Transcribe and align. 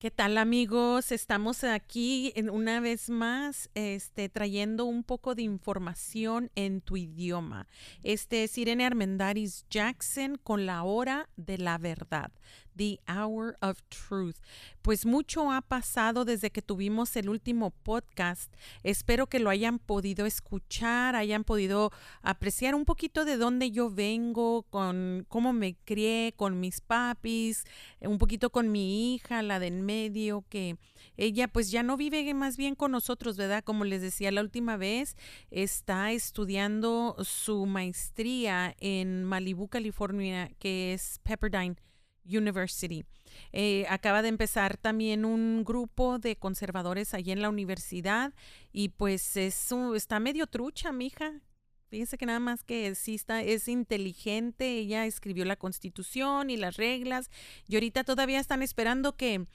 ¿Qué 0.00 0.12
tal 0.12 0.38
amigos? 0.38 1.10
Estamos 1.10 1.64
aquí 1.64 2.32
en 2.36 2.50
una 2.50 2.78
vez 2.78 3.10
más 3.10 3.68
este, 3.74 4.28
trayendo 4.28 4.84
un 4.84 5.02
poco 5.02 5.34
de 5.34 5.42
información 5.42 6.52
en 6.54 6.80
tu 6.82 6.96
idioma. 6.96 7.66
Este 8.04 8.44
es 8.44 8.56
Irene 8.58 8.86
Armendaris 8.86 9.66
Jackson 9.70 10.38
con 10.40 10.66
la 10.66 10.84
hora 10.84 11.28
de 11.34 11.58
la 11.58 11.78
verdad. 11.78 12.30
The 12.78 13.00
Hour 13.08 13.58
of 13.60 13.82
Truth. 13.88 14.36
Pues 14.82 15.04
mucho 15.04 15.50
ha 15.50 15.60
pasado 15.60 16.24
desde 16.24 16.50
que 16.50 16.62
tuvimos 16.62 17.16
el 17.16 17.28
último 17.28 17.70
podcast. 17.70 18.54
Espero 18.84 19.26
que 19.26 19.40
lo 19.40 19.50
hayan 19.50 19.80
podido 19.80 20.24
escuchar, 20.24 21.16
hayan 21.16 21.42
podido 21.42 21.90
apreciar 22.22 22.74
un 22.76 22.84
poquito 22.84 23.24
de 23.24 23.36
dónde 23.36 23.72
yo 23.72 23.90
vengo, 23.90 24.62
con 24.70 25.26
cómo 25.28 25.52
me 25.52 25.74
crié, 25.84 26.32
con 26.36 26.60
mis 26.60 26.80
papis, 26.80 27.64
un 28.00 28.18
poquito 28.18 28.50
con 28.50 28.70
mi 28.70 29.14
hija, 29.14 29.42
la 29.42 29.58
de 29.58 29.72
medio, 29.88 30.44
que 30.48 30.76
ella 31.16 31.48
pues 31.48 31.70
ya 31.70 31.82
no 31.82 31.96
vive 31.96 32.34
más 32.34 32.56
bien 32.56 32.74
con 32.74 32.92
nosotros, 32.92 33.36
¿verdad? 33.36 33.64
Como 33.64 33.84
les 33.84 34.02
decía 34.02 34.30
la 34.30 34.42
última 34.42 34.76
vez, 34.76 35.16
está 35.50 36.12
estudiando 36.12 37.16
su 37.24 37.66
maestría 37.66 38.74
en 38.78 39.24
Malibu, 39.24 39.68
California, 39.68 40.50
que 40.58 40.92
es 40.92 41.20
Pepperdine 41.22 41.76
University. 42.24 43.04
Eh, 43.52 43.86
acaba 43.88 44.22
de 44.22 44.28
empezar 44.28 44.76
también 44.76 45.24
un 45.24 45.64
grupo 45.64 46.18
de 46.18 46.36
conservadores 46.36 47.14
allí 47.14 47.32
en 47.32 47.42
la 47.42 47.48
universidad 47.48 48.34
y 48.72 48.90
pues 48.90 49.36
es, 49.36 49.72
está 49.94 50.20
medio 50.20 50.46
trucha, 50.46 50.92
mija. 50.92 51.40
Fíjense 51.88 52.18
que 52.18 52.26
nada 52.26 52.40
más 52.40 52.64
que 52.64 52.94
sí 52.94 53.14
está, 53.14 53.42
es 53.42 53.66
inteligente, 53.66 54.78
ella 54.78 55.06
escribió 55.06 55.46
la 55.46 55.56
constitución 55.56 56.50
y 56.50 56.58
las 56.58 56.76
reglas 56.76 57.30
y 57.66 57.76
ahorita 57.76 58.04
todavía 58.04 58.40
están 58.40 58.62
esperando 58.62 59.16
que, 59.16 59.46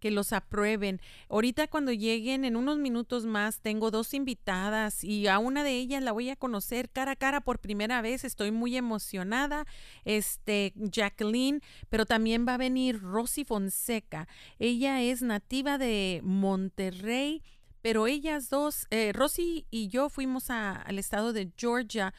que 0.00 0.10
los 0.10 0.32
aprueben. 0.32 1.02
Ahorita 1.28 1.68
cuando 1.68 1.92
lleguen 1.92 2.46
en 2.46 2.56
unos 2.56 2.78
minutos 2.78 3.26
más 3.26 3.60
tengo 3.60 3.90
dos 3.90 4.14
invitadas 4.14 5.04
y 5.04 5.28
a 5.28 5.38
una 5.38 5.64
de 5.64 5.72
ellas 5.72 6.02
la 6.02 6.12
voy 6.12 6.30
a 6.30 6.36
conocer 6.36 6.88
cara 6.88 7.12
a 7.12 7.16
cara 7.16 7.42
por 7.42 7.58
primera 7.58 8.00
vez. 8.00 8.24
Estoy 8.24 8.52
muy 8.52 8.76
emocionada. 8.76 9.66
Este 10.06 10.72
Jacqueline, 10.76 11.60
pero 11.90 12.06
también 12.06 12.48
va 12.48 12.54
a 12.54 12.58
venir 12.58 13.02
Rosy 13.02 13.44
Fonseca. 13.44 14.28
Ella 14.58 15.02
es 15.02 15.20
nativa 15.20 15.76
de 15.76 16.20
Monterrey 16.24 17.42
pero 17.82 18.06
ellas 18.06 18.48
dos, 18.48 18.86
eh, 18.90 19.12
Rosy 19.12 19.66
y 19.70 19.88
yo 19.88 20.08
fuimos 20.08 20.50
al 20.50 20.98
estado 20.98 21.32
de 21.32 21.50
Georgia 21.56 22.14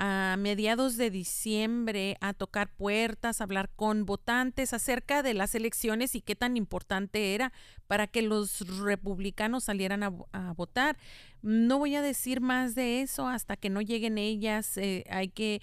a 0.00 0.36
mediados 0.38 0.96
de 0.96 1.10
diciembre 1.10 2.16
a 2.20 2.32
tocar 2.32 2.72
puertas, 2.72 3.40
a 3.40 3.44
hablar 3.44 3.68
con 3.74 4.06
votantes 4.06 4.72
acerca 4.72 5.24
de 5.24 5.34
las 5.34 5.56
elecciones 5.56 6.14
y 6.14 6.20
qué 6.20 6.36
tan 6.36 6.56
importante 6.56 7.34
era 7.34 7.52
para 7.88 8.06
que 8.06 8.22
los 8.22 8.60
republicanos 8.78 9.64
salieran 9.64 10.04
a, 10.04 10.52
votar. 10.52 10.96
No 11.42 11.78
voy 11.78 11.96
a 11.96 12.02
decir 12.02 12.40
más 12.40 12.76
de 12.76 13.02
eso 13.02 13.26
hasta 13.26 13.56
que 13.56 13.70
no 13.70 13.80
lleguen 13.80 14.18
ellas. 14.18 14.76
Eh, 14.76 15.04
hay 15.10 15.30
que 15.30 15.60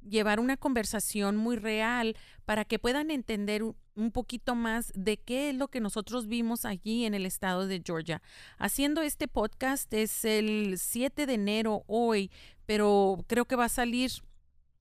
llevar 0.00 0.40
una 0.40 0.56
conversación 0.56 1.36
muy 1.36 1.56
real 1.56 2.16
para 2.46 2.64
que 2.64 2.78
puedan 2.78 3.10
entender 3.10 3.62
un 3.96 4.10
poquito 4.10 4.54
más 4.54 4.92
de 4.94 5.16
qué 5.16 5.50
es 5.50 5.56
lo 5.56 5.68
que 5.68 5.80
nosotros 5.80 6.26
vimos 6.26 6.64
allí 6.64 7.04
en 7.04 7.14
el 7.14 7.26
estado 7.26 7.66
de 7.66 7.82
Georgia. 7.84 8.22
Haciendo 8.58 9.02
este 9.02 9.28
podcast 9.28 9.92
es 9.94 10.24
el 10.24 10.78
7 10.78 11.26
de 11.26 11.34
enero 11.34 11.84
hoy, 11.86 12.30
pero 12.66 13.24
creo 13.26 13.44
que 13.44 13.56
va 13.56 13.66
a 13.66 13.68
salir 13.68 14.10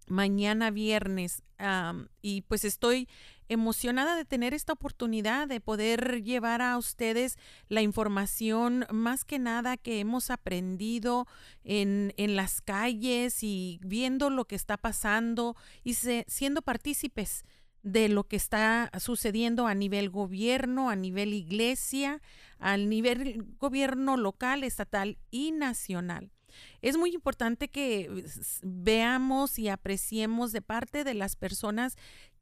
mañana 0.08 0.72
viernes 0.72 1.44
y 2.22 2.42
pues 2.42 2.66
estoy 2.66 3.08
emocionada 3.48 4.16
de 4.16 4.26
tener 4.26 4.54
esta 4.54 4.74
oportunidad 4.74 5.48
de 5.48 5.62
poder 5.62 6.24
llevar 6.24 6.62
a 6.62 6.78
ustedes 6.78 7.38
la 7.70 7.82
información 7.82 8.86
más 8.92 9.24
que 9.24 9.40
nada 9.40 9.78
que 9.78 10.00
hemos 10.00 10.30
aprendido 10.30 11.28
en, 11.64 12.14
en 12.18 12.36
las 12.36 12.62
calles 12.62 13.44
y 13.44 13.80
viendo 13.82 14.30
lo 14.30 14.46
que 14.46 14.56
está 14.56 14.78
pasando 14.78 15.56
y 15.84 15.94
siendo 15.94 16.62
partícipes 16.62 17.46
de 17.84 18.08
lo 18.10 18.24
que 18.24 18.38
está 18.38 18.90
sucediendo 19.00 19.68
a 19.68 19.76
nivel 19.76 20.10
gobierno, 20.10 20.90
a 20.90 20.96
nivel 20.96 21.34
iglesia, 21.34 22.22
al 22.58 22.90
nivel 22.90 23.46
gobierno 23.60 24.16
local, 24.18 24.64
estatal 24.64 25.18
y 25.30 25.52
nacional. 25.52 26.32
Es 26.82 26.98
muy 26.98 27.14
importante 27.14 27.68
que 27.68 28.26
veamos 28.62 29.60
y 29.60 29.68
apreciemos 29.68 30.52
de 30.52 30.62
parte 30.62 31.04
de 31.04 31.14
las 31.14 31.36
personas 31.36 31.98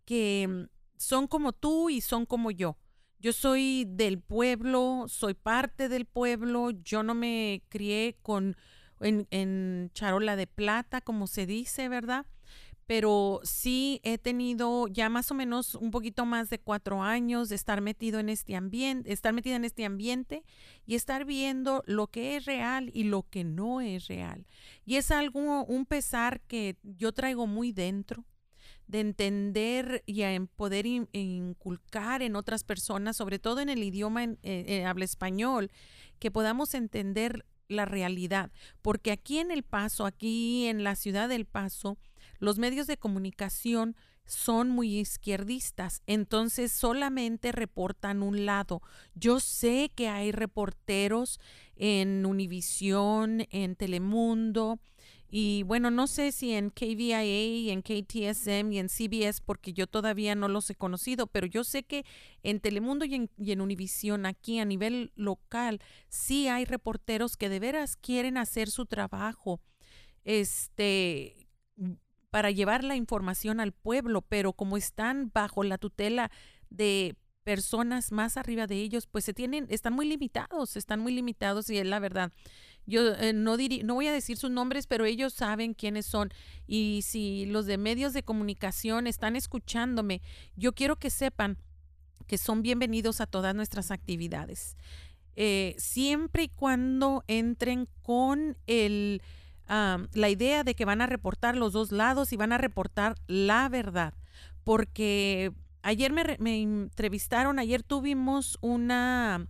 que 0.05 0.67
son 0.97 1.27
como 1.27 1.53
tú 1.53 1.89
y 1.89 2.01
son 2.01 2.25
como 2.25 2.51
yo. 2.51 2.77
Yo 3.19 3.33
soy 3.33 3.85
del 3.87 4.19
pueblo, 4.19 5.05
soy 5.07 5.33
parte 5.33 5.89
del 5.89 6.05
pueblo, 6.05 6.71
yo 6.71 7.03
no 7.03 7.15
me 7.15 7.63
crié 7.69 8.17
con 8.21 8.55
en, 8.99 9.27
en 9.31 9.89
charola 9.93 10.35
de 10.35 10.47
plata, 10.47 11.01
como 11.01 11.25
se 11.25 11.45
dice, 11.45 11.89
¿verdad? 11.89 12.25
Pero 12.87 13.39
sí 13.43 14.01
he 14.03 14.17
tenido 14.17 14.87
ya 14.87 15.09
más 15.09 15.31
o 15.31 15.33
menos 15.33 15.75
un 15.75 15.91
poquito 15.91 16.25
más 16.25 16.49
de 16.49 16.59
cuatro 16.59 17.01
años 17.01 17.49
de 17.49 17.55
estar 17.55 17.81
metido 17.81 18.19
en 18.19 18.29
este 18.29 18.55
ambiente, 18.55 19.11
estar 19.13 19.33
metida 19.33 19.55
en 19.55 19.65
este 19.65 19.85
ambiente 19.85 20.43
y 20.85 20.95
estar 20.95 21.25
viendo 21.25 21.83
lo 21.85 22.07
que 22.07 22.35
es 22.35 22.45
real 22.45 22.91
y 22.93 23.03
lo 23.03 23.23
que 23.23 23.43
no 23.43 23.81
es 23.81 24.07
real. 24.07 24.45
Y 24.85 24.95
es 24.95 25.11
algo, 25.11 25.63
un 25.65 25.85
pesar 25.85 26.41
que 26.41 26.77
yo 26.83 27.11
traigo 27.11 27.47
muy 27.47 27.71
dentro 27.71 28.25
de 28.87 28.99
entender 28.99 30.03
y 30.05 30.23
a 30.23 30.45
poder 30.57 30.85
inculcar 30.85 32.21
en 32.21 32.35
otras 32.35 32.63
personas, 32.65 33.15
sobre 33.15 33.39
todo 33.39 33.61
en 33.61 33.69
el 33.69 33.83
idioma 33.83 34.23
en, 34.23 34.37
eh, 34.43 34.65
eh, 34.67 34.85
habla 34.85 35.05
español, 35.05 35.71
que 36.19 36.29
podamos 36.29 36.73
entender 36.73 37.45
la 37.69 37.85
realidad, 37.85 38.51
porque 38.81 39.11
aquí 39.11 39.39
en 39.39 39.49
El 39.49 39.63
Paso, 39.63 40.05
aquí 40.05 40.65
en 40.67 40.83
la 40.83 40.95
ciudad 40.95 41.29
del 41.29 41.45
Paso, 41.45 41.97
los 42.41 42.57
medios 42.57 42.87
de 42.87 42.97
comunicación 42.97 43.95
son 44.25 44.69
muy 44.69 44.99
izquierdistas, 44.99 46.03
entonces 46.07 46.71
solamente 46.71 47.51
reportan 47.51 48.23
un 48.23 48.45
lado. 48.45 48.81
Yo 49.15 49.39
sé 49.39 49.91
que 49.95 50.07
hay 50.07 50.31
reporteros 50.31 51.39
en 51.75 52.25
Univisión, 52.25 53.47
en 53.51 53.75
Telemundo, 53.75 54.79
y 55.33 55.63
bueno, 55.63 55.91
no 55.91 56.07
sé 56.07 56.33
si 56.33 56.51
en 56.51 56.71
KVIA 56.71 57.23
en 57.23 57.81
KTSM 57.81 58.73
y 58.73 58.79
en 58.79 58.89
CBS, 58.89 59.41
porque 59.45 59.71
yo 59.71 59.87
todavía 59.87 60.35
no 60.35 60.49
los 60.49 60.69
he 60.69 60.75
conocido, 60.75 61.25
pero 61.25 61.47
yo 61.47 61.63
sé 61.63 61.83
que 61.83 62.05
en 62.43 62.59
Telemundo 62.59 63.05
y 63.05 63.15
en, 63.15 63.29
y 63.37 63.53
en 63.53 63.61
Univisión, 63.61 64.25
aquí 64.25 64.59
a 64.59 64.65
nivel 64.65 65.13
local, 65.15 65.79
sí 66.09 66.49
hay 66.49 66.65
reporteros 66.65 67.37
que 67.37 67.47
de 67.47 67.59
veras 67.59 67.95
quieren 67.95 68.37
hacer 68.37 68.69
su 68.69 68.85
trabajo. 68.85 69.61
Este, 70.25 71.47
para 72.31 72.49
llevar 72.49 72.83
la 72.83 72.95
información 72.95 73.59
al 73.59 73.73
pueblo, 73.73 74.21
pero 74.21 74.53
como 74.53 74.77
están 74.77 75.29
bajo 75.33 75.63
la 75.63 75.77
tutela 75.77 76.31
de 76.69 77.15
personas 77.43 78.11
más 78.11 78.37
arriba 78.37 78.67
de 78.67 78.75
ellos, 78.75 79.07
pues 79.07 79.25
se 79.25 79.33
tienen, 79.33 79.67
están 79.69 79.93
muy 79.93 80.07
limitados, 80.07 80.77
están 80.77 80.99
muy 81.01 81.13
limitados 81.13 81.69
y 81.69 81.77
es 81.77 81.85
la 81.85 81.99
verdad. 81.99 82.31
Yo 82.85 83.13
eh, 83.15 83.33
no 83.33 83.57
no 83.57 83.93
voy 83.93 84.07
a 84.07 84.13
decir 84.13 84.37
sus 84.37 84.49
nombres, 84.49 84.87
pero 84.87 85.05
ellos 85.05 85.33
saben 85.33 85.73
quiénes 85.73 86.05
son. 86.05 86.29
Y 86.67 87.01
si 87.03 87.45
los 87.45 87.65
de 87.65 87.77
medios 87.77 88.13
de 88.13 88.23
comunicación 88.23 89.07
están 89.07 89.35
escuchándome, 89.35 90.21
yo 90.55 90.73
quiero 90.73 90.95
que 90.95 91.09
sepan 91.09 91.57
que 92.27 92.37
son 92.37 92.61
bienvenidos 92.61 93.19
a 93.19 93.27
todas 93.27 93.53
nuestras 93.53 93.91
actividades. 93.91 94.77
Eh, 95.35 95.75
siempre 95.77 96.43
y 96.43 96.49
cuando 96.49 97.23
entren 97.27 97.87
con 98.03 98.57
el 98.67 99.21
la 99.71 100.29
idea 100.29 100.63
de 100.63 100.75
que 100.75 100.83
van 100.83 101.01
a 101.01 101.07
reportar 101.07 101.55
los 101.55 101.71
dos 101.71 101.91
lados 101.91 102.33
y 102.33 102.37
van 102.37 102.51
a 102.51 102.57
reportar 102.57 103.15
la 103.27 103.69
verdad. 103.69 104.13
Porque 104.63 105.53
ayer 105.81 106.11
me, 106.11 106.61
entrevistaron, 106.61 107.57
ayer 107.57 107.81
tuvimos 107.81 108.57
una, 108.61 109.47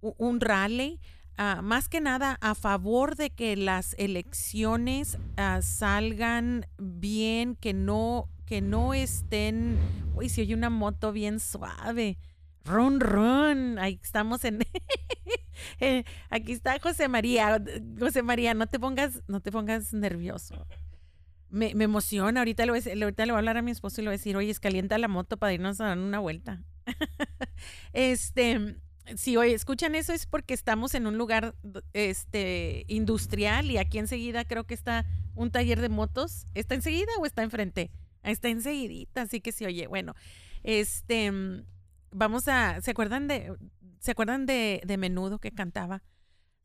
un 0.00 0.40
rally. 0.40 1.00
Ah, 1.36 1.60
más 1.62 1.88
que 1.88 2.00
nada 2.00 2.36
a 2.40 2.54
favor 2.56 3.14
de 3.14 3.30
que 3.30 3.56
las 3.56 3.94
elecciones 3.98 5.18
ah, 5.36 5.60
salgan 5.62 6.66
bien, 6.78 7.54
que 7.54 7.72
no, 7.74 8.28
que 8.44 8.60
no 8.60 8.92
estén, 8.92 9.78
uy, 10.16 10.28
si 10.28 10.40
oye 10.40 10.54
una 10.54 10.68
moto 10.68 11.12
bien 11.12 11.38
suave, 11.38 12.18
run, 12.64 12.98
run, 12.98 13.78
ahí 13.78 14.00
estamos 14.02 14.44
en, 14.44 14.58
Eh, 15.80 16.04
aquí 16.30 16.52
está 16.52 16.78
José 16.78 17.08
María. 17.08 17.62
José 17.98 18.22
María, 18.22 18.54
no 18.54 18.66
te 18.66 18.78
pongas, 18.78 19.22
no 19.28 19.40
te 19.40 19.52
pongas 19.52 19.92
nervioso. 19.92 20.66
Me, 21.50 21.70
emociona. 21.70 22.40
Ahorita 22.40 22.64
a, 22.64 22.66
ahorita 22.66 23.26
le 23.26 23.32
voy 23.32 23.36
a 23.36 23.38
hablar 23.38 23.56
a 23.56 23.62
mi 23.62 23.70
esposo 23.70 24.00
y 24.00 24.04
le 24.04 24.08
voy 24.08 24.14
a 24.14 24.18
decir, 24.18 24.36
oye, 24.36 24.54
calienta 24.56 24.98
la 24.98 25.08
moto 25.08 25.36
para 25.36 25.52
irnos 25.52 25.80
a 25.80 25.86
dar 25.86 25.98
una 25.98 26.18
vuelta. 26.18 26.62
este, 27.92 28.76
si 29.16 29.36
hoy 29.36 29.52
escuchan 29.52 29.94
eso 29.94 30.12
es 30.12 30.26
porque 30.26 30.54
estamos 30.54 30.94
en 30.94 31.06
un 31.06 31.16
lugar 31.16 31.54
este, 31.92 32.84
industrial 32.88 33.70
y 33.70 33.78
aquí 33.78 33.98
enseguida 33.98 34.44
creo 34.44 34.64
que 34.64 34.74
está 34.74 35.06
un 35.34 35.50
taller 35.50 35.80
de 35.80 35.88
motos. 35.88 36.46
¿Está 36.54 36.74
enseguida 36.74 37.10
o 37.18 37.26
está 37.26 37.42
enfrente? 37.42 37.90
Está 38.22 38.48
enseguidita, 38.48 39.22
así 39.22 39.40
que 39.40 39.52
sí, 39.52 39.64
oye, 39.64 39.86
bueno, 39.86 40.14
este, 40.62 41.32
vamos 42.10 42.48
a, 42.48 42.80
¿se 42.82 42.90
acuerdan 42.90 43.28
de, 43.28 43.54
¿se 44.00 44.10
acuerdan 44.12 44.46
de, 44.46 44.80
de 44.84 44.96
Menudo 44.96 45.38
que 45.38 45.52
cantaba? 45.52 46.02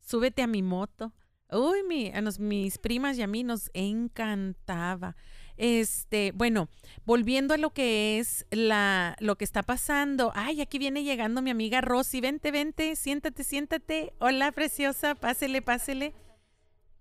Súbete 0.00 0.42
a 0.42 0.46
mi 0.46 0.62
moto. 0.62 1.12
Uy, 1.50 1.82
mi, 1.86 2.08
a 2.12 2.20
nos- 2.20 2.38
mis 2.38 2.78
primas 2.78 3.16
y 3.18 3.22
a 3.22 3.26
mí 3.26 3.44
nos 3.44 3.70
encantaba. 3.74 5.16
Este, 5.56 6.32
bueno, 6.32 6.68
volviendo 7.04 7.54
a 7.54 7.58
lo 7.58 7.70
que 7.70 8.18
es 8.18 8.46
la, 8.50 9.16
lo 9.20 9.36
que 9.36 9.44
está 9.44 9.62
pasando. 9.62 10.32
Ay, 10.34 10.60
aquí 10.60 10.78
viene 10.78 11.04
llegando 11.04 11.42
mi 11.42 11.50
amiga 11.50 11.80
Rosy. 11.80 12.20
Vente, 12.20 12.50
vente, 12.50 12.96
siéntate, 12.96 13.44
siéntate. 13.44 14.14
Hola, 14.18 14.50
preciosa, 14.52 15.14
pásele, 15.14 15.62
pásele. 15.62 16.14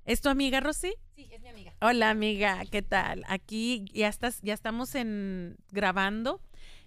¿Es 0.05 0.21
tu 0.21 0.29
amiga 0.29 0.59
Rosy? 0.59 0.93
Sí, 1.15 1.29
es 1.31 1.41
mi 1.41 1.47
amiga. 1.47 1.73
Hola 1.81 2.09
amiga, 2.09 2.61
¿qué 2.69 2.81
tal? 2.81 3.23
Aquí 3.27 3.85
ya 3.93 4.09
estás, 4.09 4.41
ya 4.41 4.53
estamos 4.53 4.95
en 4.95 5.55
grabando. 5.71 6.41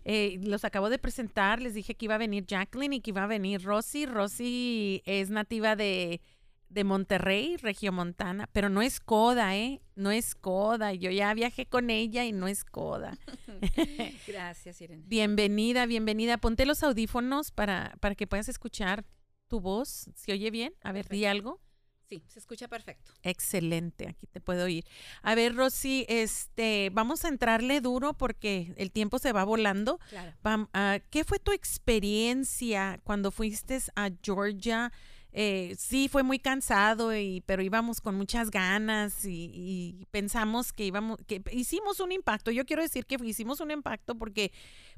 Eh, 0.08 0.38
los 0.44 0.64
acabo 0.64 0.88
de 0.88 1.00
presentar, 1.00 1.60
les 1.60 1.74
dije 1.74 1.96
que 1.96 2.04
iba 2.04 2.14
a 2.14 2.18
venir 2.18 2.46
Jacqueline 2.46 2.92
y 2.92 3.00
que 3.00 3.10
iba 3.10 3.24
a 3.24 3.26
venir 3.26 3.64
Rosy. 3.64 4.06
Rosy 4.06 5.02
es 5.04 5.30
nativa 5.30 5.74
de, 5.74 6.20
de 6.68 6.84
Monterrey, 6.84 7.56
Regiomontana, 7.56 8.48
pero 8.52 8.68
no 8.68 8.82
es 8.82 9.00
coda, 9.00 9.56
¿eh? 9.56 9.82
No 9.96 10.12
es 10.12 10.36
coda. 10.36 10.92
Yo 10.92 11.10
ya 11.10 11.34
viajé 11.34 11.66
con 11.66 11.90
ella 11.90 12.24
y 12.24 12.30
no 12.30 12.46
es 12.46 12.64
coda. 12.64 13.18
Gracias, 14.28 14.80
Irene. 14.80 15.02
Bienvenida, 15.08 15.86
bienvenida. 15.86 16.38
Ponte 16.38 16.66
los 16.66 16.84
audífonos 16.84 17.50
para, 17.50 17.96
para 17.98 18.14
que 18.14 18.28
puedas 18.28 18.48
escuchar 18.48 19.04
tu 19.48 19.58
voz. 19.58 20.08
¿Se 20.14 20.30
oye 20.30 20.52
bien? 20.52 20.72
A 20.84 20.92
ver, 20.92 21.08
di 21.08 21.24
algo. 21.24 21.60
Sí, 22.08 22.22
se 22.28 22.38
escucha 22.38 22.68
perfecto. 22.68 23.12
Excelente, 23.24 24.06
aquí 24.08 24.26
te 24.28 24.40
puedo 24.40 24.64
oír. 24.66 24.84
A 25.22 25.34
ver, 25.34 25.56
Rosy, 25.56 26.06
este, 26.08 26.90
vamos 26.92 27.24
a 27.24 27.28
entrarle 27.28 27.80
duro 27.80 28.12
porque 28.14 28.72
el 28.76 28.92
tiempo 28.92 29.18
se 29.18 29.32
va 29.32 29.42
volando. 29.42 29.98
Claro. 30.10 30.32
Vam- 30.44 30.68
ah, 30.72 30.98
¿Qué 31.10 31.24
fue 31.24 31.40
tu 31.40 31.50
experiencia 31.50 33.00
cuando 33.02 33.30
fuiste 33.30 33.78
a 33.96 34.10
Georgia? 34.22 34.92
Eh, 35.38 35.74
sí, 35.78 36.08
fue 36.08 36.22
muy 36.22 36.38
cansado, 36.38 37.14
y, 37.14 37.42
pero 37.44 37.60
íbamos 37.60 38.00
con 38.00 38.14
muchas 38.14 38.50
ganas 38.50 39.24
y, 39.26 39.50
y 39.52 40.06
pensamos 40.10 40.72
que 40.72 40.86
íbamos, 40.86 41.18
que 41.26 41.42
hicimos 41.52 42.00
un 42.00 42.12
impacto. 42.12 42.50
Yo 42.50 42.64
quiero 42.64 42.80
decir 42.82 43.04
que 43.04 43.16
hicimos 43.22 43.60
un 43.60 43.70
impacto 43.70 44.14
porque, 44.14 44.50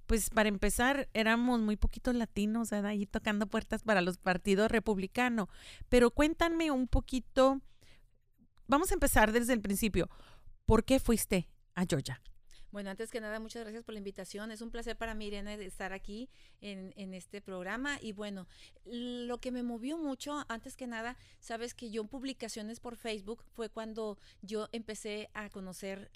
pues, 0.09 0.31
para 0.31 0.49
empezar, 0.49 1.09
éramos 1.13 1.61
muy 1.61 1.77
poquitos 1.77 2.15
latinos, 2.15 2.71
¿verdad? 2.71 2.91
Ahí 2.91 3.07
tocando 3.07 3.47
puertas 3.47 3.83
para 3.83 4.01
los 4.01 4.17
partidos 4.19 4.71
republicanos. 4.71 5.49
Pero 5.89 6.11
cuéntame 6.11 6.71
un 6.71 6.89
poquito, 6.89 7.61
vamos 8.67 8.91
a 8.91 8.95
empezar 8.95 9.31
desde 9.33 9.53
el 9.53 9.61
principio. 9.61 10.09
¿Por 10.65 10.85
qué 10.85 10.99
fuiste 10.99 11.49
a 11.75 11.85
Georgia? 11.89 12.21
Bueno, 12.71 12.91
antes 12.91 13.11
que 13.11 13.21
nada, 13.21 13.39
muchas 13.39 13.63
gracias 13.63 13.85
por 13.85 13.93
la 13.95 13.99
invitación. 13.99 14.51
Es 14.51 14.63
un 14.63 14.71
placer 14.71 14.97
para 14.97 15.15
mí, 15.15 15.27
Irene, 15.27 15.55
estar 15.65 15.93
aquí 15.93 16.29
en, 16.61 16.93
en 16.97 17.13
este 17.13 17.41
programa. 17.41 17.99
Y 18.01 18.13
bueno, 18.13 18.47
lo 18.85 19.39
que 19.39 19.53
me 19.53 19.63
movió 19.63 19.99
mucho, 19.99 20.45
antes 20.49 20.77
que 20.77 20.87
nada, 20.87 21.17
sabes 21.39 21.75
que 21.75 21.91
yo 21.91 22.03
en 22.03 22.09
publicaciones 22.09 22.81
por 22.81 22.97
Facebook 22.97 23.45
fue 23.53 23.69
cuando 23.69 24.19
yo 24.43 24.69
empecé 24.73 25.31
a 25.35 25.51
conocer 25.51 26.11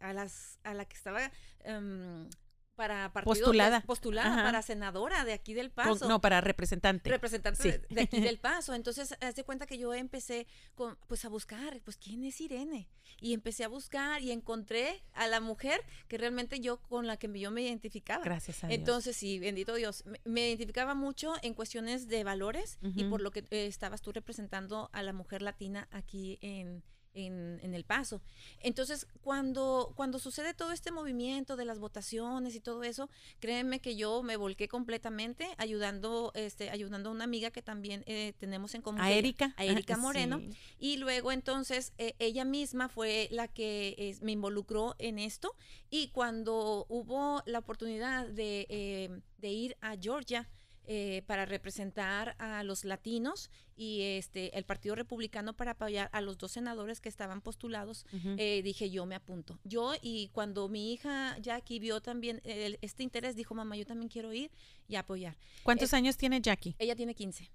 a, 0.00 0.12
las, 0.12 0.58
a 0.64 0.74
la 0.74 0.84
que 0.84 0.96
estaba 0.96 1.30
em, 1.60 2.28
para 2.76 3.12
partido 3.12 3.34
Postulada. 3.34 3.80
postulada 3.80 4.32
Ajá. 4.34 4.42
para 4.44 4.62
senadora 4.62 5.24
de 5.24 5.32
aquí 5.32 5.54
del 5.54 5.72
Con- 5.72 5.84
Paso. 5.84 6.08
no, 6.08 6.20
para 6.20 6.40
representante. 6.40 7.08
representante 7.10 7.62
Sí. 7.62 7.70
de, 7.70 7.86
de 7.88 8.00
aquí 8.02 8.20
del 8.20 8.38
Paso. 8.40 8.74
Entonces, 8.74 9.14
haz 9.20 9.34
de 9.34 9.44
cuenta 9.44 9.66
que 9.66 9.78
yo 9.78 9.92
empecé 9.94 10.46
con, 10.74 10.96
pues 11.08 11.24
a 11.24 11.28
buscar, 11.28 11.80
pues, 11.84 11.96
¿quién 11.96 12.22
es 12.24 12.40
Irene? 12.40 12.88
Y 13.20 13.32
empecé 13.34 13.64
a 13.64 13.68
buscar 13.68 14.20
y 14.22 14.30
encontré 14.30 15.02
a 15.14 15.26
la 15.26 15.40
mujer 15.40 15.80
que 16.06 16.18
realmente 16.18 16.60
yo, 16.60 16.76
con 16.82 17.06
la 17.06 17.16
que 17.16 17.26
yo 17.38 17.50
me 17.50 17.62
identificaba. 17.62 18.22
Gracias 18.22 18.62
a 18.62 18.68
Dios. 18.68 18.78
Entonces, 18.78 19.16
sí, 19.16 19.38
bendito 19.38 19.74
Dios. 19.74 20.04
Me, 20.06 20.20
me 20.24 20.46
identificaba 20.48 20.94
mucho 20.94 21.34
en 21.42 21.54
cuestiones 21.54 22.06
de 22.08 22.24
valores 22.24 22.78
y 22.94 23.04
por 23.04 23.20
lo 23.22 23.30
que 23.30 23.40
eh, 23.50 23.66
estabas 23.66 24.02
tú 24.02 24.12
representando 24.12 24.90
a 24.92 25.02
la 25.02 25.12
mujer 25.14 25.40
latina 25.42 25.88
aquí 25.90 26.38
en, 26.42 26.82
en, 27.16 27.58
en 27.62 27.74
El 27.74 27.84
Paso. 27.84 28.20
Entonces, 28.60 29.06
cuando, 29.22 29.92
cuando 29.96 30.18
sucede 30.18 30.54
todo 30.54 30.70
este 30.72 30.92
movimiento 30.92 31.56
de 31.56 31.64
las 31.64 31.78
votaciones 31.78 32.54
y 32.54 32.60
todo 32.60 32.84
eso, 32.84 33.10
créeme 33.40 33.80
que 33.80 33.96
yo 33.96 34.22
me 34.22 34.36
volqué 34.36 34.68
completamente 34.68 35.48
ayudando, 35.58 36.30
este, 36.34 36.70
ayudando 36.70 37.08
a 37.08 37.12
una 37.12 37.24
amiga 37.24 37.50
que 37.50 37.62
también 37.62 38.04
eh, 38.06 38.34
tenemos 38.38 38.74
en 38.74 38.82
común. 38.82 39.00
a 39.00 39.10
Erika. 39.10 39.54
A 39.56 39.64
Erika 39.64 39.94
Ah, 39.94 39.98
Moreno. 39.98 40.38
sí. 40.38 40.50
Y 40.78 40.96
luego 40.98 41.32
entonces 41.32 41.92
eh, 41.98 42.14
ella 42.18 42.44
misma 42.44 42.88
fue 42.88 43.28
la 43.30 43.48
que 43.48 43.94
eh, 43.98 44.16
me 44.20 44.32
involucró 44.32 44.94
en 44.98 45.18
esto 45.18 45.54
y 45.90 46.08
cuando 46.08 46.84
hubo 46.88 47.42
la 47.46 47.58
oportunidad 47.60 48.26
de, 48.28 48.66
eh, 48.68 49.20
de 49.38 49.48
ir 49.48 49.76
a 49.80 49.96
Georgia 49.96 50.48
eh, 50.86 51.22
para 51.26 51.44
representar 51.46 52.34
a 52.38 52.62
los 52.62 52.84
latinos 52.84 53.50
y 53.76 54.02
este 54.02 54.56
el 54.56 54.64
Partido 54.64 54.94
Republicano 54.94 55.52
para 55.54 55.72
apoyar 55.72 56.08
a 56.12 56.20
los 56.20 56.38
dos 56.38 56.52
senadores 56.52 57.00
que 57.00 57.08
estaban 57.08 57.40
postulados, 57.40 58.06
eh, 58.38 58.62
dije 58.62 58.88
yo 58.90 59.04
me 59.06 59.14
apunto. 59.14 59.58
Yo 59.64 59.94
y 60.00 60.28
cuando 60.32 60.68
mi 60.68 60.92
hija 60.92 61.36
Jackie 61.38 61.78
vio 61.80 62.00
también 62.00 62.40
el- 62.44 62.78
este 62.82 63.02
interés, 63.02 63.36
dijo 63.36 63.54
mamá 63.54 63.76
yo 63.76 63.84
también 63.84 64.08
quiero 64.08 64.32
ir 64.32 64.50
y 64.88 64.96
apoyar. 64.96 65.36
¿Cuántos 65.62 65.92
años 65.92 66.16
tiene 66.16 66.40
Jackie? 66.40 66.74
Ella 66.78 66.94
tiene 66.96 67.14
15. 67.14 67.50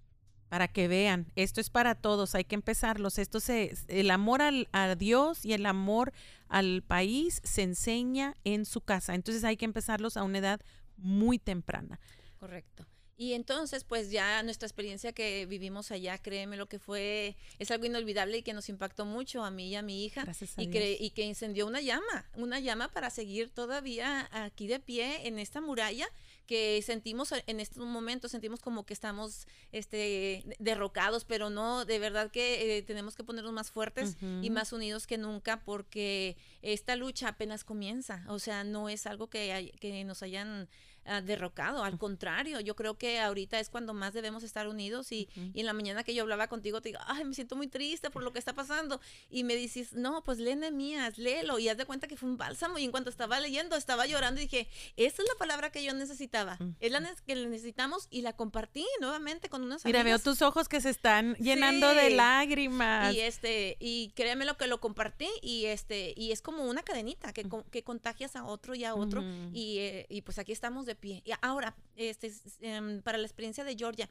Para 0.49 0.67
que 0.67 0.89
vean, 0.89 1.31
esto 1.37 1.61
es 1.61 1.69
para 1.69 1.95
todos, 1.95 2.35
hay 2.35 2.43
que 2.43 2.55
empezarlos. 2.55 3.17
Esto 3.19 3.39
se, 3.39 3.73
el 3.87 4.11
amor 4.11 4.41
al, 4.41 4.67
a 4.73 4.95
Dios 4.95 5.45
y 5.45 5.53
el 5.53 5.65
amor 5.65 6.11
al 6.49 6.83
país 6.85 7.39
se 7.45 7.61
enseña 7.63 8.35
en 8.43 8.65
su 8.65 8.81
casa. 8.81 9.15
Entonces 9.15 9.45
hay 9.45 9.55
que 9.55 9.63
empezarlos 9.63 10.17
a 10.17 10.23
una 10.23 10.39
edad 10.39 10.59
muy 10.97 11.39
temprana. 11.39 12.01
Correcto. 12.37 12.85
Y 13.21 13.33
entonces, 13.33 13.83
pues 13.83 14.09
ya 14.09 14.41
nuestra 14.41 14.65
experiencia 14.65 15.11
que 15.13 15.45
vivimos 15.45 15.91
allá, 15.91 16.17
créeme 16.17 16.57
lo 16.57 16.65
que 16.67 16.79
fue, 16.79 17.35
es 17.59 17.69
algo 17.69 17.85
inolvidable 17.85 18.39
y 18.39 18.41
que 18.41 18.51
nos 18.53 18.67
impactó 18.67 19.05
mucho 19.05 19.43
a 19.43 19.51
mí 19.51 19.67
y 19.69 19.75
a 19.75 19.83
mi 19.83 20.03
hija. 20.03 20.23
Gracias 20.23 20.57
a 20.57 20.63
Y 20.63 20.65
Dios. 20.65 20.81
que, 20.83 20.97
y 20.99 21.11
que 21.11 21.25
encendió 21.25 21.67
una 21.67 21.81
llama, 21.81 22.25
una 22.35 22.59
llama 22.59 22.87
para 22.87 23.11
seguir 23.11 23.51
todavía 23.51 24.27
aquí 24.31 24.65
de 24.65 24.79
pie 24.79 25.27
en 25.27 25.37
esta 25.37 25.61
muralla 25.61 26.07
que 26.47 26.81
sentimos 26.81 27.31
en 27.45 27.59
estos 27.59 27.85
momentos, 27.85 28.31
sentimos 28.31 28.59
como 28.59 28.85
que 28.87 28.93
estamos 28.95 29.47
este, 29.71 30.43
derrocados, 30.59 31.23
pero 31.23 31.49
no, 31.51 31.85
de 31.85 31.99
verdad 31.99 32.31
que 32.31 32.77
eh, 32.77 32.81
tenemos 32.81 33.15
que 33.15 33.23
ponernos 33.23 33.53
más 33.53 33.69
fuertes 33.71 34.17
y 34.41 34.49
más 34.49 34.73
unidos 34.73 35.05
que 35.07 35.17
nunca 35.19 35.61
porque 35.63 36.35
esta 36.63 36.95
lucha 36.95 37.29
apenas 37.29 37.63
comienza, 37.63 38.25
o 38.27 38.39
sea, 38.39 38.63
no 38.65 38.89
es 38.89 39.05
algo 39.05 39.27
que, 39.29 39.53
hay- 39.53 39.69
que 39.79 40.03
nos 40.03 40.23
hayan 40.23 40.67
ah, 41.05 41.21
derrocado, 41.21 41.83
al 41.83 41.97
contrario, 41.97 42.59
yo 42.59 42.75
creo 42.75 42.97
que 42.97 43.19
ahorita 43.19 43.59
es 43.59 43.69
cuando 43.69 43.93
más 43.93 44.13
debemos 44.13 44.43
estar 44.43 44.67
unidos 44.67 45.11
y, 45.11 45.29
en 45.35 45.65
la 45.65 45.73
mañana 45.73 46.03
que 46.03 46.13
yo 46.13 46.23
hablaba 46.23 46.47
contigo 46.47 46.81
te 46.81 46.89
digo, 46.89 46.99
ay, 47.05 47.25
me 47.25 47.33
siento 47.33 47.55
muy 47.55 47.67
triste 47.67 48.09
por 48.09 48.23
lo 48.23 48.31
que 48.33 48.39
está 48.39 48.53
pasando 48.53 48.99
y 49.29 49.43
me 49.43 49.55
dices, 49.55 49.93
no, 49.93 50.23
pues 50.23 50.37
lee 50.39 50.55
Nehemías, 50.55 51.17
léelo 51.17 51.59
y 51.59 51.69
haz 51.69 51.77
de 51.77 51.85
cuenta 51.85 52.07
que 52.07 52.17
fue 52.17 52.29
un 52.29 52.37
bálsamo 52.37 52.77
y 52.77 52.85
en 52.85 52.91
cuanto 52.91 53.09
estaba 53.09 53.39
leyendo 53.39 53.75
estaba 53.75 54.05
llorando 54.05 54.39
y 54.39 54.45
dije, 54.45 54.67
esa 54.97 55.21
es 55.21 55.27
la 55.27 55.35
palabra 55.37 55.71
que 55.71 55.83
yo 55.83 55.93
necesitaba, 55.93 56.57
es 56.79 56.91
la 56.91 57.01
que 57.25 57.35
necesitamos 57.35 58.07
y 58.09 58.21
la 58.21 58.33
compartí 58.33 58.85
nuevamente 58.99 59.49
con 59.49 59.63
unas 59.63 59.85
Mira, 59.85 60.03
veo 60.03 60.19
tus 60.19 60.41
ojos 60.41 60.69
que 60.69 60.81
se 60.81 60.89
están 60.89 61.35
llenando 61.35 61.93
de 61.93 62.11
lágrimas. 62.11 63.13
Y 63.13 63.19
este, 63.19 63.77
y 63.79 64.11
créeme 64.15 64.45
lo 64.45 64.57
que 64.57 64.67
lo 64.67 64.79
compartí, 64.79 65.29
y 65.41 65.65
este, 65.65 66.13
y 66.15 66.31
es 66.31 66.41
como 66.41 66.65
una 66.65 66.83
cadenita 66.83 67.33
que, 67.33 67.47
que 67.71 67.83
contagias 67.83 68.35
a 68.35 68.45
otro 68.45 68.75
y 68.75 68.85
a 68.85 68.95
otro, 68.95 69.23
y, 69.53 69.79
eh, 69.79 70.05
y 70.09 70.21
pues 70.21 70.39
aquí 70.39 70.51
estamos 70.51 70.85
de 70.85 70.90
pie. 70.95 71.21
Y 71.25 71.31
ahora, 71.41 71.75
este, 71.95 72.31
em, 72.61 73.01
para 73.01 73.17
la 73.17 73.25
experiencia 73.27 73.63
de 73.63 73.75
Georgia, 73.75 74.09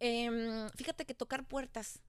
em, 0.00 0.68
fíjate 0.70 1.04
que 1.04 1.14
tocar 1.14 1.46
puertas, 1.46 2.00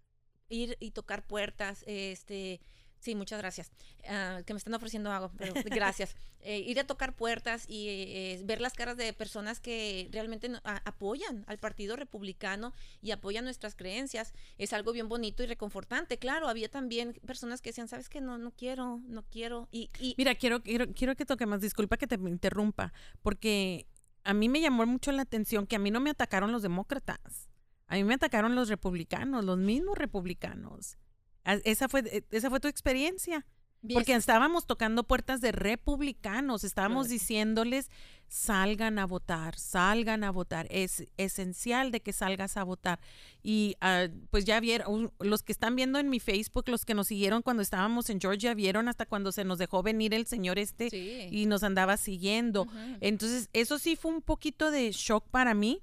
ir 0.49 0.77
y 0.79 0.91
tocar 0.91 1.25
puertas, 1.25 1.83
este, 1.87 2.59
sí, 2.99 3.15
muchas 3.15 3.39
gracias, 3.39 3.71
ah, 4.07 4.41
que 4.45 4.53
me 4.53 4.57
están 4.57 4.73
ofreciendo 4.73 5.11
algo, 5.11 5.31
pero 5.37 5.53
gracias. 5.65 6.15
Eh, 6.41 6.59
ir 6.59 6.79
a 6.79 6.87
tocar 6.87 7.15
puertas 7.17 7.65
y 7.67 7.87
eh, 7.89 8.41
ver 8.45 8.61
las 8.61 8.73
caras 8.73 8.95
de 8.95 9.11
personas 9.11 9.59
que 9.59 10.07
realmente 10.11 10.47
no- 10.47 10.61
a- 10.63 10.81
apoyan 10.85 11.43
al 11.47 11.57
Partido 11.57 11.97
Republicano 11.97 12.73
y 13.01 13.11
apoyan 13.11 13.43
nuestras 13.43 13.75
creencias 13.75 14.33
es 14.57 14.71
algo 14.71 14.93
bien 14.93 15.09
bonito 15.09 15.43
y 15.43 15.47
reconfortante. 15.47 16.17
Claro, 16.17 16.47
había 16.47 16.69
también 16.69 17.13
personas 17.25 17.61
que 17.61 17.71
decían, 17.71 17.89
sabes 17.89 18.07
que 18.07 18.21
no, 18.21 18.37
no 18.37 18.51
quiero, 18.51 19.01
no 19.07 19.23
quiero. 19.23 19.67
Y, 19.71 19.89
y 19.99 20.15
Mira, 20.17 20.33
quiero, 20.35 20.63
quiero, 20.63 20.93
quiero 20.93 21.15
que 21.17 21.25
toquemos, 21.25 21.59
disculpa 21.59 21.97
que 21.97 22.07
te 22.07 22.15
interrumpa, 22.15 22.93
porque 23.21 23.85
a 24.23 24.33
mí 24.33 24.49
me 24.49 24.61
llamó 24.61 24.85
mucho 24.85 25.11
la 25.11 25.23
atención 25.23 25.67
que 25.67 25.75
a 25.75 25.79
mí 25.79 25.91
no 25.91 25.99
me 25.99 26.09
atacaron 26.09 26.51
los 26.51 26.61
demócratas, 26.61 27.49
a 27.87 27.95
mí 27.95 28.03
me 28.03 28.13
atacaron 28.13 28.55
los 28.55 28.69
republicanos, 28.69 29.43
los 29.45 29.57
mismos 29.57 29.97
republicanos. 29.97 30.97
Esa 31.43 31.89
fue, 31.89 32.01
eh, 32.01 32.23
esa 32.31 32.49
fue 32.49 32.59
tu 32.59 32.67
experiencia. 32.67 33.45
Porque 33.93 34.13
estábamos 34.13 34.65
tocando 34.65 35.05
puertas 35.05 35.39
de 35.39 35.53
republicanos, 35.53 36.65
estábamos 36.65 37.07
diciéndoles, 37.07 37.89
salgan 38.27 38.99
a 38.99 39.05
votar, 39.05 39.57
salgan 39.57 40.25
a 40.25 40.31
votar. 40.31 40.67
Es 40.69 41.07
esencial 41.15 41.91
de 41.91 42.01
que 42.01 42.11
salgas 42.11 42.57
a 42.57 42.65
votar. 42.65 42.99
Y 43.41 43.77
ah, 43.79 44.07
pues 44.31 44.43
ya 44.43 44.59
vieron, 44.59 45.13
los 45.19 45.43
que 45.43 45.53
están 45.53 45.77
viendo 45.77 45.97
en 45.97 46.09
mi 46.09 46.19
Facebook, 46.19 46.67
los 46.67 46.83
que 46.83 46.93
nos 46.93 47.07
siguieron 47.07 47.41
cuando 47.41 47.63
estábamos 47.63 48.09
en 48.09 48.19
Georgia, 48.19 48.53
vieron 48.53 48.89
hasta 48.89 49.05
cuando 49.05 49.31
se 49.31 49.45
nos 49.45 49.57
dejó 49.57 49.81
venir 49.81 50.13
el 50.13 50.27
señor 50.27 50.59
este 50.59 50.89
sí. 50.89 51.29
y 51.31 51.45
nos 51.45 51.63
andaba 51.63 51.95
siguiendo. 51.95 52.67
Entonces, 52.99 53.49
eso 53.53 53.79
sí 53.79 53.95
fue 53.95 54.11
un 54.11 54.21
poquito 54.21 54.71
de 54.71 54.91
shock 54.91 55.25
para 55.29 55.53
mí. 55.53 55.81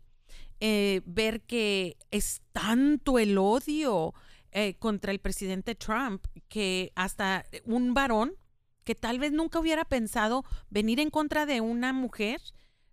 eh, 0.60 1.02
ver 1.04 1.42
que 1.42 1.96
es 2.10 2.40
tanto 2.52 3.18
el 3.18 3.36
odio 3.36 4.14
eh, 4.58 4.74
contra 4.78 5.12
el 5.12 5.18
presidente 5.18 5.74
Trump 5.74 6.24
que 6.48 6.90
hasta 6.94 7.44
un 7.66 7.92
varón 7.92 8.32
que 8.84 8.94
tal 8.94 9.18
vez 9.18 9.30
nunca 9.30 9.58
hubiera 9.58 9.84
pensado 9.84 10.46
venir 10.70 10.98
en 10.98 11.10
contra 11.10 11.44
de 11.44 11.60
una 11.60 11.92
mujer, 11.92 12.40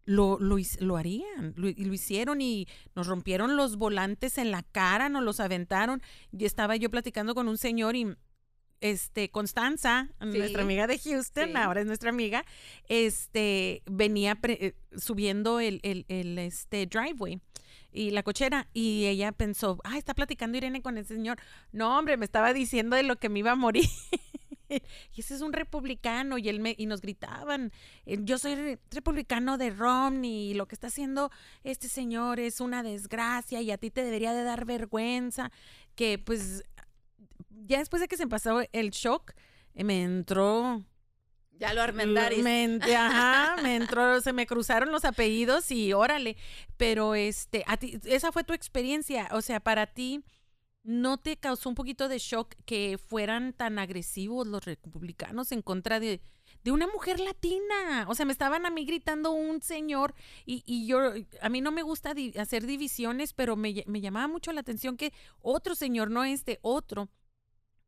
lo, 0.04 0.38
lo, 0.40 0.58
lo 0.80 0.98
harían, 0.98 1.54
lo, 1.56 1.70
lo, 1.70 1.94
hicieron 1.94 2.42
y 2.42 2.68
nos 2.98 3.08
rompieron 3.08 3.56
los 3.56 3.78
volantes 3.78 4.38
en 4.38 4.52
la 4.52 4.64
cara, 4.64 5.08
nos 5.08 5.24
los 5.24 5.40
aventaron. 5.40 6.02
Y 6.38 6.44
estaba 6.44 6.76
yo 6.76 6.92
platicando 6.92 7.34
con 7.34 7.48
un 7.48 7.58
señor 7.58 7.96
y 7.96 8.14
este 8.82 9.30
Constanza, 9.32 10.10
sí. 10.20 10.38
nuestra 10.38 10.64
amiga 10.64 10.86
de 10.86 11.00
Houston, 11.00 11.52
sí. 11.52 11.56
ahora 11.56 11.80
es 11.80 11.88
nuestra 11.88 12.10
amiga, 12.10 12.44
este 12.90 13.84
venía 13.86 14.36
pre, 14.36 14.76
subiendo 14.98 15.62
el, 15.62 15.80
el, 15.84 16.04
el, 16.10 16.38
este 16.40 16.88
driveway 16.88 17.40
y 17.94 18.12
la 18.12 18.24
cochera 18.24 18.68
y 18.74 19.06
ella 19.06 19.32
pensó, 19.32 19.80
ah, 19.84 19.98
está 19.98 20.14
platicando 20.14 20.58
Irene 20.58 20.82
con 20.82 20.98
el 20.98 21.06
señor. 21.06 21.38
No, 21.72 21.98
hombre, 21.98 22.18
me 22.18 22.26
estaba 22.26 22.54
diciendo 22.54 22.96
de 22.96 23.04
lo 23.04 23.18
que 23.18 23.30
me 23.30 23.40
iba 23.40 23.52
a 23.52 23.56
morir. 23.56 23.88
y 25.16 25.22
ese 25.22 25.36
es 25.36 25.42
un 25.42 25.54
republicano 25.54 26.38
y 26.38 26.50
él 26.50 26.60
me, 26.60 26.76
y 26.78 26.86
nos 26.86 27.02
gritaban, 27.02 27.72
eh, 28.06 28.18
yo 28.22 28.38
soy 28.38 28.80
republicano 28.92 29.58
de 29.58 29.70
Romney 29.70 30.52
y 30.52 30.54
lo 30.54 30.68
que 30.68 30.76
está 30.76 30.88
haciendo 30.88 31.32
este 31.64 31.88
señor 31.88 32.40
es 32.40 32.60
una 32.60 32.84
desgracia 32.84 33.62
y 33.62 33.72
a 33.72 33.78
ti 33.78 33.92
te 33.92 34.04
debería 34.04 34.34
de 34.34 34.44
dar 34.44 34.66
vergüenza, 34.66 35.52
que 35.96 36.18
pues 36.18 36.64
ya 37.66 37.80
después 37.80 38.02
de 38.02 38.08
que 38.08 38.18
se 38.18 38.28
pasó 38.28 38.62
el 38.72 38.90
shock, 38.92 39.34
eh, 39.76 39.84
me 39.84 40.04
entró 40.04 40.84
ya 41.60 41.74
lo 41.74 41.82
armendaris. 41.82 42.44
Me, 42.44 42.80
ajá, 42.96 43.62
me 43.62 43.76
entró, 43.76 44.20
se 44.22 44.34
me 44.34 44.46
cruzaron 44.46 44.92
los 44.92 45.06
apellidos 45.06 45.72
y 45.72 45.94
órale. 45.94 46.38
Pero 46.78 47.16
este, 47.16 47.64
a 47.68 47.78
ti, 47.78 48.00
esa 48.06 48.32
fue 48.32 48.44
tu 48.44 48.54
experiencia. 48.54 49.30
O 49.32 49.42
sea, 49.42 49.60
para 49.60 49.88
ti, 49.88 50.24
¿no 50.84 51.18
te 51.18 51.38
causó 51.38 51.70
un 51.70 51.76
poquito 51.76 52.08
de 52.08 52.20
shock 52.20 52.56
que 52.66 52.98
fueran 52.98 53.54
tan 53.54 53.80
agresivos 53.80 54.48
los 54.48 54.66
republicanos 54.66 55.52
en 55.52 55.62
contra 55.62 56.00
de, 56.00 56.22
de 56.64 56.72
una 56.72 56.88
mujer 56.88 57.20
latina? 57.20 58.06
O 58.08 58.16
sea, 58.16 58.26
me 58.26 58.34
estaban 58.34 58.66
a 58.66 58.70
mí 58.70 58.86
gritando 58.86 59.32
un 59.32 59.62
señor 59.62 60.14
y, 60.46 60.64
y 60.66 60.88
yo, 60.88 61.14
a 61.42 61.50
mí 61.50 61.62
no 61.62 61.72
me 61.72 61.84
gusta 61.84 62.14
di 62.14 62.34
hacer 62.38 62.66
divisiones, 62.66 63.34
pero 63.34 63.56
me, 63.56 63.84
me 63.88 64.02
llamaba 64.02 64.28
mucho 64.28 64.52
la 64.52 64.62
atención 64.62 64.98
que 64.98 65.14
otro 65.42 65.76
señor, 65.76 66.12
no 66.12 66.24
este, 66.24 66.60
otro 66.62 67.10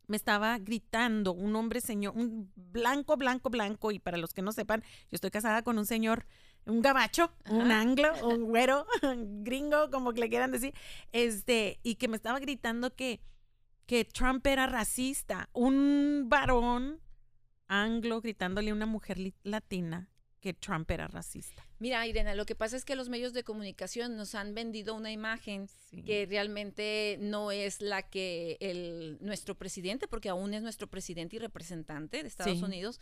me 0.07 0.17
estaba 0.17 0.57
gritando 0.59 1.33
un 1.33 1.55
hombre 1.55 1.81
señor, 1.81 2.13
un 2.15 2.51
blanco, 2.55 3.17
blanco, 3.17 3.49
blanco, 3.49 3.91
y 3.91 3.99
para 3.99 4.17
los 4.17 4.33
que 4.33 4.41
no 4.41 4.51
sepan, 4.51 4.81
yo 4.81 5.15
estoy 5.15 5.31
casada 5.31 5.63
con 5.63 5.77
un 5.77 5.85
señor, 5.85 6.25
un 6.65 6.81
gabacho, 6.81 7.31
Ajá. 7.43 7.55
un 7.55 7.71
anglo, 7.71 8.11
un 8.27 8.45
güero, 8.45 8.85
gringo, 9.43 9.89
como 9.91 10.13
que 10.13 10.21
le 10.21 10.29
quieran 10.29 10.51
decir, 10.51 10.73
este, 11.11 11.79
y 11.83 11.95
que 11.95 12.07
me 12.07 12.17
estaba 12.17 12.39
gritando 12.39 12.95
que, 12.95 13.21
que 13.85 14.05
Trump 14.05 14.45
era 14.47 14.67
racista, 14.67 15.49
un 15.53 16.25
varón 16.27 17.01
anglo 17.67 18.21
gritándole 18.21 18.71
a 18.71 18.73
una 18.73 18.85
mujer 18.85 19.33
latina 19.43 20.09
que 20.45 20.53
Trump 20.53 20.91
era 20.91 21.07
racista. 21.07 21.65
Mira, 21.79 22.05
Irena, 22.05 22.35
lo 22.35 22.45
que 22.45 22.53
pasa 22.53 22.77
es 22.77 22.85
que 22.85 22.95
los 22.95 23.09
medios 23.09 23.33
de 23.33 23.43
comunicación 23.43 24.15
nos 24.15 24.35
han 24.35 24.53
vendido 24.53 24.93
una 24.93 25.11
imagen 25.11 25.67
sí. 25.89 26.03
que 26.03 26.27
realmente 26.27 27.17
no 27.19 27.49
es 27.49 27.81
la 27.81 28.03
que 28.03 28.55
el, 28.59 29.17
nuestro 29.21 29.55
presidente, 29.55 30.07
porque 30.07 30.29
aún 30.29 30.53
es 30.53 30.61
nuestro 30.61 30.85
presidente 30.85 31.37
y 31.37 31.39
representante 31.39 32.21
de 32.21 32.27
Estados 32.27 32.59
sí. 32.59 32.63
Unidos, 32.63 33.01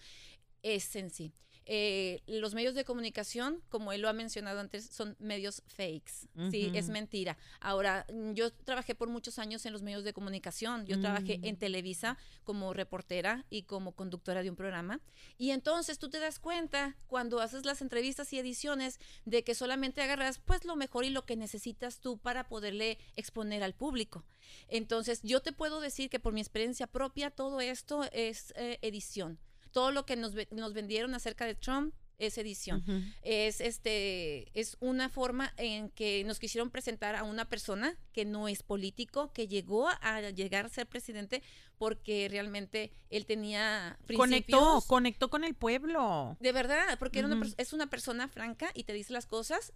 es 0.62 0.96
en 0.96 1.10
sí. 1.10 1.34
Eh, 1.66 2.22
los 2.28 2.54
medios 2.54 2.76
de 2.76 2.84
comunicación, 2.84 3.62
como 3.70 3.92
él 3.94 4.02
lo 4.02 4.10
ha 4.10 4.14
mencionado 4.14 4.60
antes, 4.60 4.86
son 4.86 5.16
medios 5.20 5.64
fakes. 5.68 6.28
Uh 6.36 6.42
-huh. 6.42 6.52
Sí, 6.52 6.72
es 6.74 6.90
mentira. 6.90 7.38
Ahora, 7.60 8.06
yo 8.34 8.52
trabajé 8.52 8.96
por 8.96 9.10
muchos 9.10 9.40
años 9.40 9.66
en 9.66 9.74
los 9.74 9.82
medios 9.82 10.04
de 10.04 10.14
comunicación. 10.14 10.86
Yo 10.86 10.96
uh 10.96 11.00
-huh. 11.00 11.02
trabajé 11.02 11.40
en 11.44 11.58
Televisa 11.58 12.18
como 12.44 12.74
reportera 12.74 13.46
y 13.50 13.64
como 13.64 13.94
conductora 13.94 14.44
de 14.44 14.50
un 14.50 14.56
programa. 14.56 15.00
Y 15.38 15.52
entonces 15.52 16.00
tú 16.00 16.10
te 16.10 16.20
das 16.20 16.40
cuenta 16.40 16.98
cuando 17.08 17.40
haces 17.40 17.66
las 17.66 17.82
entrevistas 17.82 18.34
y 18.34 18.40
ediciones 18.40 19.00
de 19.26 19.44
que 19.44 19.56
solamente 19.56 20.02
agarras 20.02 20.40
pues 20.40 20.66
lo 20.66 20.76
mejor 20.76 21.06
y 21.06 21.10
lo 21.10 21.26
que 21.26 21.36
necesitas 21.36 22.00
tú 22.00 22.18
para 22.18 22.48
poderle 22.48 22.98
exponer 23.16 23.64
al 23.64 23.74
público. 23.74 24.26
Entonces, 24.68 25.22
yo 25.24 25.42
te 25.42 25.52
puedo 25.54 25.80
decir 25.80 26.10
que 26.10 26.20
por 26.20 26.34
mi 26.34 26.42
experiencia 26.42 26.88
propia, 26.88 27.32
todo 27.32 27.62
esto 27.62 28.04
es 28.12 28.54
eh, 28.58 28.80
edición 28.82 29.40
todo 29.74 29.92
lo 29.92 30.06
que 30.06 30.16
nos, 30.16 30.34
nos 30.52 30.74
vendieron 30.74 31.14
acerca 31.14 31.46
de 31.46 31.56
Trump 31.56 31.94
es 32.18 32.38
edición. 32.38 32.84
Uh 32.88 32.92
-huh. 32.92 33.14
Es 33.24 33.60
este 33.60 34.48
es 34.58 34.78
una 34.80 35.10
forma 35.10 35.54
en 35.58 35.90
que 35.90 36.24
nos 36.24 36.40
quisieron 36.40 36.70
presentar 36.70 37.16
a 37.16 37.24
una 37.24 37.50
persona 37.50 37.98
que 38.14 38.24
no 38.24 38.48
es 38.48 38.64
político, 38.64 39.34
que 39.34 39.48
llegó 39.48 39.90
a 39.90 40.22
llegar 40.30 40.68
a 40.68 40.70
ser 40.70 40.88
presidente 40.88 41.42
porque 41.78 42.28
realmente 42.30 42.92
él 43.10 43.26
tenía 43.26 43.98
conectó, 44.16 44.82
conectó 44.88 45.30
con 45.30 45.44
el 45.44 45.56
pueblo. 45.56 46.38
De 46.40 46.52
verdad, 46.52 46.98
porque 47.00 47.20
uh 47.20 47.24
-huh. 47.24 47.26
era 47.26 47.36
una, 47.36 47.48
es 47.58 47.74
una 47.74 47.90
persona 47.90 48.28
franca 48.28 48.72
y 48.74 48.84
te 48.84 48.94
dice 48.94 49.12
las 49.12 49.26
cosas 49.26 49.74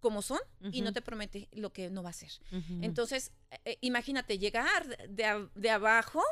como 0.00 0.22
son 0.22 0.40
uh 0.60 0.66
-huh. 0.66 0.70
y 0.72 0.80
no 0.80 0.92
te 0.92 1.02
promete 1.02 1.48
lo 1.52 1.72
que 1.72 1.90
no 1.90 2.02
va 2.02 2.08
a 2.08 2.16
hacer. 2.16 2.30
Entonces, 2.80 3.32
eh, 3.64 3.78
imagínate 3.80 4.38
llegar 4.38 4.86
de, 5.08 5.48
de 5.54 5.70
abajo 5.70 6.22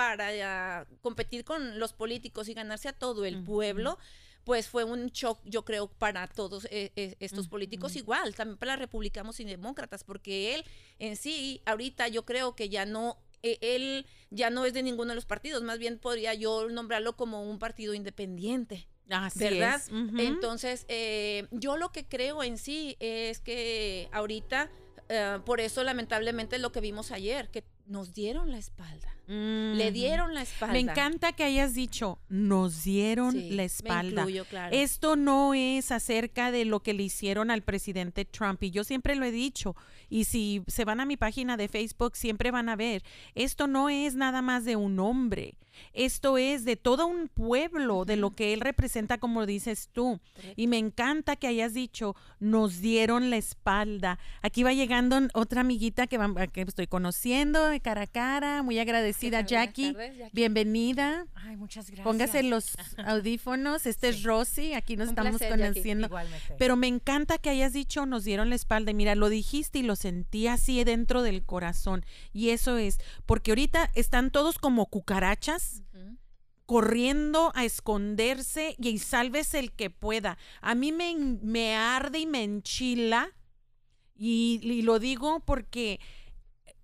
para 0.00 0.86
competir 1.02 1.44
con 1.44 1.78
los 1.78 1.92
políticos 1.92 2.48
y 2.48 2.54
ganarse 2.54 2.88
a 2.88 2.94
todo 2.94 3.26
el 3.26 3.44
pueblo, 3.44 3.98
pues 4.44 4.66
fue 4.66 4.84
un 4.84 5.08
shock, 5.08 5.38
yo 5.44 5.66
creo, 5.66 5.88
para 5.88 6.26
todos 6.26 6.64
eh, 6.70 6.90
eh, 6.96 7.16
estos 7.20 7.48
políticos, 7.48 7.96
igual, 7.96 8.34
también 8.34 8.56
para 8.56 8.76
republicanos 8.76 9.40
y 9.40 9.44
demócratas, 9.44 10.02
porque 10.02 10.54
él 10.54 10.64
en 10.98 11.16
sí, 11.16 11.60
ahorita 11.66 12.08
yo 12.08 12.24
creo 12.24 12.56
que 12.56 12.70
ya 12.70 12.86
no 12.86 13.18
eh, 13.42 13.58
él 13.60 14.06
ya 14.30 14.48
no 14.48 14.64
es 14.64 14.72
de 14.72 14.82
ninguno 14.82 15.10
de 15.10 15.16
los 15.16 15.26
partidos, 15.26 15.62
más 15.62 15.78
bien 15.78 15.98
podría 15.98 16.32
yo 16.32 16.70
nombrarlo 16.70 17.14
como 17.14 17.42
un 17.42 17.58
partido 17.58 17.92
independiente. 17.92 18.88
Así 19.10 19.40
¿verdad? 19.40 19.82
Es. 19.84 19.88
Uh 19.92 19.96
-huh. 19.96 20.26
Entonces, 20.28 20.86
eh, 20.88 21.46
yo 21.50 21.76
lo 21.76 21.92
que 21.92 22.06
creo 22.06 22.42
en 22.42 22.56
sí 22.56 22.96
es 23.00 23.40
que 23.40 24.08
ahorita, 24.12 24.70
por 25.44 25.60
eso 25.60 25.82
lamentablemente 25.82 26.58
lo 26.58 26.70
que 26.70 26.80
vimos 26.80 27.10
ayer, 27.10 27.50
que 27.50 27.64
nos 27.90 28.14
dieron 28.14 28.52
la 28.52 28.58
espalda. 28.58 29.12
Mm. 29.26 29.74
Le 29.74 29.90
dieron 29.90 30.32
la 30.32 30.42
espalda. 30.42 30.72
Me 30.72 30.78
encanta 30.78 31.32
que 31.32 31.42
hayas 31.42 31.74
dicho, 31.74 32.20
nos 32.28 32.84
dieron 32.84 33.32
sí, 33.32 33.50
la 33.50 33.64
espalda. 33.64 34.24
Me 34.24 34.30
incluyo, 34.30 34.44
claro. 34.44 34.74
Esto 34.74 35.16
no 35.16 35.54
es 35.54 35.90
acerca 35.90 36.52
de 36.52 36.64
lo 36.64 36.80
que 36.80 36.94
le 36.94 37.02
hicieron 37.02 37.50
al 37.50 37.62
presidente 37.62 38.24
Trump. 38.24 38.62
Y 38.62 38.70
yo 38.70 38.84
siempre 38.84 39.16
lo 39.16 39.24
he 39.24 39.32
dicho. 39.32 39.74
Y 40.08 40.24
si 40.24 40.62
se 40.68 40.84
van 40.84 41.00
a 41.00 41.04
mi 41.04 41.16
página 41.16 41.56
de 41.56 41.68
Facebook, 41.68 42.16
siempre 42.16 42.52
van 42.52 42.68
a 42.68 42.76
ver. 42.76 43.02
Esto 43.34 43.66
no 43.66 43.88
es 43.88 44.14
nada 44.14 44.40
más 44.40 44.64
de 44.64 44.76
un 44.76 44.98
hombre. 45.00 45.56
Esto 45.92 46.38
es 46.38 46.64
de 46.64 46.76
todo 46.76 47.06
un 47.06 47.28
pueblo, 47.28 48.04
de 48.04 48.16
lo 48.16 48.30
que 48.30 48.52
él 48.52 48.60
representa, 48.60 49.18
como 49.18 49.46
dices 49.46 49.88
tú. 49.92 50.20
Y 50.56 50.66
me 50.66 50.78
encanta 50.78 51.36
que 51.36 51.46
hayas 51.46 51.74
dicho, 51.74 52.14
nos 52.38 52.80
dieron 52.80 53.30
la 53.30 53.36
espalda. 53.36 54.18
Aquí 54.42 54.62
va 54.62 54.72
llegando 54.72 55.18
otra 55.34 55.62
amiguita 55.62 56.06
que, 56.06 56.18
va, 56.18 56.46
que 56.48 56.62
estoy 56.62 56.86
conociendo 56.86 57.72
de 57.80 57.82
cara 57.82 58.02
a 58.02 58.06
cara, 58.06 58.62
muy 58.62 58.78
agradecida, 58.78 59.40
Jackie. 59.40 59.92
Tardes, 59.92 60.18
Jackie. 60.18 60.34
Bienvenida. 60.34 61.26
Ay, 61.34 61.56
muchas 61.56 61.86
gracias. 61.86 62.04
Póngase 62.04 62.42
los 62.42 62.76
audífonos. 63.06 63.86
Este 63.86 64.12
sí. 64.12 64.18
es 64.18 64.24
Rosy, 64.24 64.74
aquí 64.74 64.96
nos 64.96 65.08
un 65.08 65.10
estamos 65.12 65.38
placer, 65.38 65.58
conociendo. 65.58 66.10
Pero 66.58 66.76
me 66.76 66.88
encanta 66.88 67.38
que 67.38 67.48
hayas 67.48 67.72
dicho, 67.72 68.04
nos 68.04 68.24
dieron 68.24 68.50
la 68.50 68.56
espalda. 68.56 68.90
Y 68.90 68.94
mira, 68.94 69.14
lo 69.14 69.30
dijiste 69.30 69.78
y 69.78 69.82
lo 69.82 69.96
sentí 69.96 70.46
así 70.46 70.84
dentro 70.84 71.22
del 71.22 71.42
corazón. 71.42 72.04
Y 72.32 72.50
eso 72.50 72.76
es, 72.76 72.98
porque 73.24 73.52
ahorita 73.52 73.90
están 73.94 74.30
todos 74.30 74.58
como 74.58 74.86
cucarachas 74.86 75.82
corriendo 76.66 77.50
a 77.54 77.64
esconderse 77.64 78.76
y, 78.78 78.98
salves 78.98 79.54
el 79.54 79.72
que 79.72 79.90
pueda. 79.90 80.38
A 80.60 80.74
mí 80.74 80.92
me, 80.92 81.16
me 81.42 81.74
arde 81.74 82.20
y 82.20 82.26
me 82.26 82.44
enchila 82.44 83.32
y, 84.14 84.60
y 84.62 84.82
lo 84.82 84.98
digo 84.98 85.40
porque 85.40 85.98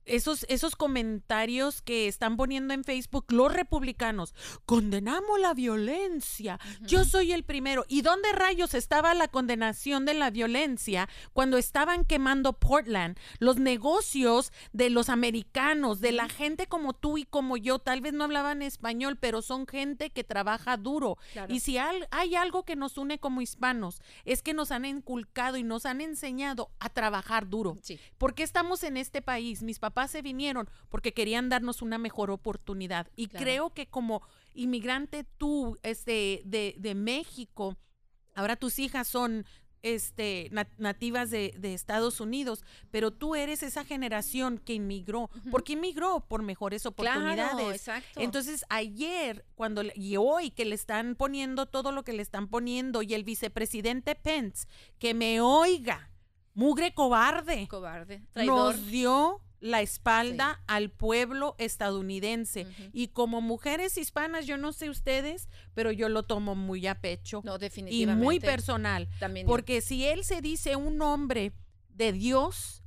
esos, 0.07 0.47
esos 0.49 0.77
comentarios 0.77 1.83
que 1.83 2.09
están 2.09 2.37
poniendo 2.37 2.73
en 2.75 2.85
Facebook 2.85 3.27
los 3.29 3.53
republicanos, 3.53 4.35
condenamos 4.65 5.39
la 5.41 5.55
violencia, 5.55 6.59
uh 6.63 6.69
-huh. 6.85 6.87
yo 6.87 7.05
soy 7.05 7.33
el 7.33 7.45
primero. 7.45 7.85
¿Y 7.89 8.03
dónde 8.03 8.33
rayos 8.33 8.75
estaba 8.75 9.15
la 9.15 9.29
condenación 9.29 10.05
de 10.05 10.15
la 10.15 10.31
violencia 10.31 11.09
cuando 11.33 11.59
estaban 11.59 12.05
quemando 12.05 12.55
Portland? 12.55 13.19
Los 13.39 13.59
negocios 13.59 14.53
de 14.73 14.91
los 14.91 15.09
americanos, 15.09 16.01
de 16.01 16.13
la 16.13 16.29
gente 16.29 16.67
como 16.67 16.93
tú 16.93 17.19
y 17.19 17.25
como 17.25 17.57
yo, 17.57 17.79
tal 17.79 18.01
vez 18.01 18.13
no 18.13 18.25
hablaban 18.25 18.63
español, 18.63 19.17
pero 19.19 19.43
son 19.43 19.67
gente 19.67 20.11
que 20.11 20.25
trabaja 20.25 20.77
duro. 20.77 21.19
Claro. 21.33 21.53
Y 21.53 21.61
si 21.61 21.79
hay, 21.79 22.03
hay 22.11 22.35
algo 22.37 22.65
que 22.65 22.77
nos 22.77 22.97
une 22.97 23.19
como 23.19 23.41
hispanos, 23.41 24.01
es 24.25 24.43
que 24.43 24.55
nos 24.55 24.71
han 24.71 24.85
inculcado 24.85 25.57
y 25.57 25.63
nos 25.63 25.87
han 25.87 26.01
enseñado 26.01 26.71
a 26.79 26.89
trabajar 26.91 27.49
duro. 27.49 27.77
Sí. 27.83 27.99
¿Por 28.19 28.35
qué 28.35 28.43
estamos 28.43 28.83
en 28.83 28.97
este 28.97 29.23
país? 29.23 29.63
Mis 29.63 29.79
papás 29.79 29.96
papás 29.97 30.11
se 30.11 30.21
vinieron 30.21 30.69
porque 30.91 31.15
querían 31.15 31.49
darnos 31.49 31.81
una 31.81 31.97
mejor 31.97 32.31
oportunidad. 32.31 33.09
Y 33.17 33.29
claro. 33.29 33.45
creo 33.45 33.71
que 33.71 33.87
como 33.87 34.21
inmigrante 34.53 35.25
tú 35.39 35.79
este, 35.83 36.43
de, 36.45 36.75
de 36.79 36.95
México, 36.95 37.79
ahora 38.35 38.57
tus 38.57 38.79
hijas 38.79 39.09
son 39.09 39.47
este, 39.81 40.51
nativas 40.77 41.31
de, 41.31 41.55
Estados 41.63 42.21
Unidos, 42.21 42.63
pero 42.91 43.11
tú 43.11 43.37
eres 43.37 43.63
esa 43.63 43.85
generación 43.85 44.59
que 44.59 44.75
inmigró. 44.75 45.31
¿Por 45.51 45.65
qué 45.65 45.75
inmigró? 45.75 46.21
Por 46.29 46.43
mejores 46.43 46.85
oportunidades. 46.85 47.77
exacto. 47.77 48.21
Entonces, 48.21 48.67
ayer, 48.69 49.47
cuando, 49.55 49.83
y 49.95 50.17
hoy 50.19 50.51
que 50.51 50.65
le 50.65 50.75
están 50.75 51.15
poniendo 51.15 51.67
todo 51.67 51.93
lo 51.93 52.03
que 52.05 52.13
le 52.13 52.23
están 52.23 52.49
poniendo, 52.49 53.03
y 53.03 53.15
el 53.15 53.25
vicepresidente 53.25 54.15
Pence, 54.15 54.67
que 54.99 55.15
me 55.15 55.41
oiga, 55.41 56.11
mugre 56.55 56.93
cobarde. 56.93 57.69
Cobarde. 57.69 58.23
Nos 58.35 58.87
dio 58.89 59.41
la 59.67 59.83
espalda 59.83 60.63
al 60.67 60.91
pueblo 60.91 61.55
estadounidense. 61.59 62.67
Y 62.93 63.09
como 63.09 63.41
mujeres 63.41 63.99
hispanas, 63.99 64.47
yo 64.47 64.57
no 64.57 64.73
sé 64.73 64.89
ustedes, 64.89 65.49
pero 65.75 65.93
yo 65.93 66.09
lo 66.09 66.23
tomo 66.25 66.55
muy 66.55 66.87
a 66.87 67.01
pecho. 67.01 67.43
No, 67.45 67.59
definitivamente. 67.59 68.23
Y 68.23 68.25
muy 68.25 68.41
personal. 68.41 69.09
También 69.19 69.47
porque 69.47 69.81
si 69.81 70.05
él 70.07 70.25
se 70.25 70.41
dice 70.41 70.77
un 70.77 71.01
hombre 71.03 71.53
de 71.89 72.13
Dios, 72.13 72.83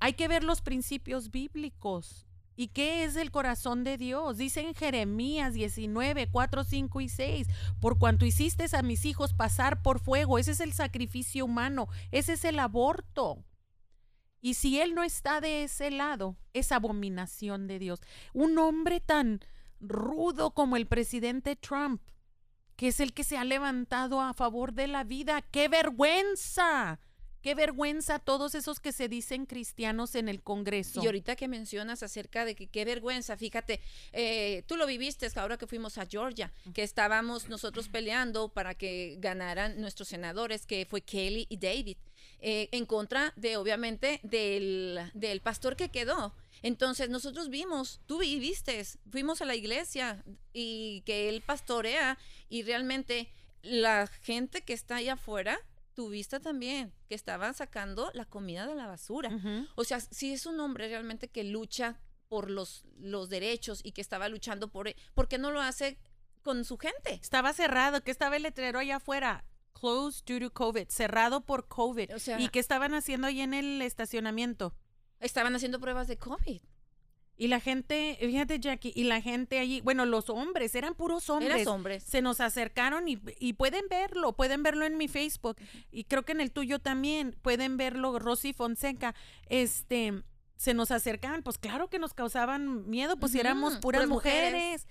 hay 0.00 0.14
que 0.14 0.28
ver 0.28 0.44
los 0.44 0.62
principios 0.62 1.30
bíblicos. 1.30 2.26
¿Y 2.54 2.68
qué 2.68 3.04
es 3.04 3.16
el 3.16 3.30
corazón 3.30 3.82
de 3.82 3.96
Dios? 3.96 4.36
Dice 4.36 4.60
en 4.60 4.74
Jeremías 4.74 5.54
19, 5.54 6.28
4, 6.30 6.64
5 6.64 7.00
y 7.00 7.08
6, 7.08 7.48
por 7.80 7.98
cuanto 7.98 8.26
hiciste 8.26 8.66
a 8.72 8.82
mis 8.82 9.04
hijos 9.04 9.32
pasar 9.32 9.82
por 9.82 10.00
fuego, 10.00 10.38
ese 10.38 10.50
es 10.50 10.60
el 10.60 10.72
sacrificio 10.72 11.46
humano, 11.46 11.88
ese 12.10 12.34
es 12.34 12.44
el 12.44 12.58
aborto. 12.58 13.42
Y 14.42 14.54
si 14.54 14.80
él 14.80 14.94
no 14.94 15.04
está 15.04 15.40
de 15.40 15.62
ese 15.62 15.90
lado, 15.92 16.36
es 16.52 16.72
abominación 16.72 17.68
de 17.68 17.78
Dios. 17.78 18.00
Un 18.34 18.58
hombre 18.58 19.00
tan 19.00 19.40
rudo 19.80 20.50
como 20.50 20.76
el 20.76 20.86
presidente 20.86 21.54
Trump, 21.56 22.02
que 22.76 22.88
es 22.88 22.98
el 22.98 23.14
que 23.14 23.22
se 23.22 23.38
ha 23.38 23.44
levantado 23.44 24.20
a 24.20 24.34
favor 24.34 24.72
de 24.72 24.88
la 24.88 25.04
vida. 25.04 25.42
¡Qué 25.42 25.68
vergüenza! 25.68 26.98
Qué 27.42 27.56
vergüenza 27.56 28.20
todos 28.20 28.54
esos 28.54 28.78
que 28.78 28.92
se 28.92 29.08
dicen 29.08 29.46
cristianos 29.46 30.14
en 30.14 30.28
el 30.28 30.42
Congreso. 30.42 31.02
Y 31.02 31.06
ahorita 31.06 31.34
que 31.34 31.48
mencionas 31.48 32.04
acerca 32.04 32.44
de 32.44 32.54
que 32.54 32.68
qué 32.68 32.84
vergüenza, 32.84 33.36
fíjate, 33.36 33.80
eh, 34.12 34.62
tú 34.66 34.76
lo 34.76 34.86
viviste 34.86 35.28
ahora 35.34 35.58
que 35.58 35.66
fuimos 35.66 35.98
a 35.98 36.06
Georgia, 36.06 36.52
que 36.72 36.84
estábamos 36.84 37.48
nosotros 37.48 37.88
peleando 37.88 38.48
para 38.48 38.76
que 38.76 39.16
ganaran 39.18 39.80
nuestros 39.80 40.08
senadores, 40.08 40.66
que 40.66 40.86
fue 40.88 41.00
Kelly 41.00 41.46
y 41.48 41.56
David. 41.56 41.96
Eh, 42.44 42.68
en 42.72 42.86
contra 42.86 43.32
de, 43.36 43.56
obviamente, 43.56 44.18
del, 44.24 44.98
del 45.14 45.40
pastor 45.40 45.76
que 45.76 45.90
quedó. 45.90 46.34
Entonces 46.62 47.08
nosotros 47.08 47.50
vimos, 47.50 48.00
tú 48.06 48.18
viviste, 48.18 48.84
fuimos 49.12 49.40
a 49.42 49.44
la 49.44 49.54
iglesia 49.54 50.24
y 50.52 51.02
que 51.02 51.28
él 51.28 51.42
pastorea 51.42 52.18
y 52.48 52.64
realmente 52.64 53.28
la 53.62 54.08
gente 54.08 54.62
que 54.62 54.72
está 54.72 54.96
allá 54.96 55.12
afuera, 55.12 55.56
tuviste 55.94 56.40
también, 56.40 56.92
que 57.08 57.14
estaban 57.14 57.54
sacando 57.54 58.10
la 58.12 58.24
comida 58.24 58.66
de 58.66 58.74
la 58.74 58.88
basura. 58.88 59.30
O 59.76 59.84
sea, 59.84 60.00
si 60.00 60.32
es 60.32 60.44
un 60.44 60.58
hombre 60.58 60.88
realmente 60.88 61.28
que 61.28 61.44
lucha 61.44 62.00
por 62.28 62.50
los, 62.50 62.84
los 62.98 63.28
derechos 63.28 63.82
y 63.84 63.92
que 63.92 64.00
estaba 64.00 64.28
luchando 64.28 64.66
por, 64.66 64.88
e, 64.88 64.96
¿por 65.14 65.28
qué 65.28 65.38
no 65.38 65.52
lo 65.52 65.60
hace 65.60 65.96
con 66.42 66.64
su 66.64 66.76
gente? 66.76 67.20
Estaba 67.22 67.52
cerrado, 67.52 68.02
que 68.02 68.10
estaba 68.10 68.34
el 68.34 68.42
letrero 68.42 68.80
allá 68.80 68.96
afuera 68.96 69.44
closed 69.82 70.24
due 70.24 70.38
to 70.38 70.52
COVID, 70.52 70.88
cerrado 70.88 71.40
por 71.40 71.66
COVID. 71.66 72.10
¿Y 72.38 72.48
qué 72.48 72.60
estaban 72.60 72.94
haciendo 72.94 73.26
ahí 73.26 73.40
en 73.40 73.52
el 73.52 73.82
estacionamiento? 73.82 74.74
Estaban 75.18 75.54
haciendo 75.56 75.80
pruebas 75.80 76.06
de 76.06 76.16
COVID. 76.16 76.62
Y 77.36 77.48
la 77.48 77.58
gente, 77.58 78.16
fíjate 78.20 78.60
Jackie, 78.60 78.92
y 78.94 79.04
la 79.04 79.20
gente 79.20 79.58
allí, 79.58 79.80
bueno, 79.80 80.04
los 80.04 80.30
hombres, 80.30 80.74
eran 80.76 80.94
puros 80.94 81.28
hombres. 81.28 81.66
hombres. 81.66 82.04
Se 82.04 82.22
nos 82.22 82.40
acercaron 82.40 83.08
y, 83.08 83.18
y, 83.40 83.54
pueden 83.54 83.88
verlo, 83.90 84.34
pueden 84.34 84.62
verlo 84.62 84.84
en 84.84 84.96
mi 84.96 85.08
Facebook 85.08 85.56
y 85.90 86.04
creo 86.04 86.24
que 86.24 86.32
en 86.32 86.40
el 86.40 86.52
tuyo 86.52 86.78
también, 86.78 87.36
pueden 87.42 87.76
verlo, 87.76 88.16
Rosy 88.20 88.52
Fonseca, 88.52 89.16
este, 89.48 90.22
se 90.54 90.74
nos 90.74 90.92
acercaban, 90.92 91.42
pues 91.42 91.58
claro 91.58 91.88
que 91.88 91.98
nos 91.98 92.14
causaban 92.14 92.88
miedo, 92.88 93.16
pues 93.16 93.34
éramos 93.34 93.78
puras, 93.78 94.06
mujeres. 94.06 94.86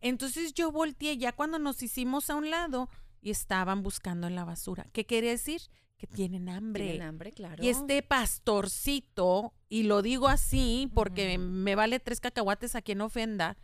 Entonces 0.00 0.54
yo 0.54 0.70
volteé, 0.70 1.16
ya 1.16 1.32
cuando 1.32 1.58
nos 1.58 1.82
hicimos 1.82 2.30
a 2.30 2.36
un 2.36 2.50
lado, 2.50 2.88
y 3.26 3.30
estaban 3.30 3.82
buscando 3.82 4.28
en 4.28 4.36
la 4.36 4.44
basura. 4.44 4.86
¿Qué 4.92 5.04
quiere 5.04 5.30
decir? 5.30 5.60
Que 5.98 6.06
tienen 6.06 6.48
hambre. 6.48 6.84
Tienen 6.84 7.02
hambre, 7.02 7.32
claro. 7.32 7.60
Y 7.60 7.70
este 7.70 8.00
pastorcito, 8.00 9.52
y 9.68 9.82
lo 9.82 10.00
digo 10.00 10.28
así 10.28 10.88
porque 10.94 11.36
me 11.36 11.74
vale 11.74 11.98
tres 11.98 12.20
cacahuates 12.20 12.76
a 12.76 12.82
quien 12.82 13.00
ofenda, 13.00 13.56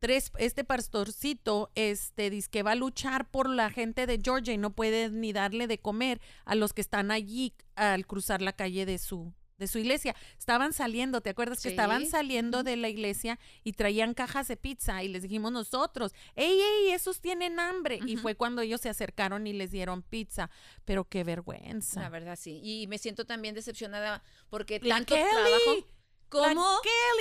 tres, 0.00 0.32
este 0.36 0.64
pastorcito 0.64 1.70
este, 1.76 2.28
dice 2.28 2.50
que 2.50 2.64
va 2.64 2.72
a 2.72 2.74
luchar 2.74 3.30
por 3.30 3.48
la 3.48 3.70
gente 3.70 4.08
de 4.08 4.18
Georgia 4.20 4.52
y 4.52 4.58
no 4.58 4.70
puede 4.74 5.10
ni 5.10 5.32
darle 5.32 5.68
de 5.68 5.78
comer 5.78 6.20
a 6.44 6.56
los 6.56 6.72
que 6.72 6.80
están 6.80 7.12
allí 7.12 7.54
al 7.76 8.08
cruzar 8.08 8.42
la 8.42 8.54
calle 8.54 8.84
de 8.84 8.98
su, 8.98 9.32
de 9.56 9.68
su 9.68 9.78
iglesia. 9.78 10.14
Estaban 10.38 10.72
saliendo, 10.72 11.20
¿te 11.20 11.30
acuerdas 11.30 11.62
que 11.62 11.68
estaban 11.68 12.06
saliendo 12.06 12.62
de 12.62 12.76
la 12.76 12.88
iglesia 12.88 13.38
y 13.62 13.72
traían 13.72 14.14
cajas 14.14 14.48
de 14.48 14.56
pizza 14.56 15.02
y 15.02 15.08
les 15.08 15.22
dijimos 15.22 15.52
nosotros, 15.52 16.12
¡ey, 16.34 16.60
ey, 16.60 16.90
esos 16.90 17.20
tienen 17.20 17.60
hambre! 17.60 18.00
Y 18.06 18.16
fue 18.16 18.34
cuando 18.34 18.62
ellos 18.62 18.80
se 18.80 18.88
acercaron 18.88 19.46
y 19.46 19.52
les 19.52 19.70
dieron 19.70 20.02
pizza. 20.02 20.50
Pero 20.84 21.04
qué 21.04 21.24
vergüenza. 21.24 22.00
La 22.00 22.08
verdad, 22.08 22.36
sí. 22.40 22.60
Y 22.62 22.86
me 22.88 22.98
siento 22.98 23.24
también 23.24 23.54
decepcionada 23.54 24.22
porque 24.50 24.80
tanto 24.80 25.14
trabajo 25.14 25.88
como, 26.28 26.66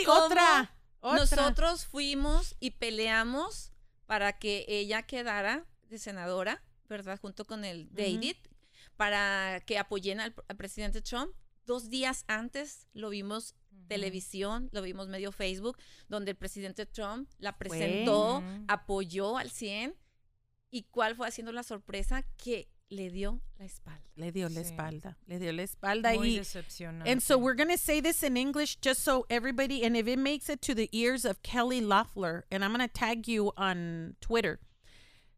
otra, 0.08 0.76
nosotros 1.02 1.86
fuimos 1.86 2.56
y 2.60 2.72
peleamos 2.72 3.72
para 4.06 4.38
que 4.40 4.66
ella 4.68 5.04
quedara 5.04 5.66
de 5.90 6.00
senadora, 6.00 6.64
¿verdad? 6.90 7.20
Junto 7.20 7.46
con 7.46 7.64
el 7.64 7.94
David, 7.94 8.36
para 8.98 9.62
que 9.66 9.78
apoyen 9.78 10.20
al 10.20 10.34
presidente 10.58 11.02
Trump 11.02 11.34
dos 11.66 11.90
días 11.90 12.26
antes 12.28 12.88
lo 12.94 13.10
vimos 13.10 13.56
televisión, 13.88 14.70
lo 14.72 14.82
vimos 14.82 15.08
medio 15.08 15.32
Facebook, 15.32 15.78
donde 16.08 16.32
el 16.32 16.38
presidente 16.38 16.86
Trump 16.86 17.30
la 17.40 17.58
presentó, 17.58 18.44
apoyó 18.68 19.38
al 19.38 19.50
100. 19.50 19.96
¿Y 20.72 20.84
cuál 20.90 21.16
fue 21.16 21.28
haciendo 21.28 21.52
la 21.52 21.62
sorpresa? 21.62 22.24
Que 22.38 22.68
le 22.90 23.10
dio 23.10 23.42
la 23.60 23.66
espalda. 23.66 24.02
Le 24.16 24.32
dio 24.32 24.50
la 24.50 24.62
espalda. 24.62 25.18
Le 25.28 25.40
dio 25.40 25.52
la 25.52 25.64
espalda. 25.64 26.14
Muy 26.14 26.36
y, 26.36 26.40
decepcionante. 26.40 27.12
And 27.12 27.22
so 27.22 27.38
we're 27.38 27.56
going 27.56 27.70
to 27.70 27.78
say 27.78 28.02
this 28.02 28.24
in 28.24 28.38
English 28.38 28.78
just 28.82 29.04
so 29.04 29.26
everybody, 29.30 29.84
and 29.84 29.96
if 29.96 30.08
it 30.08 30.18
makes 30.18 30.50
it 30.50 30.62
to 30.64 30.74
the 30.74 30.90
ears 30.92 31.26
of 31.26 31.42
Kelly 31.44 31.82
Loeffler, 31.82 32.46
and 32.52 32.64
I'm 32.64 32.74
going 32.74 32.88
to 32.88 32.94
tag 32.94 33.28
you 33.28 33.52
on 33.58 34.16
Twitter. 34.22 34.60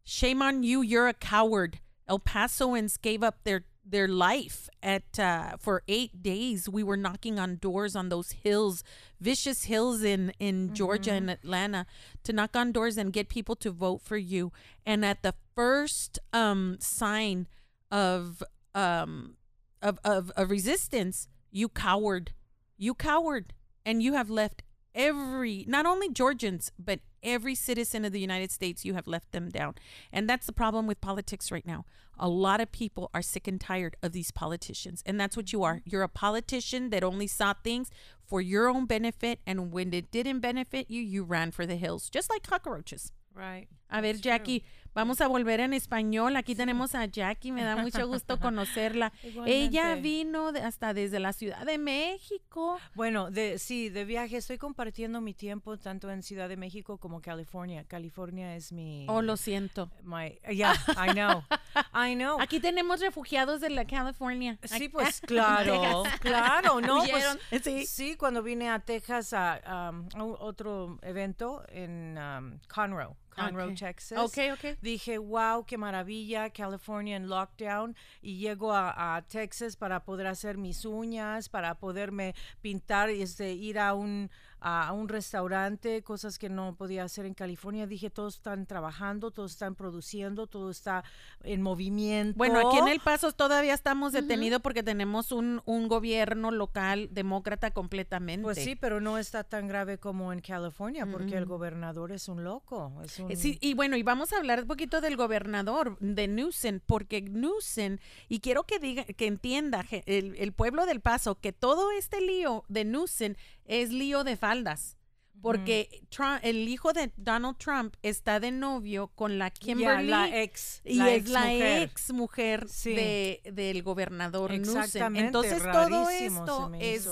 Shame 0.04 0.40
on 0.40 0.62
you, 0.62 0.82
you're 0.82 1.08
a 1.08 1.14
coward. 1.14 1.80
El 2.08 2.20
Pasoans 2.20 3.00
gave 3.00 3.22
up 3.22 3.42
their 3.44 3.64
their 3.88 4.08
life 4.08 4.68
at 4.82 5.18
uh, 5.18 5.56
for 5.58 5.82
eight 5.88 6.22
days. 6.22 6.68
We 6.68 6.82
were 6.82 6.96
knocking 6.96 7.38
on 7.38 7.56
doors 7.56 7.94
on 7.94 8.08
those 8.08 8.32
hills, 8.32 8.82
vicious 9.20 9.64
hills 9.64 10.02
in 10.02 10.32
in 10.38 10.66
mm-hmm. 10.66 10.74
Georgia 10.74 11.12
and 11.12 11.30
Atlanta, 11.30 11.86
to 12.24 12.32
knock 12.32 12.56
on 12.56 12.72
doors 12.72 12.96
and 12.96 13.12
get 13.12 13.28
people 13.28 13.56
to 13.56 13.70
vote 13.70 14.02
for 14.02 14.16
you. 14.16 14.52
And 14.84 15.04
at 15.04 15.22
the 15.22 15.34
first 15.54 16.18
um, 16.32 16.76
sign 16.80 17.46
of 17.90 18.42
um 18.74 19.36
of, 19.80 19.98
of 20.04 20.30
of 20.36 20.50
resistance, 20.50 21.28
you 21.50 21.68
cowered, 21.68 22.32
you 22.76 22.94
cowered, 22.94 23.52
and 23.84 24.02
you 24.02 24.14
have 24.14 24.28
left 24.28 24.62
every 24.96 25.64
not 25.68 25.86
only 25.86 26.08
Georgians 26.08 26.72
but 26.78 26.98
every 27.22 27.54
citizen 27.54 28.04
of 28.04 28.12
the 28.12 28.20
United 28.20 28.50
States. 28.50 28.84
You 28.84 28.94
have 28.94 29.06
left 29.06 29.30
them 29.30 29.48
down, 29.48 29.74
and 30.12 30.28
that's 30.28 30.46
the 30.46 30.52
problem 30.52 30.88
with 30.88 31.00
politics 31.00 31.52
right 31.52 31.66
now 31.66 31.84
a 32.18 32.28
lot 32.28 32.60
of 32.60 32.72
people 32.72 33.10
are 33.12 33.22
sick 33.22 33.46
and 33.46 33.60
tired 33.60 33.96
of 34.02 34.12
these 34.12 34.30
politicians. 34.30 35.02
And 35.06 35.20
that's 35.20 35.36
what 35.36 35.52
you 35.52 35.62
are. 35.62 35.82
You're 35.84 36.02
a 36.02 36.08
politician 36.08 36.90
that 36.90 37.04
only 37.04 37.26
saw 37.26 37.54
things 37.54 37.90
for 38.26 38.40
your 38.40 38.68
own 38.68 38.86
benefit. 38.86 39.40
And 39.46 39.70
when 39.70 39.92
it 39.92 40.10
didn't 40.10 40.40
benefit 40.40 40.90
you, 40.90 41.02
you 41.02 41.24
ran 41.24 41.50
for 41.50 41.66
the 41.66 41.76
hills, 41.76 42.08
just 42.08 42.30
like 42.30 42.42
cockroaches. 42.42 43.12
Right. 43.34 43.68
A 43.88 44.00
ver, 44.00 44.20
Jackie, 44.20 44.64
Vamos 44.96 45.20
a 45.20 45.26
volver 45.26 45.60
en 45.60 45.74
español. 45.74 46.36
Aquí 46.36 46.54
tenemos 46.54 46.94
a 46.94 47.04
Jackie, 47.04 47.52
me 47.52 47.62
da 47.62 47.76
mucho 47.76 48.06
gusto 48.06 48.40
conocerla. 48.40 49.12
Ella 49.44 49.94
vino 49.96 50.48
hasta 50.64 50.94
desde 50.94 51.20
la 51.20 51.34
Ciudad 51.34 51.66
de 51.66 51.76
México. 51.76 52.78
Bueno, 52.94 53.30
de, 53.30 53.58
sí, 53.58 53.90
de 53.90 54.06
viaje. 54.06 54.38
Estoy 54.38 54.56
compartiendo 54.56 55.20
mi 55.20 55.34
tiempo 55.34 55.76
tanto 55.76 56.10
en 56.10 56.22
Ciudad 56.22 56.48
de 56.48 56.56
México 56.56 56.96
como 56.96 57.20
California. 57.20 57.84
California 57.84 58.56
es 58.56 58.72
mi... 58.72 59.04
Oh, 59.06 59.20
lo 59.20 59.36
siento. 59.36 59.90
My, 60.02 60.38
yeah, 60.50 60.72
I 60.96 61.12
know. 61.12 61.44
I 61.92 62.14
know. 62.14 62.40
Aquí 62.40 62.58
tenemos 62.58 63.00
refugiados 63.00 63.60
de 63.60 63.68
la 63.68 63.84
California. 63.84 64.58
Sí, 64.62 64.88
pues 64.88 65.20
claro, 65.26 66.04
claro, 66.20 66.80
¿no? 66.80 67.02
Pues, 67.04 67.62
sí. 67.62 67.84
sí. 67.84 68.16
cuando 68.16 68.42
vine 68.42 68.70
a 68.70 68.78
Texas 68.78 69.34
a, 69.34 69.90
um, 69.92 70.08
otro 70.40 70.98
evento 71.02 71.64
en 71.68 72.16
um, 72.16 72.58
Conroe. 72.66 73.14
Conroe, 73.36 73.74
Texas. 73.74 74.18
Ok, 74.18 74.38
ok. 74.52 74.78
Dije, 74.80 75.18
wow, 75.18 75.64
qué 75.64 75.78
maravilla, 75.78 76.50
California 76.50 77.16
en 77.16 77.28
lockdown. 77.28 77.94
Y 78.22 78.38
llego 78.38 78.72
a, 78.72 79.22
Texas 79.28 79.76
para 79.76 80.04
poder 80.04 80.26
hacer 80.26 80.58
mis 80.58 80.84
uñas, 80.84 81.48
para 81.48 81.74
poderme 81.78 82.34
pintar, 82.60 83.10
este, 83.10 83.52
ir 83.52 83.78
a 83.78 83.94
un 83.94 84.30
a 84.60 84.92
un 84.92 85.08
restaurante, 85.08 86.02
cosas 86.02 86.38
que 86.38 86.48
no 86.48 86.74
podía 86.74 87.04
hacer 87.04 87.26
en 87.26 87.34
California. 87.34 87.86
Dije, 87.86 88.10
todos 88.10 88.36
están 88.36 88.66
trabajando, 88.66 89.30
todos 89.30 89.52
están 89.52 89.74
produciendo, 89.74 90.46
todo 90.46 90.70
está 90.70 91.04
en 91.44 91.62
movimiento. 91.62 92.36
Bueno, 92.36 92.68
aquí 92.68 92.78
en 92.78 92.88
El 92.88 93.00
Paso 93.00 93.32
todavía 93.32 93.74
estamos 93.74 94.12
detenidos 94.12 94.62
porque 94.62 94.82
tenemos 94.82 95.32
un, 95.32 95.62
un, 95.66 95.88
gobierno 95.88 96.50
local 96.50 97.08
demócrata 97.12 97.70
completamente. 97.70 98.42
Pues 98.42 98.58
sí, 98.58 98.76
pero 98.76 99.00
no 99.00 99.18
está 99.18 99.44
tan 99.44 99.68
grave 99.68 99.98
como 99.98 100.32
en 100.32 100.40
California 100.40 101.06
porque 101.06 101.36
el 101.36 101.46
gobernador 101.46 102.12
es 102.12 102.28
un 102.28 102.42
loco. 102.42 102.92
Eh, 103.28 103.36
sí, 103.36 103.58
y 103.60 103.74
bueno, 103.74 103.96
y 103.96 104.02
vamos 104.02 104.32
a 104.32 104.38
hablar 104.38 104.62
un 104.62 104.66
poquito 104.66 105.00
del 105.00 105.16
gobernador, 105.16 105.98
de 106.00 106.28
Newsom, 106.28 106.80
porque 106.84 107.22
Newsom, 107.22 107.98
y 108.28 108.40
quiero 108.40 108.64
que 108.64 108.78
diga, 108.78 109.04
que 109.04 109.26
entienda 109.26 109.84
el, 110.06 110.34
el 110.36 110.52
pueblo 110.52 110.86
del 110.86 111.00
Paso, 111.00 111.36
que 111.36 111.52
todo 111.52 111.92
este 111.92 112.20
lío 112.20 112.64
de 112.68 112.84
Newsom 112.84 113.34
es 113.66 113.90
lío 113.90 114.24
de 114.24 114.36
faldas. 114.36 114.96
Porque 115.42 116.02
el 116.42 116.68
hijo 116.68 116.92
de 116.92 117.12
Donald 117.16 117.58
Trump 117.58 117.94
está 118.02 118.40
de 118.40 118.50
novio 118.50 119.08
con 119.08 119.38
la 119.38 119.50
Kimberly. 119.50 120.08
la 120.08 120.42
ex. 120.42 120.80
Y 120.84 121.00
es 121.00 121.28
la 121.28 121.82
ex 121.82 122.12
mujer 122.12 122.66
de, 122.66 123.42
del 123.52 123.82
gobernador 123.82 124.52
Exactamente. 124.52 125.26
Entonces 125.26 125.62
todo 125.62 126.10
esto 126.10 126.72
es. 126.80 127.08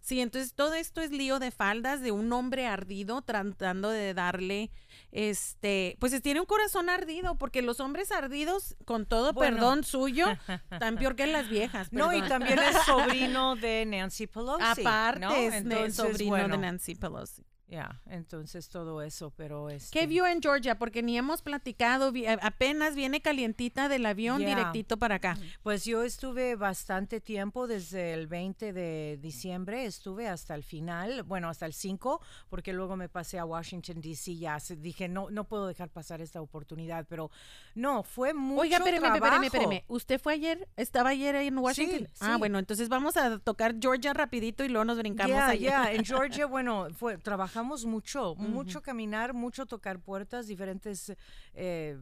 Sí, 0.00 0.20
entonces 0.20 0.54
todo 0.54 0.74
esto 0.74 1.00
es 1.00 1.10
lío 1.10 1.38
de 1.38 1.50
faldas 1.50 2.02
de 2.02 2.12
un 2.12 2.32
hombre 2.32 2.66
ardido 2.66 3.22
tratando 3.22 3.90
de 3.90 4.14
darle 4.14 4.70
este, 5.12 5.96
pues 6.00 6.20
tiene 6.22 6.40
un 6.40 6.46
corazón 6.46 6.88
ardido, 6.88 7.36
porque 7.36 7.60
los 7.60 7.80
hombres 7.80 8.10
ardidos, 8.10 8.76
con 8.86 9.06
todo 9.06 9.34
perdón 9.34 9.84
suyo, 9.84 10.26
tan 10.80 10.96
peor 10.96 11.14
que 11.16 11.26
las 11.26 11.48
viejas. 11.48 11.92
No, 11.92 12.12
y 12.12 12.22
también 12.22 12.58
es 12.58 12.76
sobrino 12.86 13.54
de 13.54 13.84
Nancy 13.86 14.26
Pelosi. 14.26 14.64
Aparte 14.64 15.46
es 15.84 15.94
sobrino 15.94 16.48
de 16.48 16.58
Nancy 16.58 16.94
Pelosi. 16.94 17.44
Ya, 17.72 17.98
entonces 18.04 18.68
todo 18.68 19.00
eso, 19.00 19.32
pero 19.34 19.70
es. 19.70 19.90
¿Qué 19.90 20.00
este 20.00 20.06
vio 20.06 20.26
en 20.26 20.42
Georgia? 20.42 20.78
Porque 20.78 21.02
ni 21.02 21.16
hemos 21.16 21.40
platicado, 21.40 22.12
apenas 22.42 22.94
viene 22.94 23.22
calientita 23.22 23.88
del 23.88 24.04
avión 24.04 24.44
directito 24.44 24.98
para 24.98 25.14
acá. 25.14 25.38
Pues 25.62 25.86
yo 25.86 26.02
estuve 26.02 26.54
bastante 26.54 27.18
tiempo, 27.22 27.66
desde 27.66 28.12
el 28.12 28.26
20 28.26 28.74
de 28.74 29.18
diciembre, 29.22 29.86
estuve 29.86 30.28
hasta 30.28 30.54
el 30.54 30.64
final, 30.64 31.22
bueno, 31.22 31.48
hasta 31.48 31.64
el 31.64 31.72
5, 31.72 32.20
porque 32.50 32.74
luego 32.74 32.94
me 32.98 33.08
pasé 33.08 33.38
a 33.38 33.46
Washington, 33.46 34.02
D.C. 34.02 34.36
ya, 34.36 34.58
dije, 34.76 35.08
no, 35.08 35.30
no 35.30 35.44
puedo 35.44 35.66
dejar 35.66 35.88
pasar 35.88 36.20
esta 36.20 36.42
oportunidad, 36.42 37.06
pero 37.08 37.30
no, 37.74 38.02
fue 38.02 38.34
mucho 38.34 38.60
Oiga, 38.60 38.76
espéreme, 38.76 39.08
espéreme, 39.14 39.46
espéreme, 39.46 39.84
¿usted 39.88 40.20
fue 40.20 40.34
ayer? 40.34 40.68
¿Estaba 40.76 41.08
ayer 41.08 41.36
en 41.36 41.56
Washington? 41.56 42.06
Ah, 42.20 42.36
bueno, 42.36 42.58
entonces 42.58 42.90
vamos 42.90 43.16
a 43.16 43.38
tocar 43.38 43.76
Georgia 43.80 44.12
rapidito 44.12 44.62
y 44.62 44.68
luego 44.68 44.84
nos 44.84 44.98
brincamos 44.98 45.40
allá. 45.40 45.86
Ya, 45.86 45.92
en 45.92 46.04
Georgia, 46.04 46.44
bueno, 46.44 46.88
fue, 46.94 47.16
trabajamos 47.16 47.61
mucho, 47.84 48.34
mucho 48.36 48.82
caminar, 48.82 49.32
mucho 49.34 49.66
tocar 49.66 49.98
puertas, 49.98 50.46
diferentes 50.46 51.12
eh, 51.54 51.96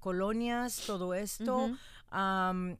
colonias, 0.00 0.82
todo 0.86 1.14
esto. 1.14 1.70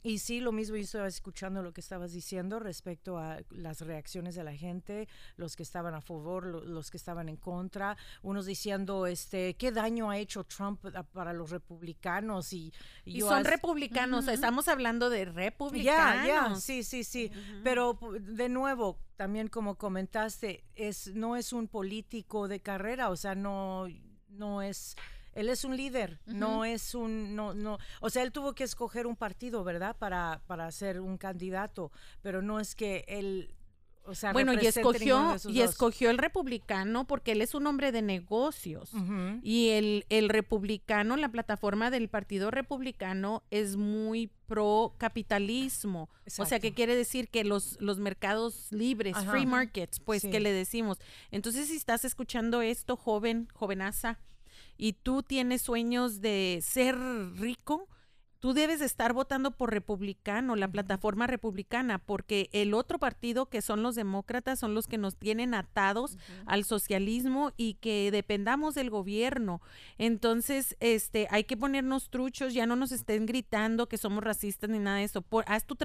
Y 0.02 0.18
sí, 0.18 0.40
lo 0.40 0.52
mismo, 0.52 0.76
yo 0.76 0.82
estaba 0.82 1.08
escuchando 1.08 1.62
lo 1.62 1.72
que 1.72 1.80
estabas 1.80 2.12
diciendo 2.12 2.58
respecto 2.58 3.18
a 3.18 3.38
las 3.50 3.80
reacciones 3.80 4.34
de 4.34 4.44
la 4.44 4.54
gente, 4.54 5.08
los 5.36 5.56
que 5.56 5.62
estaban 5.62 5.94
a 5.94 6.00
favor, 6.00 6.46
los 6.46 6.90
que 6.90 6.96
estaban 6.96 7.28
en 7.28 7.36
contra, 7.36 7.96
unos 8.22 8.46
diciendo, 8.46 9.06
este, 9.06 9.54
¿qué 9.54 9.72
daño 9.72 10.10
ha 10.10 10.18
hecho 10.18 10.44
Trump 10.44 10.80
para 11.12 11.32
los 11.32 11.50
republicanos? 11.50 12.52
Y, 12.52 12.72
y, 13.04 13.20
son 13.20 13.44
republicanos, 13.44 14.28
estamos 14.28 14.68
hablando 14.68 15.10
de 15.10 15.24
republicanos. 15.24 16.26
Ya, 16.26 16.54
sí, 16.54 16.82
sí, 16.82 17.04
sí, 17.04 17.30
pero 17.64 17.98
de 18.20 18.48
nuevo, 18.48 18.98
también 19.16 19.48
como 19.48 19.74
comentaste, 19.74 20.64
es, 20.74 21.14
no 21.14 21.36
es 21.36 21.52
un 21.52 21.68
político 21.68 22.48
de 22.48 22.60
carrera, 22.60 23.10
o 23.10 23.16
sea, 23.16 23.34
no, 23.34 23.86
no 24.28 24.62
es 24.62 24.96
él 25.36 25.50
es 25.50 25.64
un 25.64 25.76
líder, 25.76 26.18
no 26.24 26.64
es 26.64 26.94
un, 26.94 27.36
no, 27.36 27.52
no, 27.52 27.78
o 28.00 28.10
sea, 28.10 28.22
él 28.22 28.32
tuvo 28.32 28.54
que 28.54 28.64
escoger 28.64 29.06
un 29.06 29.16
partido, 29.16 29.64
¿verdad? 29.64 29.94
Para, 29.96 30.40
para 30.46 30.70
ser 30.72 31.00
un 31.00 31.18
candidato, 31.18 31.92
pero 32.22 32.40
no 32.40 32.58
es 32.58 32.74
que 32.74 33.04
él 33.06 33.54
o 34.08 34.14
sea, 34.14 34.32
bueno, 34.32 34.52
y 34.54 34.64
escogió, 34.66 35.36
y 35.48 35.62
escogió 35.62 36.10
el 36.10 36.18
republicano 36.18 37.06
porque 37.06 37.32
él 37.32 37.42
es 37.42 37.54
un 37.54 37.66
hombre 37.66 37.90
de 37.90 38.02
negocios. 38.02 38.92
Y 39.42 39.70
el, 39.70 40.06
el, 40.10 40.28
republicano, 40.28 41.16
la 41.16 41.28
plataforma 41.28 41.90
del 41.90 42.08
Partido 42.08 42.52
Republicano 42.52 43.42
es 43.50 43.76
muy 43.76 44.30
pro 44.46 44.94
capitalismo. 44.96 46.08
O 46.38 46.46
sea, 46.46 46.60
¿qué 46.60 46.72
quiere 46.72 46.94
decir? 46.94 47.28
Que 47.28 47.42
los, 47.42 47.80
los 47.80 47.98
mercados 47.98 48.68
libres, 48.70 49.16
free 49.28 49.46
markets, 49.46 49.98
pues 49.98 50.22
que 50.22 50.38
le 50.38 50.52
decimos. 50.52 50.98
Entonces, 51.32 51.66
si 51.66 51.76
estás 51.76 52.04
escuchando 52.04 52.62
esto, 52.62 52.96
joven, 52.96 53.48
jovenaza, 53.54 54.20
y 54.76 54.94
tú 54.94 55.22
tienes 55.22 55.62
sueños 55.62 56.20
de 56.20 56.60
ser 56.62 56.96
rico, 57.36 57.88
tú 58.46 58.52
debes 58.52 58.80
estar 58.80 59.12
votando 59.12 59.50
por 59.50 59.72
republicano, 59.72 60.56
la 60.56 60.68
plataforma 60.68 61.26
republicana, 61.26 61.98
porque 61.98 62.48
el 62.52 62.74
otro 62.74 62.98
partido 62.98 63.46
que 63.46 63.62
son 63.62 63.82
los 63.82 63.94
demócratas 63.94 64.58
son 64.58 64.74
los 64.74 64.86
que 64.86 64.98
nos 64.98 65.16
tienen 65.16 65.54
atados 65.54 66.16
al 66.44 66.64
socialismo 66.64 67.52
y 67.56 67.74
que 67.74 68.10
dependamos 68.10 68.74
del 68.74 68.90
gobierno. 68.90 69.60
Entonces, 69.98 70.76
este, 70.80 71.26
hay 71.30 71.44
que 71.44 71.56
ponernos 71.56 72.10
truchos, 72.10 72.54
ya 72.54 72.66
no 72.66 72.76
nos 72.76 72.92
estén 72.92 73.26
gritando 73.26 73.88
que 73.88 73.98
somos 73.98 74.22
racistas 74.22 74.70
ni 74.70 74.78
nada 74.78 74.98
de 74.98 75.04
eso. 75.04 75.24
haz 75.46 75.66
tu, 75.66 75.76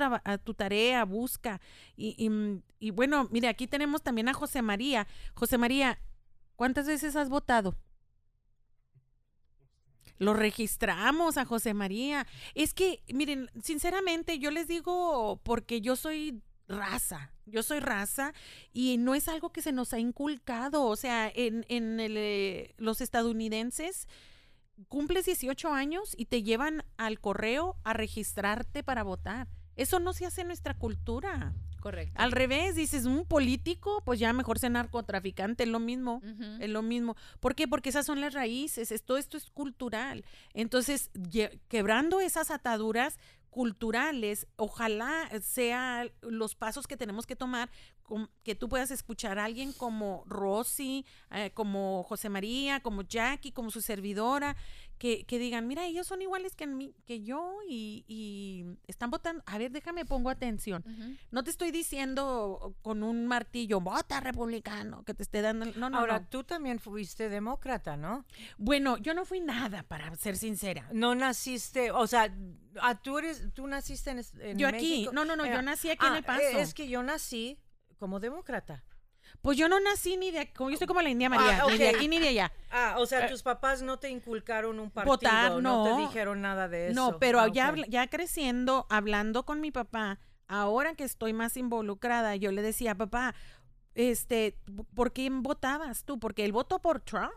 tu 0.44 0.54
tarea, 0.54 1.06
busca. 1.06 1.62
Y, 1.96 2.16
y, 2.18 2.62
y 2.80 2.92
bueno, 2.92 3.28
mire, 3.32 3.48
aquí 3.48 3.66
tenemos 3.68 4.04
también 4.04 4.30
a 4.30 4.34
José 4.34 4.62
María. 4.62 5.08
José 5.34 5.58
María, 5.58 6.00
¿cuántas 6.56 6.86
veces 6.86 7.16
has 7.16 7.30
votado? 7.30 7.76
Lo 10.22 10.36
registramos 10.36 11.38
a 11.38 11.46
José 11.46 11.74
María. 11.74 12.28
Es 12.54 12.76
que, 12.76 13.02
miren, 13.12 13.50
sinceramente 13.64 14.38
yo 14.38 14.52
les 14.52 14.68
digo 14.68 15.42
porque 15.42 15.82
yo 15.82 15.96
soy 15.96 16.44
raza, 16.68 17.32
yo 17.48 17.64
soy 17.64 17.80
raza 17.80 18.32
y 18.72 18.98
no 19.00 19.16
es 19.16 19.28
algo 19.28 19.52
que 19.52 19.64
se 19.64 19.72
nos 19.72 19.94
ha 19.94 20.00
inculcado. 20.00 20.86
O 20.86 20.96
sea, 20.96 21.28
en, 21.34 21.66
en 21.70 21.98
eh, 22.00 22.76
los 22.78 23.02
estadounidenses 23.02 24.08
cumples 24.90 25.26
18 25.26 25.74
años 25.74 26.14
y 26.16 26.26
te 26.26 26.44
llevan 26.44 26.84
al 26.98 27.20
correo 27.20 27.78
a 27.84 27.94
registrarte 27.94 28.84
para 28.84 29.02
votar. 29.02 29.48
Eso 29.76 30.00
no 30.00 30.14
se 30.14 30.28
hace 30.28 30.42
en 30.42 30.48
nuestra 30.48 30.78
cultura. 30.78 31.56
Correcto. 31.82 32.14
Al 32.16 32.32
revés, 32.32 32.76
dices, 32.76 33.06
un 33.06 33.26
político, 33.26 34.02
pues 34.06 34.20
ya 34.20 34.32
mejor 34.32 34.60
ser 34.60 34.72
narcotraficante, 34.72 35.64
es 35.64 35.70
lo 35.70 35.80
mismo, 35.80 36.22
es 36.60 36.70
lo 36.70 36.82
mismo. 36.82 37.18
¿Por 37.42 37.56
qué? 37.56 37.68
Porque 37.68 37.90
esas 37.90 38.06
son 38.06 38.22
las 38.22 38.34
raíces, 38.34 38.94
todo 39.04 39.18
esto 39.18 39.36
es 39.36 39.50
cultural. 39.50 40.24
Entonces, 40.54 41.12
quebrando 41.68 42.22
esas 42.22 42.52
ataduras, 42.52 43.18
culturales, 43.52 44.48
ojalá 44.56 45.30
sean 45.42 46.10
los 46.22 46.56
pasos 46.56 46.88
que 46.88 46.96
tenemos 46.96 47.28
que 47.28 47.36
tomar, 47.36 47.70
que 48.44 48.56
tú 48.56 48.70
puedas 48.70 48.92
escuchar 48.92 49.40
a 49.40 49.46
alguien 49.46 49.74
como 49.74 50.24
Rosy, 50.26 51.06
eh, 51.32 51.52
como 51.54 52.04
José 52.04 52.30
María, 52.30 52.80
como 52.80 53.04
Jackie, 53.04 53.52
como 53.52 53.70
su 53.70 53.82
servidora, 53.82 54.56
que, 55.02 55.26
que 55.26 55.40
digan, 55.40 55.68
mira, 55.68 55.84
ellos 55.88 56.06
son 56.06 56.22
iguales 56.22 56.56
que, 56.56 56.68
mí, 56.68 56.94
que 57.08 57.24
yo 57.24 57.58
y, 57.68 58.78
están 58.86 59.10
votando. 59.10 59.42
A 59.48 59.58
ver, 59.58 59.72
déjame, 59.72 60.06
pongo 60.06 60.30
atención. 60.30 60.84
No 61.32 61.44
te 61.44 61.50
estoy 61.50 61.72
diciendo 61.72 62.76
con 62.84 63.02
un 63.02 63.26
martillo, 63.26 63.82
vota 63.82 64.20
republicano, 64.20 65.04
que 65.04 65.16
te 65.16 65.24
esté 65.24 65.42
dando... 65.42 65.66
No, 65.66 65.90
no, 65.90 65.98
Ahora, 65.98 66.30
tú 66.30 66.44
también 66.44 66.78
fuiste 66.78 67.30
demócrata, 67.30 67.98
¿no? 67.98 68.26
Bueno, 68.60 68.98
yo 68.98 69.16
no 69.16 69.26
fui 69.26 69.40
nada, 69.40 69.82
para 69.82 70.14
ser 70.18 70.38
sincera. 70.38 70.88
No 70.94 71.16
naciste, 71.16 71.90
o 71.90 72.06
sea, 72.06 72.32
ah, 72.80 73.02
tú, 73.02 73.18
eres, 73.18 73.52
tú 73.56 73.66
naciste 73.66 74.12
en, 74.12 74.56
Yo 74.60 74.68
aquí, 74.68 75.10
no, 75.12 75.26
no, 75.26 75.36
no, 75.36 75.48
yo 75.48 75.62
eh, 75.62 75.64
nací 75.64 75.90
aquí 75.90 76.06
en 76.06 76.14
El 76.14 76.20
ah, 76.20 76.28
Paso. 76.28 76.60
Es 76.60 76.76
que 76.76 76.88
yo 76.88 77.02
nací 77.02 77.58
como 77.98 78.20
demócrata. 78.20 78.84
Pues 79.42 79.58
yo 79.58 79.70
no 79.70 79.80
nací 79.80 80.18
ni 80.18 80.32
de 80.32 80.52
como 80.54 80.70
yo 80.70 80.76
estoy 80.76 80.88
como 80.88 81.02
la 81.02 81.10
India 81.10 81.30
María, 81.30 81.64
ah, 81.64 81.68
ni 81.70 81.78
de 81.78 81.90
aquí 81.90 82.08
ni 82.08 82.20
de 82.20 82.30
allá. 82.30 82.52
Ah, 82.70 82.96
o 83.00 83.06
sea, 83.06 83.26
eh, 83.26 83.30
tus 83.30 83.44
papás 83.44 83.82
no 83.82 84.00
te 84.00 84.10
inculcaron 84.10 84.80
un 84.80 84.92
partido, 84.92 85.14
votar, 85.14 85.62
no, 85.62 85.84
te 85.84 86.02
dijeron 86.02 86.42
nada 86.42 86.68
de 86.68 86.88
eso. 86.88 86.96
No, 86.96 87.20
pero 87.20 87.40
ah, 87.40 87.48
ya, 87.48 87.74
ya 87.88 88.08
creciendo, 88.08 88.88
hablando 88.90 89.44
con 89.44 89.62
mi 89.62 89.72
papá, 89.72 90.20
ahora 90.48 90.96
que 90.96 91.04
estoy 91.04 91.34
más 91.34 91.58
involucrada, 91.58 92.36
yo 92.36 92.52
le 92.52 92.62
decía, 92.62 92.96
papá, 92.96 93.34
este, 93.96 94.58
¿por 94.94 95.12
qué 95.12 95.30
votabas 95.32 96.04
tú? 96.04 96.20
Porque 96.20 96.46
él 96.46 96.52
votó 96.52 96.80
por 96.80 97.00
Trump. 97.00 97.34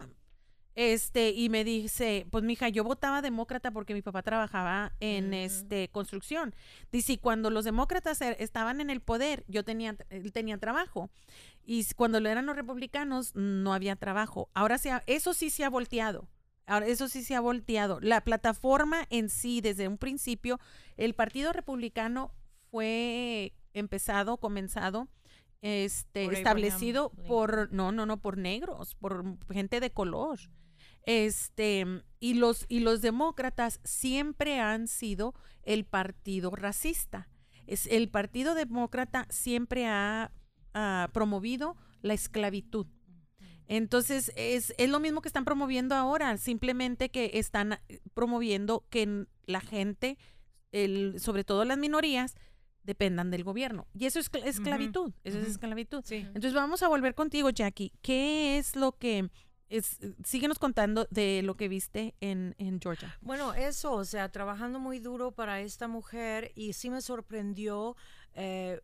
Este, 0.77 1.31
y 1.31 1.51
me 1.51 1.63
dice, 1.63 2.27
pues 2.33 2.43
mija, 2.43 2.69
yo 2.69 2.83
votaba 2.83 3.23
demócrata 3.23 3.71
porque 3.71 3.95
mi 3.95 4.03
papá 4.03 4.23
trabajaba 4.23 4.93
en 4.99 5.33
este 5.33 5.89
construcción. 5.89 6.53
Dice, 6.91 7.19
cuando 7.19 7.49
los 7.51 7.65
demócratas 7.65 8.21
er, 8.21 8.37
estaban 8.41 8.81
en 8.81 8.91
el 8.91 9.01
poder, 9.01 9.45
yo 9.47 9.65
tenía, 9.65 9.97
él 10.11 10.33
tenía 10.33 10.59
trabajo. 10.59 11.11
Y 11.65 11.85
cuando 11.97 12.21
lo 12.21 12.29
eran 12.29 12.47
los 12.47 12.57
republicanos, 12.57 13.35
no 13.35 13.73
había 13.73 13.97
trabajo. 13.97 14.51
Ahora 14.55 14.79
sí, 14.79 14.91
eso 15.07 15.35
sí 15.35 15.51
se 15.51 15.65
ha 15.65 15.71
volteado. 15.71 16.29
Ahora, 16.67 16.87
eso 16.87 17.09
sí 17.09 17.23
se 17.23 17.35
ha 17.35 17.41
volteado. 17.41 18.01
La 18.01 18.23
plataforma 18.23 19.07
en 19.11 19.29
sí, 19.29 19.61
desde 19.61 19.89
un 19.89 19.99
principio, 19.99 20.59
el 20.97 21.15
Partido 21.15 21.53
Republicano 21.53 22.33
fue 22.71 23.53
empezado, 23.75 24.39
comenzado 24.39 25.09
este, 25.65 26.27
Por 26.27 26.35
establecido 26.35 27.07
Abraham 27.07 27.27
por, 27.27 27.73
no, 27.73 27.91
no, 27.91 28.05
no, 28.05 28.21
por 28.21 28.37
negros, 28.37 28.95
por 28.97 29.25
gente 29.51 29.81
de 29.81 29.91
color. 29.91 30.39
Este, 31.07 31.87
y 32.21 32.35
los, 32.35 32.67
y 32.69 32.81
los 32.81 33.01
demócratas 33.01 33.81
siempre 33.83 34.61
han 34.61 34.89
sido 34.89 35.35
el 35.63 35.87
partido 35.87 36.51
racista. 36.51 37.29
Es, 37.67 37.87
el 37.87 38.11
partido 38.11 38.55
demócrata 38.55 39.27
siempre 39.31 39.87
ha 39.87 40.33
ah, 40.75 41.09
promovido 41.13 41.77
la 42.03 42.15
esclavitud. 42.15 42.87
Entonces, 43.67 44.31
es, 44.37 44.75
es 44.77 44.91
lo 44.91 45.01
mismo 45.01 45.23
que 45.23 45.29
están 45.29 45.47
promoviendo 45.47 45.95
ahora, 45.95 46.37
simplemente 46.37 47.09
que 47.09 47.31
están 47.35 47.79
eh, 47.89 48.01
promoviendo 48.13 48.85
que 48.91 49.27
la 49.47 49.61
gente, 49.61 50.19
el, 50.71 51.19
sobre 51.19 51.45
todo 51.45 51.65
las 51.65 51.79
minorías, 51.79 52.35
dependan 52.83 53.31
del 53.31 53.43
gobierno. 53.45 53.87
Y 53.95 54.05
eso 54.05 54.19
es 54.19 54.31
escla- 54.31 54.45
esclavitud, 54.45 55.15
eso 55.25 55.39
es 55.39 55.49
esclavitud. 55.49 56.03
Sí. 56.05 56.17
Entonces 56.17 56.53
vamos 56.53 56.83
a 56.83 56.89
volver 56.89 57.15
contigo, 57.15 57.49
Jackie. 57.49 57.93
¿Qué 58.03 58.59
es 58.59 58.77
lo 58.77 58.93
que 58.99 59.31
es? 59.71 59.99
Síguenos 60.23 60.59
contando 60.59 61.07
de 61.11 61.41
lo 61.43 61.57
que 61.57 61.69
viste 61.69 62.15
en, 62.21 62.55
en 62.59 62.79
Georgia. 62.83 63.17
Bueno, 63.23 63.55
eso, 63.55 63.95
o 63.95 64.05
sea, 64.05 64.29
trabajando 64.31 64.79
muy 64.79 64.99
duro 64.99 65.33
para 65.33 65.63
esta 65.63 65.89
mujer 65.89 66.53
y 66.55 66.75
sí 66.75 66.91
me 66.91 67.01
sorprendió, 67.01 67.97
eh, 68.35 68.83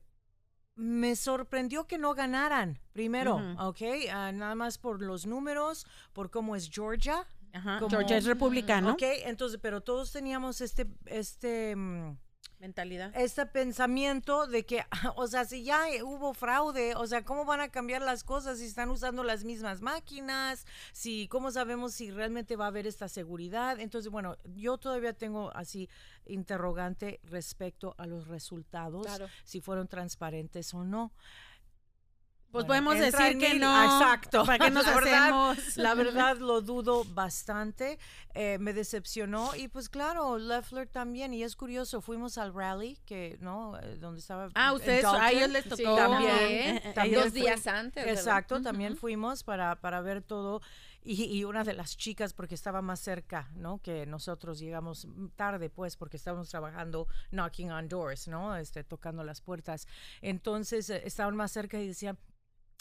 me 0.81 1.15
sorprendió 1.15 1.87
que 1.87 1.99
no 1.99 2.15
ganaran, 2.15 2.79
primero. 2.93 3.37
¿ok? 3.59 3.83
Ah, 4.11 4.33
nada 4.33 4.55
más 4.55 4.79
por 4.79 5.03
los 5.03 5.27
números, 5.27 5.87
por 6.15 6.31
cómo 6.31 6.57
es 6.57 6.71
Georgia, 6.71 7.27
Ajá. 7.53 7.79
Como- 7.81 7.91
Georgia 7.91 8.17
es 8.17 8.25
republicano. 8.25 8.93
¿ok? 8.93 9.03
Entonces, 9.27 9.59
pero 9.61 9.83
todos 9.83 10.11
teníamos 10.11 10.61
este, 10.63 10.87
este, 11.05 11.77
mm, 11.77 12.17
Mentalidad. 12.61 13.11
este 13.17 13.47
pensamiento 13.47 14.47
de 14.47 14.65
que, 14.67 14.85
o 15.17 15.27
sea, 15.27 15.45
si 15.47 15.65
ya 15.65 15.81
hubo 16.05 16.35
fraude, 16.35 16.95
o 16.95 17.07
sea, 17.07 17.25
¿cómo 17.25 17.45
van 17.47 17.61
a 17.61 17.71
cambiar 17.71 18.03
las 18.03 18.23
cosas 18.23 18.59
si 18.59 18.67
están 18.67 18.91
usando 18.91 19.25
las 19.25 19.45
mismas 19.45 19.81
máquinas? 19.81 20.67
Si, 20.93 21.27
¿cómo 21.29 21.51
sabemos 21.51 21.95
si 21.95 22.11
realmente 22.11 22.57
va 22.57 22.67
a 22.67 22.69
haber 22.69 22.87
esta 22.87 23.09
seguridad? 23.09 23.81
Entonces, 23.81 24.11
bueno, 24.13 24.37
yo 24.55 24.77
todavía 24.79 25.15
tengo 25.15 25.51
así 25.57 25.89
interrogante 26.27 27.21
respecto 27.25 27.95
a 27.99 28.07
los 28.07 28.29
resultados, 28.29 29.07
Claro. 29.07 29.27
si 29.45 29.61
fueron 29.61 29.89
transparentes 29.89 30.73
o 30.75 30.85
no. 30.85 31.13
Pues 32.53 32.67
Bueno, 32.67 32.85
podemos 32.89 32.99
decir 33.13 33.39
que 33.39 33.51
mil- 33.51 33.61
no. 33.61 33.85
Exacto. 33.85 34.45
¿Para 34.47 34.59
qué 34.65 34.71
nos 34.73 34.85
La 34.85 34.95
verdad, 34.95 35.23
hacemos? 35.53 35.77
La 35.77 35.95
verdad 35.95 36.37
lo 36.39 36.61
dudo 36.61 37.05
bastante, 37.05 37.97
eh, 38.35 38.59
me 38.59 38.73
decepcionó 38.73 39.55
y 39.55 39.69
pues 39.69 39.89
claro, 39.89 40.37
Leffler 40.37 40.89
también 40.89 41.33
y 41.33 41.45
es 41.45 41.55
curioso, 41.55 42.01
fuimos 42.01 42.39
al 42.39 42.53
rally 42.53 42.99
que, 43.07 43.39
¿no? 43.41 43.79
Eh, 43.79 43.99
Donde 43.99 44.19
estaba... 44.21 44.49
Ah, 44.55 44.73
ustedes, 44.73 45.05
a 45.05 45.31
ellos 45.31 45.49
les 45.51 45.63
Sí, 45.65 45.85
tocó. 45.85 45.95
también, 45.95 46.33
Eh, 46.33 46.83
eh, 46.87 46.93
también 46.93 47.23
Dos 47.23 47.33
días 47.33 47.67
antes. 47.69 48.05
¿verdad? 48.05 48.19
Exacto, 48.21 48.61
también 48.61 48.93
Ujú. 48.95 49.01
fuimos 49.03 49.45
para, 49.45 49.81
para 49.81 50.01
ver 50.01 50.21
todo 50.21 50.61
y, 51.05 51.25
y 51.27 51.45
una 51.45 51.63
de 51.63 51.73
las 51.75 51.97
chicas, 51.97 52.33
porque 52.35 52.57
estaba 52.57 52.83
más 52.83 52.99
cerca, 53.01 53.49
¿no? 53.55 53.79
Que 53.81 54.07
nosotros 54.07 54.59
llegamos 54.59 55.07
tarde, 55.37 55.71
pues, 55.71 55.97
porque 55.97 56.17
estábamos 56.17 56.49
trabajando 56.51 57.07
knocking 57.31 57.71
on 57.71 57.89
doors, 57.89 58.27
¿no? 58.29 58.57
Este, 58.57 58.83
tocando 58.85 59.23
las 59.25 59.41
puertas. 59.41 59.87
Entonces, 60.21 60.91
eh, 60.91 61.01
estaban 61.05 61.37
más 61.37 61.53
cerca 61.53 61.79
y 61.81 61.87
decían, 61.87 62.19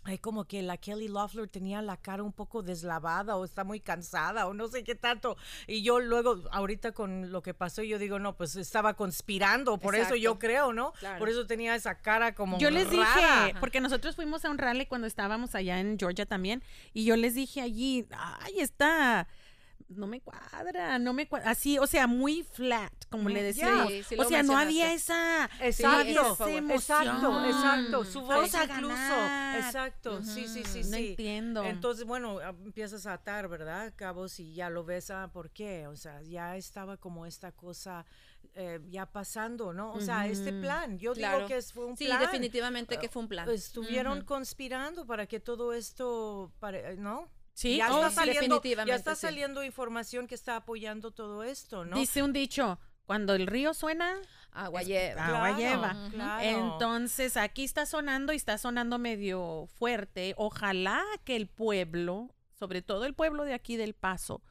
Ay, 0.05 0.17
como 0.17 0.45
que 0.45 0.61
la 0.61 0.77
Kelly 0.77 1.09
Loeffler 1.09 1.49
tenía 1.49 1.81
la 1.81 1.97
cara 1.97 2.23
un 2.23 2.31
poco 2.31 2.63
deslavada 2.63 3.35
o 3.35 3.43
está 3.43 3.65
muy 3.65 3.81
cansada 3.81 4.47
o 4.47 4.53
no 4.53 4.69
sé 4.69 4.83
qué 4.85 4.95
tanto. 4.95 5.35
Y 5.67 5.81
yo 5.83 5.99
luego, 5.99 6.41
ahorita 6.51 6.93
con 6.93 7.31
lo 7.33 7.41
que 7.41 7.53
pasó, 7.53 7.83
yo 7.83 7.99
digo, 7.99 8.17
no, 8.17 8.37
pues 8.37 8.55
estaba 8.55 8.93
conspirando, 8.93 9.77
por 9.77 9.95
eso 9.95 10.15
yo 10.15 10.39
creo, 10.39 10.71
¿no? 10.71 10.93
Claro. 10.93 11.19
Por 11.19 11.27
eso 11.27 11.45
tenía 11.45 11.75
esa 11.75 11.95
cara 11.95 12.33
como 12.33 12.57
Yo 12.59 12.69
les 12.71 12.87
rara. 12.95 13.47
dije, 13.47 13.59
porque 13.59 13.81
nosotros 13.81 14.15
fuimos 14.15 14.45
a 14.45 14.49
un 14.49 14.57
rally 14.57 14.85
cuando 14.85 15.05
estábamos 15.05 15.53
allá 15.53 15.79
en 15.79 15.99
Georgia 15.99 16.25
también, 16.25 16.63
y 16.93 17.03
yo 17.03 17.17
les 17.17 17.35
dije 17.35 17.61
allí, 17.61 18.07
ay, 18.11 18.61
está, 18.61 19.27
no 19.89 20.07
me 20.07 20.21
cuadra, 20.21 20.99
no 20.99 21.13
me 21.13 21.27
cuadra, 21.27 21.49
así, 21.51 21.77
o 21.79 21.87
sea, 21.87 22.07
muy 22.07 22.43
flat, 22.43 22.93
como 23.09 23.27
le. 23.29 23.53
Sí, 23.53 23.61
sí 24.07 24.15
o 24.17 24.23
sea, 24.23 24.43
no 24.43 24.57
había 24.57 24.93
esa, 24.93 25.47
no 25.59 25.65
Exacto, 25.65 25.97
había 25.97 26.11
esa 26.11 26.29
exacto, 26.29 26.47
emoción. 26.47 27.07
exacto, 27.07 27.45
exacto. 27.45 28.05
Su 28.05 28.21
voz 28.21 28.53
incluso. 28.53 28.67
ganar. 28.67 29.59
Exacto, 29.59 30.23
sí, 30.23 30.47
sí, 30.47 30.63
sí, 30.63 30.83
No 30.83 30.97
sí. 30.97 31.09
entiendo. 31.09 31.63
Entonces, 31.63 32.05
bueno, 32.05 32.37
ah, 32.39 32.49
empiezas 32.63 33.05
a 33.07 33.13
atar, 33.13 33.47
¿verdad? 33.47 33.91
Cabos 33.95 34.39
y 34.39 34.53
ya 34.53 34.69
lo 34.69 34.83
ves, 34.83 35.09
ah, 35.09 35.29
¿por 35.33 35.49
qué? 35.49 35.87
O 35.87 35.95
sea, 35.95 36.21
ya 36.21 36.55
estaba 36.55 36.97
como 36.97 37.25
esta 37.25 37.51
cosa 37.51 38.05
eh, 38.55 38.79
ya 38.89 39.05
pasando, 39.05 39.73
¿no? 39.73 39.93
O 39.93 39.99
sea, 40.01 40.25
este 40.27 40.53
plan, 40.53 40.97
yo 40.97 41.13
Claro. 41.13 41.37
digo 41.37 41.47
que 41.49 41.57
es- 41.57 41.71
fue 41.73 41.85
un 41.85 41.95
Sí, 41.97 42.05
plan. 42.05 42.19
definitivamente 42.19 42.97
que 42.97 43.07
fue 43.09 43.21
un 43.21 43.27
plan. 43.27 43.47
Estuvieron 43.49 44.23
conspirando 44.23 45.05
para 45.05 45.27
que 45.27 45.39
todo 45.39 45.71
esto, 45.73 46.51
pare- 46.59 46.95
¿no? 46.97 47.27
Sí, 47.59 47.75
ya 47.75 47.93
oh, 47.93 48.07
está 48.07 48.09
sí, 48.09 48.15
saliendo, 48.15 48.61
ya 48.63 48.95
está 48.95 49.15
sí. 49.15 49.21
saliendo 49.21 49.65
información 49.65 50.27
que 50.27 50.35
está 50.35 50.55
apoyando 50.55 51.11
todo 51.11 51.43
esto, 51.43 51.83
¿no? 51.83 51.97
Dice 51.97 52.23
un 52.23 52.31
dicho, 52.31 52.79
cuando 53.05 53.35
el 53.35 53.47
río 53.47 53.73
suena, 53.73 54.15
Agua 54.53 54.81
lleva. 54.81 55.25
agua 55.25 55.57
lleva. 55.57 56.09
Claro. 56.09 56.41
Entonces, 56.41 57.35
aquí 57.35 57.65
está 57.65 57.85
sonando 57.85 58.31
y 58.31 58.37
está 58.37 58.57
sonando 58.57 58.97
medio 58.97 59.67
fuerte. 59.77 60.35
Ojalá 60.37 61.03
que 61.25 61.35
el 61.35 61.47
pueblo, 61.47 62.33
sobre 62.57 62.81
todo 62.81 63.03
el 63.03 63.13
pueblo 63.13 63.43
de 63.43 63.53
aquí 63.53 63.75
del 63.75 63.93
Paso, 63.93 64.41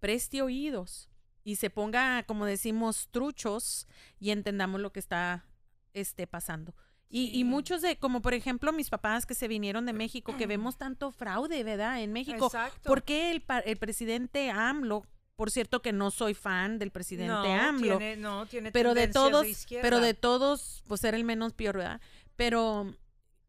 preste 0.00 0.40
oídos 0.40 1.10
y 1.44 1.56
se 1.56 1.68
ponga, 1.68 2.22
como 2.22 2.46
decimos, 2.46 3.08
truchos 3.10 3.86
y 4.18 4.30
entendamos 4.30 4.80
lo 4.80 4.90
que 4.90 5.00
está 5.00 5.44
este, 5.92 6.26
pasando. 6.26 6.74
Y, 7.10 7.38
y 7.38 7.44
muchos 7.44 7.80
de, 7.80 7.96
como 7.96 8.20
por 8.20 8.34
ejemplo 8.34 8.72
mis 8.72 8.90
papás 8.90 9.24
que 9.24 9.34
se 9.34 9.48
vinieron 9.48 9.86
de 9.86 9.94
México, 9.94 10.36
que 10.36 10.46
vemos 10.46 10.76
tanto 10.76 11.10
fraude, 11.10 11.64
¿verdad? 11.64 12.02
En 12.02 12.12
México. 12.12 12.46
Exacto. 12.46 12.88
¿Por 12.88 13.02
qué 13.02 13.30
el, 13.30 13.42
el 13.64 13.76
presidente 13.78 14.50
AMLO, 14.50 15.06
por 15.34 15.50
cierto 15.50 15.80
que 15.80 15.92
no 15.92 16.10
soy 16.10 16.34
fan 16.34 16.78
del 16.78 16.90
presidente 16.90 17.32
no, 17.32 17.42
AMLO, 17.44 17.98
Tiene, 17.98 18.16
no, 18.16 18.44
tiene 18.46 18.72
pero 18.72 18.92
de 18.92 19.08
todos, 19.08 19.46
izquierda. 19.46 19.82
pero 19.82 20.00
de 20.00 20.12
todos, 20.12 20.82
pues 20.86 21.02
era 21.04 21.16
el 21.16 21.24
menos 21.24 21.54
peor, 21.54 21.78
¿verdad? 21.78 22.00
Pero, 22.36 22.94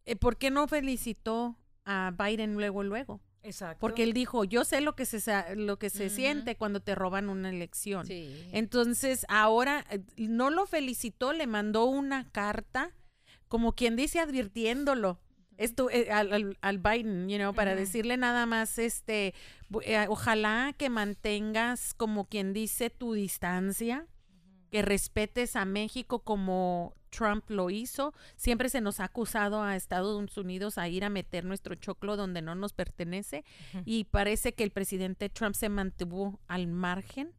eh, 0.05 0.15
¿por 0.15 0.37
qué 0.37 0.51
no 0.51 0.67
felicitó 0.67 1.57
a 1.85 2.13
Biden 2.17 2.53
luego, 2.53 2.83
luego? 2.83 3.19
Exacto. 3.43 3.79
Porque 3.79 4.03
él 4.03 4.13
dijo, 4.13 4.43
yo 4.43 4.65
sé 4.65 4.81
lo 4.81 4.95
que 4.95 5.05
se, 5.05 5.21
lo 5.55 5.79
que 5.79 5.89
se 5.89 6.09
siente 6.09 6.55
cuando 6.55 6.79
te 6.79 6.93
roban 6.95 7.29
una 7.29 7.49
elección. 7.49 8.05
Sí. 8.05 8.47
Entonces, 8.51 9.25
ahora 9.29 9.85
eh, 9.89 10.01
no 10.17 10.49
lo 10.49 10.65
felicitó, 10.65 11.33
le 11.33 11.47
mandó 11.47 11.85
una 11.85 12.29
carta, 12.31 12.91
como 13.49 13.73
quien 13.73 13.95
dice, 13.97 14.19
advirtiéndolo. 14.19 15.19
Esto, 15.57 15.89
eh, 15.89 16.09
al, 16.09 16.31
al- 16.31 16.57
al 16.61 16.77
Biden, 16.77 17.27
you 17.27 17.35
know, 17.37 17.53
para 17.53 17.75
decirle 17.75 18.15
nada 18.15 18.45
más, 18.45 18.77
este, 18.79 19.33
eh, 19.83 20.05
ojalá 20.07 20.73
que 20.77 20.89
mantengas, 20.89 21.93
como 21.93 22.25
quien 22.29 22.53
dice, 22.53 22.89
tu 22.89 23.11
distancia, 23.13 24.07
que 24.71 24.81
respetes 24.83 25.57
a 25.57 25.65
México 25.65 26.19
como 26.19 26.93
Trump 27.09 27.43
lo 27.49 27.69
hizo. 27.71 28.13
Siempre 28.37 28.69
se 28.69 28.79
nos 28.81 28.99
ha 28.99 29.05
acusado 29.05 29.61
a 29.63 29.75
Estados 29.75 30.37
Unidos 30.37 30.77
a 30.77 30.87
ir 30.87 31.03
a 31.03 31.09
meter 31.09 31.43
nuestro 31.43 31.73
choclo 31.75 32.15
donde 32.15 32.41
no 32.41 32.53
nos 32.55 32.71
pertenece 32.71 33.43
y 33.83 34.03
parece 34.05 34.53
que 34.53 34.63
el 34.63 34.69
presidente 34.71 35.27
Trump 35.27 35.55
se 35.55 35.67
mantuvo 35.69 36.39
al 36.47 36.67
margen. 36.67 37.33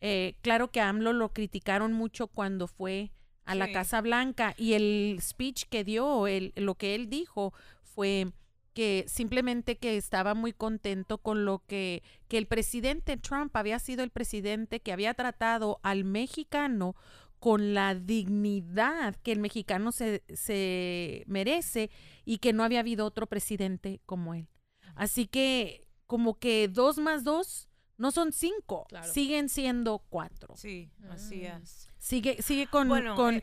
Eh, 0.00 0.36
claro 0.42 0.70
que 0.70 0.80
a 0.80 0.90
AMLO 0.90 1.12
lo 1.12 1.32
criticaron 1.32 1.92
mucho 1.92 2.28
cuando 2.28 2.68
fue 2.68 3.10
a 3.48 3.54
la 3.54 3.66
Sí. 3.66 3.72
Casa 3.72 4.00
Blanca 4.00 4.54
y 4.56 4.74
el 4.74 5.18
speech 5.20 5.64
que 5.68 5.84
dio, 5.84 6.26
el, 6.26 6.52
lo 6.56 6.74
que 6.76 6.94
él 6.94 7.08
dijo 7.08 7.52
fue 7.82 8.32
que 8.74 9.04
simplemente 9.08 9.76
que 9.78 9.96
estaba 9.96 10.34
muy 10.34 10.52
contento 10.52 11.18
con 11.18 11.44
lo 11.44 11.64
que, 11.66 12.02
que 12.28 12.38
el 12.38 12.46
presidente 12.46 13.16
Trump 13.16 13.56
había 13.56 13.78
sido 13.80 14.04
el 14.04 14.10
presidente 14.10 14.80
que 14.80 14.92
había 14.92 15.14
tratado 15.14 15.80
al 15.82 16.04
mexicano 16.04 16.94
con 17.40 17.74
la 17.74 17.94
dignidad 17.94 19.16
que 19.22 19.32
el 19.32 19.40
mexicano 19.40 19.90
se, 19.92 20.22
se 20.32 21.24
merece 21.26 21.90
y 22.24 22.38
que 22.38 22.52
no 22.52 22.62
había 22.64 22.80
habido 22.80 23.04
otro 23.06 23.26
presidente 23.26 24.00
como 24.06 24.34
él. 24.34 24.48
Así 24.94 25.26
que 25.26 25.86
como 26.06 26.38
que 26.38 26.68
dos 26.68 26.98
más 26.98 27.24
dos 27.24 27.68
no 27.96 28.10
son 28.12 28.32
cinco, 28.32 28.86
Claro. 28.88 29.12
siguen 29.12 29.48
siendo 29.48 29.98
cuatro. 30.08 30.54
Sí, 30.56 30.90
así 31.10 31.38
Mm. 31.42 31.62
es. 31.62 31.87
Sigue, 31.98 32.40
sigue 32.42 32.66
con, 32.66 32.88
Bueno, 32.88 33.14
con 33.16 33.36
eh, 33.36 33.42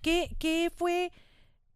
¿qué, 0.00 0.34
qué 0.38 0.70
fue 0.74 1.12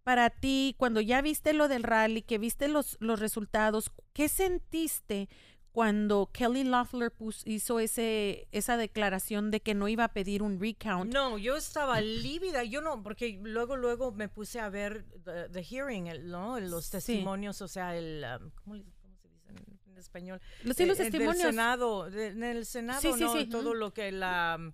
para 0.02 0.30
ti 0.30 0.74
cuando 0.78 1.00
ya 1.00 1.20
viste 1.22 1.52
lo 1.52 1.68
del 1.68 1.82
rally, 1.82 2.22
que 2.22 2.38
viste 2.38 2.68
los, 2.68 2.96
los 3.00 3.20
resultados? 3.20 3.90
¿Qué 4.12 4.28
sentiste 4.28 5.28
cuando 5.72 6.30
Kelly 6.32 6.64
Loeffler 6.64 7.12
hizo 7.44 7.80
ese, 7.80 8.48
esa 8.50 8.78
declaración 8.78 9.50
de 9.50 9.60
que 9.60 9.74
no 9.74 9.88
iba 9.88 10.04
a 10.04 10.12
pedir 10.14 10.42
un 10.42 10.58
recount? 10.58 11.12
No, 11.12 11.36
yo 11.36 11.56
estaba 11.56 12.00
lívida, 12.00 12.64
yo 12.64 12.80
no, 12.80 13.02
porque 13.02 13.38
luego, 13.42 13.76
luego 13.76 14.12
me 14.12 14.28
puse 14.30 14.58
a 14.60 14.70
ver 14.70 15.04
the, 15.24 15.50
the 15.50 15.62
hearing, 15.62 16.06
el- 16.06 16.28
¿no? 16.30 16.58
Los 16.60 16.86
Sí. 16.86 16.92
testimonios, 16.92 17.60
o 17.60 17.68
sea, 17.68 17.94
el, 17.94 18.24
um, 18.40 18.50
¿cómo, 18.64 18.76
le- 18.76 18.84
cómo 19.02 19.16
se 19.18 19.28
dice 19.28 19.48
en, 19.50 19.92
en 19.92 19.98
español? 19.98 20.40
Los, 20.64 20.76
sí, 20.78 20.86
los 20.86 20.98
Eh, 20.98 21.02
eh, 21.02 21.04
del 21.04 21.12
testimonios. 21.12 21.42
Senado, 21.50 22.10
de- 22.10 22.28
en 22.28 22.42
el 22.42 22.64
Senado, 22.64 23.00
Sí, 23.02 23.12
sí, 23.12 23.20
¿no? 23.20 23.32
sí. 23.34 23.44
Todo 23.46 23.74
lo 23.74 23.92
que 23.92 24.10
la, 24.12 24.56
um, 24.58 24.72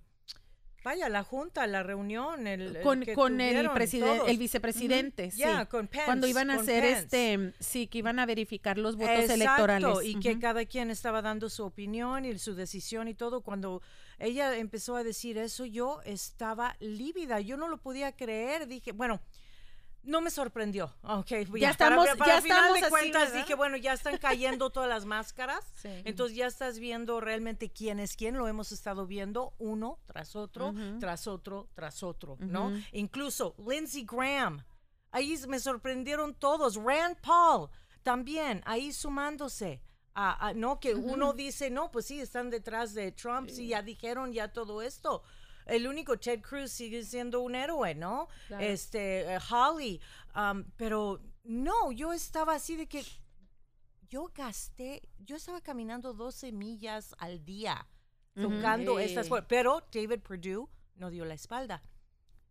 vaya, 0.85 1.09
la 1.09 1.23
junta, 1.23 1.67
la 1.67 1.83
reunión, 1.83 2.47
el, 2.47 2.77
el 2.77 2.83
con, 2.83 3.41
el 3.41 3.71
presidente, 3.71 4.31
el 4.31 4.39
vicepresidente, 4.39 5.31
sí. 5.31 5.43
Con 5.71 5.87
Pence, 5.89 6.07
Cuando 6.07 6.27
iban 6.27 6.51
a 6.51 6.57
hacer 6.57 6.83
Pence. 6.83 6.99
este, 7.01 7.55
sí, 7.61 7.87
que 7.87 7.99
iban 7.99 8.19
a 8.19 8.27
verificar 8.27 8.79
los 8.79 8.97
votos 8.97 9.11
Exacto, 9.11 9.35
electorales. 9.35 9.99
y 10.05 10.21
que 10.21 10.39
cada 10.39 10.65
quien 10.65 10.91
estaba 10.91 11.23
dando 11.23 11.49
su 11.49 11.65
opinión 11.65 12.25
y 12.25 12.39
su 12.39 12.55
decisión 12.55 13.09
y 13.09 13.15
todo. 13.15 13.43
Cuando 13.43 13.83
ella 14.19 14.57
empezó 14.57 14.97
a 14.97 15.05
decir 15.05 15.39
eso, 15.39 15.65
yo 15.65 16.01
estaba 16.05 16.77
lívida, 16.81 17.41
yo 17.41 17.57
no 17.57 17.69
lo 17.69 17.79
podía 17.79 18.13
creer. 18.13 18.67
Dije, 18.67 18.93
bueno, 18.93 19.21
no 20.03 20.21
me 20.21 20.31
sorprendió. 20.31 20.95
Ok, 21.03 21.29
Ya 21.31 21.47
para- 21.47 21.71
estamos- 21.71 22.09
para, 22.19 22.35
ya 22.37 22.43
final 22.43 22.59
estamos 22.59 22.75
de 22.75 22.81
así, 22.81 22.91
cuentas 22.91 23.23
¿verdad? 23.29 23.35
dije, 23.39 23.55
bueno, 23.55 23.77
ya 23.77 23.93
están 23.93 24.19
cayendo 24.19 24.71
todas 24.71 24.89
las 24.89 25.05
máscaras. 25.05 25.65
Sí. 25.77 25.89
Entonces 26.05 26.37
ya 26.37 26.47
estás 26.47 26.79
viendo 26.79 27.21
realmente 27.21 27.71
quién 27.71 28.01
es 28.01 28.17
quién, 28.17 28.37
lo 28.37 28.49
hemos 28.49 28.73
estado 28.73 29.07
viendo 29.07 29.55
uno 29.59 29.99
tras 30.07 30.35
otro, 30.37 30.75
tras 31.01 31.27
otro, 31.27 31.69
tras 31.75 32.03
otro, 32.03 32.37
¿no? 32.41 32.73
Incluso 32.93 33.55
Lindsey 33.59 34.05
Graham, 34.05 34.65
ahí 35.11 35.39
me 35.49 35.59
sorprendieron 35.61 36.35
todos, 36.35 36.77
Rand 36.77 37.17
Paul 37.21 37.69
también, 38.03 38.63
ahí 38.65 38.93
sumándose. 38.93 39.83
A, 40.15 40.49
a- 40.49 40.53
no, 40.53 40.79
que 40.79 40.95
uno 40.95 41.33
dice, 41.33 41.71
no, 41.71 41.91
pues 41.91 42.05
sí, 42.05 42.21
están 42.21 42.51
detrás 42.51 42.93
de 42.93 43.13
Trump, 43.13 43.49
sí, 43.49 43.69
ya 43.69 43.81
dijeron 43.81 44.31
ya 44.35 44.53
todo 44.53 44.83
esto. 44.83 45.23
El 45.67 45.87
único 45.87 46.19
Ted 46.19 46.41
Cruz 46.41 46.71
sigue 46.73 47.05
siendo 47.05 47.41
un 47.41 47.55
héroe, 47.55 47.95
¿no? 47.95 48.29
Claro. 48.49 48.65
Este, 48.65 49.35
eh, 49.35 49.39
Holly, 49.51 50.01
um, 50.35 50.65
pero 50.77 51.21
no, 51.45 51.93
yo 51.93 52.13
estaba 52.13 52.55
así 52.55 52.77
de 52.77 52.87
que 52.87 53.05
yo 54.09 54.31
gasté, 54.35 55.09
yo 55.19 55.37
estaba 55.37 55.61
caminando 55.61 56.13
12 56.13 56.53
millas 56.53 57.15
al 57.19 57.45
día 57.45 57.87
tocando 58.35 58.99
Sí. 58.99 59.05
estas 59.05 59.29
puertas, 59.29 59.49
pero 59.49 59.83
David 59.93 60.21
Perdue 60.21 60.67
no 60.97 61.11
dio 61.11 61.25
la 61.25 61.35
espalda. 61.35 61.83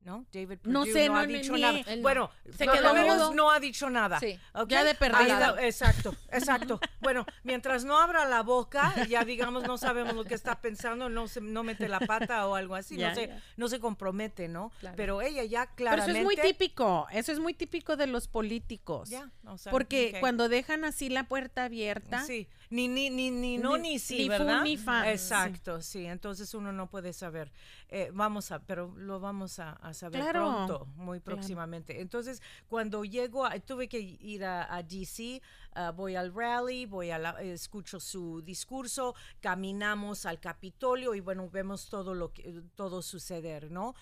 ¿No? 0.04 0.26
David 0.34 0.58
Perdue 0.58 0.74
No 0.74 0.84
sé, 0.86 1.08
no, 1.10 1.16
ha 1.18 1.22
no, 1.22 1.28
dicho 1.28 1.54
ni- 1.54 1.62
nada. 1.62 1.80
Él. 1.86 2.02
Bueno, 2.02 2.32
Se 2.58 2.66
por 2.66 2.74
quedó 2.74 2.88
lo 2.88 2.94
menos 2.96 3.18
mudo. 3.18 3.34
no 3.36 3.52
ha 3.52 3.60
dicho 3.60 3.88
nada. 3.90 4.20
Ya 4.68 4.84
de 4.84 4.96
perdida. 4.96 5.56
exacto, 5.64 6.16
exacto. 6.32 6.80
Bueno, 7.02 7.24
mientras 7.44 7.86
no 7.86 8.00
abra 8.00 8.26
la 8.26 8.42
boca, 8.42 8.96
ya 9.08 9.24
digamos, 9.24 9.64
no 9.68 9.78
sabemos 9.78 10.16
lo 10.16 10.24
que 10.24 10.34
está 10.34 10.60
pensando, 10.60 11.08
no 11.08 11.28
se, 11.28 11.40
no 11.40 11.62
mete 11.64 11.88
la 11.88 12.00
pata 12.00 12.48
o 12.48 12.56
algo 12.56 12.74
así, 12.74 12.98
no 12.98 13.14
se, 13.14 13.30
no 13.58 13.68
se 13.68 13.80
compromete, 13.80 14.48
¿no? 14.48 14.72
Claro. 14.80 14.96
Pero 14.98 15.22
ella 15.22 15.44
ya 15.44 15.66
Pero 15.66 15.76
claramente. 15.76 16.12
eso 16.12 16.20
es 16.20 16.26
muy 16.26 16.36
típico, 16.36 17.08
eso 17.12 17.32
es 17.32 17.40
muy 17.40 17.54
típico 17.54 17.96
de 17.96 18.08
los 18.08 18.28
políticos. 18.28 19.10
Ya, 19.10 19.30
o 19.46 19.58
sea, 19.60 19.72
Porque 19.72 20.18
cuando 20.20 20.50
dejan 20.50 20.84
así 20.84 21.10
la 21.10 21.26
puerta 21.26 21.66
abierta, 21.66 22.26
Sí, 22.26 22.48
ni, 22.72 22.88
ni, 22.88 23.10
ni, 23.12 23.30
ni 23.30 23.58
no, 23.60 23.78
Ni- 23.78 23.92
ni 23.94 24.00
sí, 24.00 24.18
ni 24.24 24.30
¿verdad? 24.30 24.64
ni 24.64 24.78
fa. 24.78 25.12
Exacto, 25.12 25.82
sí. 25.82 26.06
Entonces 26.08 26.54
uno 26.56 26.72
no 26.72 26.88
puede 26.90 27.14
saber. 27.14 27.52
Eh, 27.94 28.10
vamos 28.14 28.54
a, 28.54 28.60
pero 28.60 28.94
lo 28.96 29.20
vamos 29.20 29.60
a, 29.60 29.74
a 29.74 29.94
saber 29.94 30.22
Claro, 30.22 30.40
pronto, 30.40 30.86
muy 30.96 31.20
próximamente. 31.20 32.00
Entonces, 32.00 32.42
cuando 32.70 33.04
llego, 33.04 33.46
a- 33.46 33.60
tuve 33.60 33.90
que 33.90 34.00
ir 34.00 34.46
a, 34.46 34.74
a 34.74 34.82
DC, 34.82 35.42
ah, 35.74 35.92
voy 35.92 36.16
al 36.16 36.34
rally, 36.34 36.86
voy 36.86 37.12
a 37.12 37.20
la, 37.20 37.32
escucho 37.42 38.00
su 38.00 38.42
discurso, 38.42 39.14
caminamos 39.42 40.26
al 40.26 40.40
Capitolio 40.40 41.14
y 41.16 41.20
bueno, 41.20 41.50
vemos 41.50 41.90
todo 41.90 42.14
lo 42.14 42.32
que, 42.32 42.64
todo 42.76 43.02
suceder, 43.02 43.70
¿no? 43.70 43.94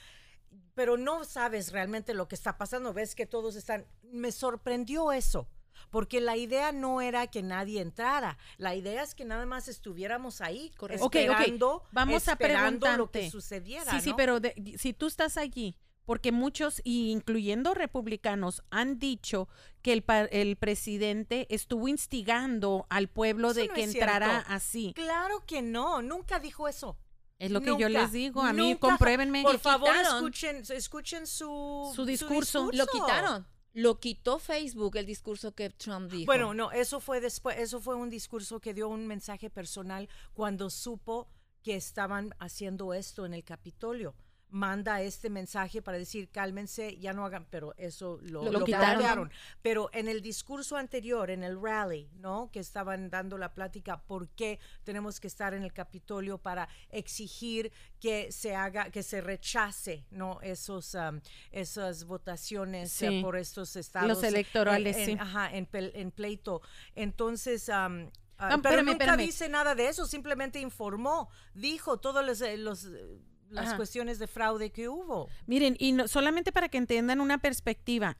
pero 0.73 0.97
no 0.97 1.25
sabes 1.25 1.71
realmente 1.71 2.13
lo 2.15 2.27
que 2.27 2.33
está 2.35 2.57
pasando, 2.57 2.91
ves 2.93 3.13
que 3.13 3.25
todos 3.27 3.55
están, 3.55 3.85
me 4.11 4.31
sorprendió 4.31 5.11
eso, 5.11 5.47
porque 5.89 6.21
la 6.21 6.37
idea 6.37 6.71
no 6.71 7.01
era 7.01 7.27
que 7.27 7.41
nadie 7.41 7.81
entrara, 7.81 8.37
la 8.57 8.75
idea 8.75 9.03
es 9.03 9.15
que 9.15 9.25
nada 9.25 9.45
más 9.45 9.67
estuviéramos 9.67 10.41
ahí, 10.41 10.71
Correcto. 10.77 11.05
Ok, 11.05 11.15
ok, 11.15 11.21
esperando, 11.21 11.83
vamos 11.91 12.27
a 12.27 12.31
esperando 12.33 12.97
lo 12.97 13.11
que 13.11 13.29
sucediera, 13.29 13.91
Sí, 13.91 14.01
sí, 14.01 14.13
pero 14.15 14.39
de- 14.39 14.75
si 14.77 14.93
tú 14.93 15.07
estás 15.07 15.37
allí, 15.37 15.75
porque 16.05 16.31
muchos, 16.31 16.81
y 16.83 17.11
incluyendo 17.11 17.73
republicanos, 17.75 18.63
han 18.71 18.97
dicho 18.97 19.47
que 19.83 19.93
el, 19.93 20.03
el 20.31 20.55
presidente 20.55 21.45
estuvo 21.53 21.87
instigando 21.87 22.87
al 22.89 23.09
pueblo 23.09 23.51
Eso 23.51 23.59
de 23.61 23.67
no 23.67 23.73
que 23.75 23.83
entrara 23.83 24.29
cierto. 24.31 24.53
así. 24.53 24.93
Claro 24.95 25.45
que 25.45 25.61
no, 25.61 26.01
nunca 26.01 26.39
dijo 26.39 26.67
eso. 26.67 26.97
Es 27.37 27.51
lo 27.51 27.61
que 27.61 27.73
yo 27.77 27.87
les 27.87 28.11
digo. 28.11 28.41
A 28.41 28.51
mí, 28.51 28.71
nunca. 28.71 28.79
compruébenme. 28.89 29.43
Por 29.43 29.59
favor, 29.59 29.95
escuchen, 29.95 30.63
escuchen 30.71 31.25
su, 31.25 31.89
Su 31.95 32.05
discurso. 32.05 32.69
Lo 32.73 32.85
quitaron. 32.87 33.47
Lo 33.73 33.99
quitó 33.99 34.39
Facebook 34.39 34.97
el 34.97 35.05
discurso 35.05 35.53
que 35.53 35.69
Trump 35.69 36.11
dijo. 36.11 36.25
Bueno, 36.25 36.53
no, 36.53 36.71
eso 36.71 36.99
fue 36.99 37.21
después, 37.21 37.57
eso 37.59 37.79
fue 37.79 37.95
un 37.95 38.09
discurso 38.09 38.59
que 38.59 38.73
dio 38.73 38.89
un 38.89 39.05
mensaje 39.05 39.49
personal 39.49 40.09
cuando 40.33 40.69
supo 40.69 41.27
que 41.61 41.75
estaban 41.75 42.33
haciendo 42.39 42.93
esto 42.93 43.25
en 43.25 43.33
el 43.33 43.43
Capitolio. 43.43 44.15
Manda 44.51 45.01
este 45.03 45.29
mensaje 45.29 45.81
para 45.81 45.99
decir 45.99 46.29
cálmense, 46.31 46.97
ya 46.97 47.13
no 47.13 47.23
hagan, 47.23 47.45
pero 47.51 47.75
eso 47.77 48.17
lo, 48.23 48.43
Lo 48.45 48.51
lo 48.51 48.65
quitaron. 48.65 48.87
cambiaron. 48.93 49.31
Pero 49.61 49.89
en 49.93 50.07
el 50.07 50.21
discurso 50.21 50.75
anterior, 50.75 51.29
en 51.29 51.43
el 51.43 51.61
rally, 51.61 52.09
¿no? 52.15 52.49
Que 52.51 52.59
estaban 52.59 53.11
dando 53.11 53.37
la 53.37 53.53
plática, 53.53 54.01
¿por 54.01 54.27
qué 54.29 54.59
tenemos 54.83 55.19
que 55.19 55.27
estar 55.27 55.53
en 55.53 55.61
el 55.63 55.71
Capitolio 55.71 56.39
para 56.39 56.67
exigir 56.89 57.71
que 57.99 58.31
se 58.31 58.55
haga, 58.55 58.89
que 58.89 59.03
se 59.03 59.21
rechace, 59.21 60.05
¿no? 60.09 60.39
Esos, 60.41 60.95
am, 60.95 61.21
esas 61.51 62.05
votaciones 62.05 63.01
eh, 63.03 63.19
por 63.21 63.35
estos 63.37 63.75
estados. 63.75 64.07
Los 64.07 64.23
electorales, 64.23 64.97
en- 64.97 65.05
sí. 65.05 65.17
Ajá, 65.19 65.51
en, 65.55 65.67
en 65.71 66.09
pleito. 66.11 66.61
Entonces, 66.95 67.69
am, 67.69 68.09
ah, 68.37 68.47
Ah, 68.47 68.47
pero 68.49 68.55
espérame, 68.55 68.85
nunca 68.85 69.03
espérame. 69.05 69.25
dice 69.25 69.49
nada 69.49 69.75
de 69.75 69.89
eso, 69.89 70.05
simplemente 70.05 70.59
informó, 70.59 71.29
dijo 71.53 71.97
todas 71.99 72.25
los, 72.25 72.41
eh, 72.41 72.57
los, 72.57 72.85
eh, 72.85 73.19
las 73.49 73.67
Ajá. 73.67 73.77
cuestiones 73.77 74.19
de 74.19 74.27
fraude 74.27 74.71
que 74.71 74.87
hubo. 74.89 75.27
Miren, 75.47 75.75
y 75.79 75.91
no- 75.91 76.07
solamente 76.07 76.51
para 76.51 76.69
que 76.69 76.77
entiendan 76.77 77.19
una 77.21 77.37
perspectiva, 77.39 78.17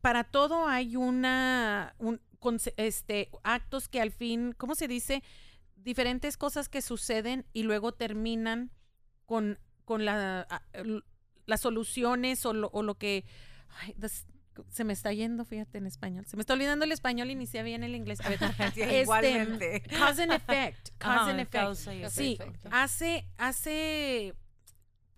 para 0.00 0.24
todo 0.24 0.66
hay 0.66 0.96
una, 0.96 1.94
un, 1.98 2.20
este, 2.76 3.30
actos 3.42 3.88
que 3.88 4.00
al 4.00 4.10
fin, 4.10 4.52
¿cómo 4.56 4.74
se 4.74 4.88
dice? 4.88 5.22
Diferentes 5.76 6.36
cosas 6.36 6.68
que 6.68 6.82
suceden 6.82 7.46
y 7.52 7.62
luego 7.62 7.92
terminan 7.92 8.70
con, 9.26 9.58
con 9.84 10.04
la, 10.04 10.46
a- 10.50 10.62
las 11.46 11.60
soluciones 11.60 12.44
o 12.46 12.52
lo, 12.52 12.68
o 12.72 12.82
lo 12.82 12.96
que... 12.96 13.24
ay, 13.80 13.94
se 14.70 14.84
me 14.84 14.92
está 14.92 15.12
yendo, 15.12 15.44
fíjate, 15.44 15.78
en 15.78 15.86
español. 15.86 16.26
Se 16.26 16.36
me 16.36 16.40
está 16.42 16.52
olvidando 16.54 16.84
el 16.84 16.92
español 16.92 17.28
y 17.30 17.34
ni 17.34 17.44
sé 17.46 17.62
bien 17.64 17.82
el 17.82 17.94
inglés. 17.96 18.20
A 18.20 18.28
ver, 18.28 18.38
este, 18.76 19.02
Igualmente. 19.02 19.80
Cause 19.98 20.22
and 20.22 20.32
effect. 20.32 20.90
Cause 20.98 21.30
and 21.30 21.40
effect. 21.40 22.10
Sí, 22.10 22.38
hace, 22.70 23.26
hace, 23.36 24.34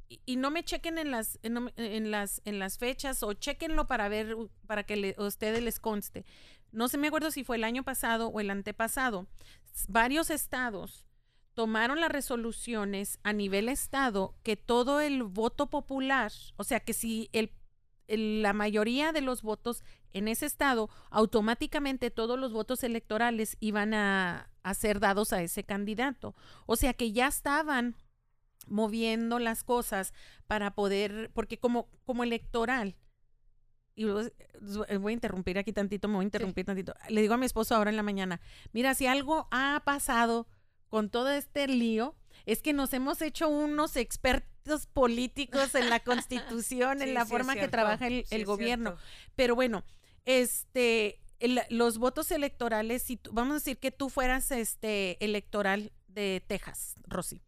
y- 0.08 0.36
no 0.36 0.50
me 0.50 0.64
chequen 0.64 0.98
en 0.98 1.10
las, 1.10 1.38
en, 1.42 2.10
las, 2.10 2.40
en 2.44 2.58
las 2.58 2.78
fechas 2.78 3.22
o 3.22 3.32
chequenlo 3.32 3.86
para 3.86 4.08
ver, 4.08 4.36
para 4.66 4.84
que 4.84 5.14
a 5.18 5.22
ustedes 5.22 5.62
les 5.62 5.80
conste. 5.80 6.24
No 6.72 6.88
se 6.88 6.98
me 6.98 7.08
acuerdo 7.08 7.30
si 7.30 7.44
fue 7.44 7.56
el 7.56 7.64
año 7.64 7.82
pasado 7.84 8.28
o 8.28 8.40
el 8.40 8.50
antepasado. 8.50 9.26
Varios 9.88 10.30
estados 10.30 11.06
tomaron 11.54 12.00
las 12.00 12.10
resoluciones 12.10 13.18
a 13.22 13.32
nivel 13.32 13.68
estado 13.68 14.34
que 14.42 14.56
todo 14.56 15.00
el 15.00 15.22
voto 15.22 15.68
popular, 15.70 16.30
o 16.56 16.64
sea 16.64 16.80
que 16.80 16.92
si 16.92 17.30
el- 17.32 17.50
la 18.08 18.52
mayoría 18.52 19.12
de 19.12 19.20
los 19.20 19.42
votos 19.42 19.82
en 20.12 20.28
ese 20.28 20.46
estado, 20.46 20.88
automáticamente 21.10 22.10
todos 22.10 22.38
los 22.38 22.52
votos 22.52 22.84
electorales 22.84 23.56
iban 23.60 23.94
a, 23.94 24.48
a 24.62 24.74
ser 24.74 25.00
dados 25.00 25.32
a 25.32 25.42
ese 25.42 25.64
candidato. 25.64 26.34
O 26.66 26.76
sea 26.76 26.94
que 26.94 27.12
ya 27.12 27.26
estaban 27.26 27.96
moviendo 28.66 29.38
las 29.38 29.64
cosas 29.64 30.12
para 30.46 30.74
poder, 30.74 31.30
porque 31.34 31.58
como, 31.58 31.88
como 32.04 32.24
electoral, 32.24 32.96
y 33.94 34.04
luego, 34.04 34.28
eh, 34.88 34.96
voy 34.98 35.12
a 35.12 35.14
interrumpir 35.14 35.58
aquí 35.58 35.72
tantito, 35.72 36.06
me 36.08 36.14
voy 36.16 36.24
a 36.24 36.26
interrumpir 36.26 36.66
tantito. 36.66 36.94
Le 37.08 37.22
digo 37.22 37.34
a 37.34 37.38
mi 37.38 37.46
esposo 37.46 37.74
ahora 37.74 37.90
en 37.90 37.96
la 37.96 38.02
mañana, 38.02 38.40
mira, 38.72 38.94
si 38.94 39.06
algo 39.06 39.48
ha 39.50 39.82
pasado 39.84 40.46
con 40.88 41.08
todo 41.10 41.30
este 41.30 41.66
lío, 41.66 42.14
es 42.44 42.60
que 42.62 42.72
nos 42.72 42.92
hemos 42.92 43.22
hecho 43.22 43.48
unos 43.48 43.96
expertos 43.96 44.86
políticos 44.86 45.74
en 45.74 45.88
la 45.88 46.00
constitución, 46.00 47.00
en 47.00 47.14
la 47.14 47.24
sí 47.24 47.30
forma 47.30 47.54
que 47.54 47.68
trabaja 47.68 48.06
el, 48.08 48.44
gobierno. 48.44 48.96
Pero 49.34 49.54
bueno, 49.54 49.84
este, 50.26 51.18
el- 51.38 51.62
los 51.70 51.98
votos 51.98 52.30
electorales, 52.30 53.02
si 53.02 53.16
tú- 53.16 53.30
vamos 53.32 53.52
a 53.52 53.54
decir 53.54 53.78
que 53.78 53.90
tú 53.90 54.10
fueras 54.10 54.50
este 54.50 55.22
electoral 55.24 55.92
de 56.08 56.42
Texas, 56.46 56.94
Rosy, 57.06 57.42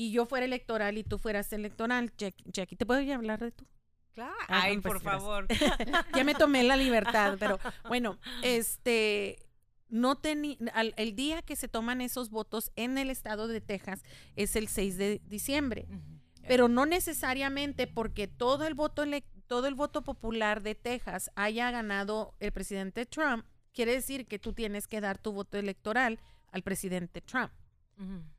y 0.00 0.12
yo 0.12 0.24
fuera 0.24 0.46
electoral 0.46 0.96
y 0.96 1.04
tú 1.04 1.18
fueras 1.18 1.52
electoral, 1.52 2.10
Jack- 2.16 2.42
Jackie, 2.46 2.76
¿te 2.76 2.86
puedo 2.86 3.00
ya 3.02 3.16
hablar 3.16 3.38
de 3.40 3.50
tú? 3.52 3.66
Claro. 4.14 4.32
Ah, 4.48 4.62
Ay, 4.62 4.78
pues, 4.78 4.94
por 4.94 5.02
gracias. 5.02 5.22
favor. 5.22 5.46
ya 6.16 6.24
me 6.24 6.34
tomé 6.34 6.62
la 6.62 6.76
libertad, 6.76 7.36
pero 7.38 7.58
bueno, 7.88 8.18
este, 8.42 9.46
no 9.88 10.16
tenía, 10.16 10.56
el 10.96 11.14
día 11.16 11.42
que 11.42 11.54
se 11.54 11.68
toman 11.68 12.00
esos 12.00 12.30
votos 12.30 12.72
en 12.76 12.96
el 12.98 13.10
estado 13.10 13.46
de 13.46 13.60
Texas 13.60 14.02
es 14.36 14.56
el 14.56 14.68
6 14.68 14.96
de 14.96 15.20
diciembre, 15.26 15.86
pero 16.48 16.68
no 16.68 16.86
necesariamente 16.86 17.86
porque 17.86 18.26
todo 18.26 18.66
el 18.66 18.74
voto 18.74 19.04
todo 19.46 19.66
el 19.66 19.74
voto 19.74 20.02
popular 20.02 20.62
de 20.62 20.74
Texas 20.76 21.30
haya 21.34 21.70
ganado 21.70 22.34
el 22.40 22.52
presidente 22.52 23.04
Trump, 23.04 23.44
quiere 23.72 23.92
decir 23.92 24.26
que 24.26 24.38
tú 24.38 24.52
tienes 24.52 24.86
que 24.86 25.00
dar 25.00 25.18
tu 25.18 25.32
voto 25.32 25.58
electoral 25.58 26.20
al 26.52 26.62
presidente 26.62 27.20
Trump. 27.20 27.52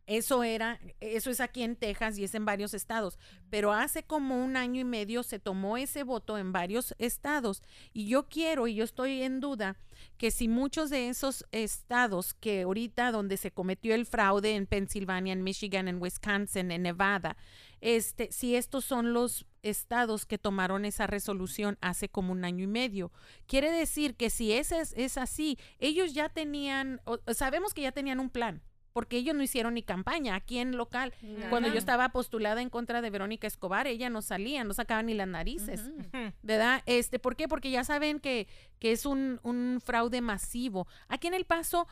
Eso 0.07 0.43
era, 0.43 0.79
eso 0.99 1.29
es 1.29 1.39
aquí 1.39 1.63
en 1.63 1.75
Texas 1.75 2.17
y 2.17 2.23
es 2.23 2.35
en 2.35 2.43
varios 2.43 2.73
estados. 2.73 3.17
Pero 3.49 3.71
hace 3.71 4.03
como 4.03 4.43
un 4.43 4.57
año 4.57 4.81
y 4.81 4.83
medio 4.83 5.23
se 5.23 5.39
tomó 5.39 5.77
ese 5.77 6.03
voto 6.03 6.37
en 6.37 6.51
varios 6.51 6.95
estados. 6.97 7.61
Y 7.93 8.07
yo 8.07 8.27
quiero, 8.27 8.67
y 8.67 8.75
yo 8.75 8.83
estoy 8.83 9.21
en 9.21 9.39
duda, 9.39 9.77
que 10.17 10.31
si 10.31 10.47
muchos 10.47 10.89
de 10.89 11.09
esos 11.09 11.45
estados 11.51 12.33
que 12.33 12.63
ahorita 12.63 13.11
donde 13.11 13.37
se 13.37 13.51
cometió 13.51 13.95
el 13.95 14.05
fraude 14.05 14.55
en 14.55 14.65
Pensilvania, 14.65 15.33
en 15.33 15.43
Michigan, 15.43 15.87
en 15.87 16.01
Wisconsin, 16.01 16.71
en 16.71 16.81
Nevada, 16.81 17.37
este, 17.79 18.31
si 18.31 18.55
estos 18.55 18.83
son 18.83 19.13
los 19.13 19.45
estados 19.61 20.25
que 20.25 20.39
tomaron 20.39 20.85
esa 20.85 21.07
resolución 21.07 21.77
hace 21.81 22.09
como 22.09 22.31
un 22.31 22.43
año 22.43 22.63
y 22.63 22.67
medio. 22.67 23.11
Quiere 23.45 23.71
decir 23.71 24.15
que 24.15 24.29
si 24.29 24.51
ese 24.51 24.79
es, 24.81 24.93
es 24.97 25.17
así, 25.17 25.57
ellos 25.79 26.13
ya 26.13 26.29
tenían, 26.29 26.99
sabemos 27.33 27.73
que 27.73 27.83
ya 27.83 27.91
tenían 27.91 28.19
un 28.19 28.29
plan 28.29 28.61
porque 28.93 29.17
ellos 29.17 29.35
no 29.35 29.43
hicieron 29.43 29.75
ni 29.75 29.83
campaña 29.83 30.35
aquí 30.35 30.59
en 30.59 30.77
local. 30.77 31.13
Cuando 31.49 31.69
yo 31.69 31.77
estaba 31.77 32.09
postulada 32.09 32.61
en 32.61 32.69
contra 32.69 33.01
de 33.01 33.09
Verónica 33.09 33.47
Escobar, 33.47 33.87
ella 33.87 34.09
no 34.09 34.21
salía, 34.21 34.63
no 34.63 34.73
sacaba 34.73 35.03
ni 35.03 35.13
las 35.13 35.27
narices, 35.27 35.89
¿verdad? 36.41 36.81
Este, 36.85 37.19
¿Por 37.19 37.35
qué? 37.35 37.47
Porque 37.47 37.71
ya 37.71 37.83
saben 37.83 38.19
que, 38.19 38.47
que 38.79 38.91
es 38.91 39.05
un, 39.05 39.39
un, 39.43 39.79
fraude 39.83 40.21
masivo. 40.21 40.87
Aquí 41.07 41.27
en 41.27 41.33
El 41.33 41.45
Paso 41.45 41.87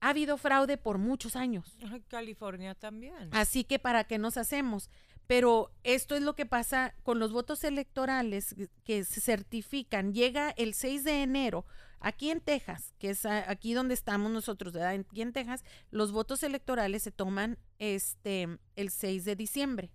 ha 0.00 0.10
habido 0.10 0.36
fraude 0.36 0.76
por 0.76 0.98
muchos 0.98 1.36
años. 1.36 1.76
California 2.08 2.74
también. 2.74 3.28
Así 3.30 3.64
que 3.64 3.78
para 3.78 4.04
qué 4.04 4.18
nos 4.18 4.36
hacemos. 4.36 4.90
Pero 5.26 5.72
esto 5.82 6.14
es 6.14 6.22
lo 6.22 6.34
que 6.34 6.46
pasa 6.46 6.94
con 7.02 7.18
los 7.18 7.32
votos 7.32 7.64
electorales 7.64 8.54
que 8.84 9.04
se 9.04 9.20
certifican. 9.20 10.12
Llega 10.12 10.50
el 10.50 10.74
6 10.74 11.04
de 11.04 11.22
enero. 11.22 11.64
Aquí 12.00 12.30
en 12.30 12.40
Texas, 12.40 12.94
que 12.98 13.10
es 13.10 13.24
aquí 13.24 13.74
donde 13.74 13.94
estamos 13.94 14.32
nosotros, 14.32 14.72
¿verdad? 14.72 14.94
Aquí 14.98 15.22
en 15.22 15.32
Texas, 15.32 15.64
los 15.90 16.10
votos 16.10 16.42
electorales 16.42 17.04
se 17.04 17.12
toman 17.12 17.58
este 17.78 18.58
el 18.74 18.90
6 18.90 19.24
de 19.24 19.36
diciembre. 19.36 19.92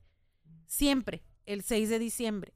Siempre, 0.68 1.24
el 1.46 1.64
6 1.64 1.90
de 1.90 2.00
diciembre. 2.00 2.54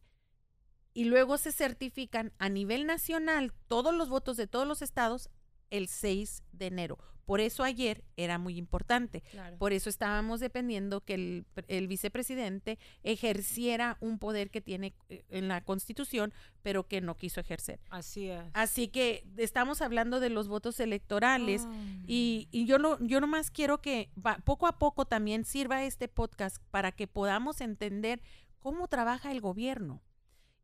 Y 0.94 1.06
luego 1.06 1.38
se 1.38 1.52
certifican 1.52 2.34
a 2.38 2.48
nivel 2.48 2.86
nacional 2.86 3.54
todos 3.68 3.94
los 3.94 4.10
votos 4.10 4.38
de 4.38 4.48
todos 4.48 4.68
los 4.68 4.82
estados 4.82 5.30
el 5.72 5.88
6 5.88 6.44
de 6.52 6.68
enero. 6.68 7.00
Por 7.26 7.40
eso 7.40 7.64
ayer 7.64 8.04
era 8.18 8.38
muy 8.38 8.58
importante. 8.58 9.24
Por 9.58 9.72
eso 9.72 9.90
estábamos 9.90 10.42
dependiendo 10.42 11.00
que 11.00 11.46
el, 11.68 11.88
vicepresidente 11.88 12.78
ejerciera 13.04 13.96
un 14.02 14.20
poder 14.20 14.50
que 14.50 14.60
tiene 14.60 14.94
eh, 15.08 15.24
en 15.30 15.48
la 15.48 15.64
Constitución, 15.64 16.34
pero 16.62 16.88
que 16.88 17.00
no 17.00 17.16
quiso 17.16 17.40
ejercer. 17.40 17.80
Así 17.90 18.30
es. 18.30 18.44
Así 18.54 18.90
que 18.90 19.26
estamos 19.38 19.82
hablando 19.82 20.20
de 20.20 20.30
los 20.30 20.50
votos 20.50 20.80
electorales 20.82 21.68
y, 22.06 22.50
yo, 22.52 22.80
no, 22.80 23.00
yo 23.00 23.22
nomás 23.22 23.50
quiero 23.50 23.82
que 23.82 24.10
poco 24.44 24.68
a 24.68 24.78
poco 24.78 25.06
también 25.06 25.46
sirva 25.46 25.86
este 25.86 26.10
podcast 26.10 26.58
para 26.70 26.92
que 26.92 27.08
podamos 27.08 27.62
entender 27.62 28.22
cómo 28.60 28.90
trabaja 28.90 29.32
el 29.32 29.40
gobierno 29.40 30.02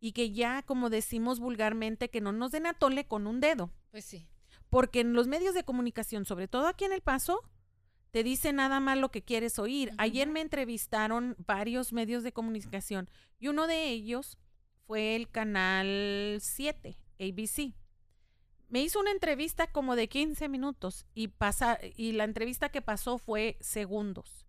y 0.02 0.12
que 0.12 0.32
ya, 0.32 0.64
como 0.64 0.90
decimos 0.90 1.40
vulgarmente, 1.40 2.10
que 2.10 2.20
no 2.20 2.34
nos 2.34 2.52
den 2.52 2.66
a 2.66 2.74
tole 2.74 3.08
con 3.08 3.26
un 3.26 3.40
dedo. 3.40 3.72
Pues 3.90 4.04
sí. 4.04 4.28
Porque 4.70 5.00
en 5.02 5.14
los 5.14 5.28
medios 5.28 5.54
de 5.54 5.64
comunicación, 5.64 6.26
sobre 6.26 6.48
todo 6.48 6.68
aquí 6.68 6.86
en 6.86 6.94
El 6.94 7.02
Paso, 7.02 7.42
te 8.12 8.24
dice 8.24 8.54
nada 8.54 8.80
más 8.80 8.98
lo 8.98 9.10
que 9.10 9.22
quieres 9.22 9.60
oír. 9.60 9.92
Ayer 9.98 10.28
me 10.28 10.42
entrevistaron 10.42 11.36
varios 11.46 11.94
medios 11.94 12.24
de 12.24 12.32
comunicación 12.32 13.10
y 13.40 13.48
uno 13.48 13.68
de 13.68 13.90
ellos 13.90 14.38
fue 14.86 15.16
el 15.16 15.30
canal 15.30 16.38
7, 16.42 16.98
ABC. 17.20 17.74
Me 18.70 18.82
hizo 18.82 19.00
una 19.00 19.12
entrevista 19.12 19.72
como 19.72 19.96
de 19.96 20.10
15 20.10 20.50
minutos 20.50 21.06
y, 21.14 21.30
pasa, 21.30 21.80
y 21.96 22.14
la 22.14 22.26
entrevista 22.26 22.70
que 22.70 22.82
pasó 22.82 23.18
fue 23.18 23.58
segundos. 23.62 24.46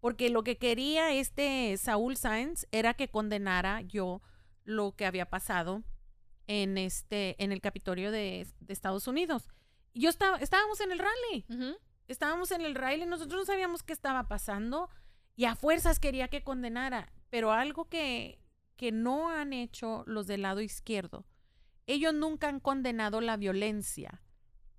Porque 0.00 0.28
lo 0.28 0.44
que 0.44 0.58
quería 0.58 1.12
este 1.14 1.76
Saúl 1.78 2.16
Sáenz 2.16 2.66
era 2.72 2.92
que 2.94 3.08
condenara 3.08 3.80
yo 3.82 4.20
lo 4.64 4.96
que 4.96 5.06
había 5.06 5.30
pasado 5.30 5.82
en 6.46 6.78
este 6.78 7.42
en 7.42 7.52
el 7.52 7.60
Capitolio 7.60 8.10
de, 8.10 8.46
Estados 8.68 9.06
Unidos. 9.08 9.48
yo 9.94 10.08
estaba, 10.10 10.38
estábamos 10.38 10.80
en 10.80 10.92
el 10.92 10.98
rally. 10.98 11.76
Estábamos 12.06 12.50
en 12.50 12.60
el 12.60 12.74
rally, 12.74 13.06
nosotros 13.06 13.40
no 13.40 13.44
sabíamos 13.46 13.82
qué 13.82 13.92
estaba 13.92 14.28
pasando 14.28 14.90
y 15.36 15.46
a 15.46 15.54
fuerzas 15.54 15.98
quería 15.98 16.28
que 16.28 16.42
condenara, 16.42 17.12
pero 17.30 17.52
algo 17.52 17.88
que, 17.88 18.40
que 18.76 18.92
no 18.92 19.30
han 19.30 19.52
hecho 19.52 20.04
los 20.06 20.26
del 20.26 20.42
lado 20.42 20.60
izquierdo, 20.60 21.26
ellos 21.86 22.14
nunca 22.14 22.48
han 22.48 22.60
condenado 22.60 23.20
la 23.20 23.36
violencia 23.36 24.22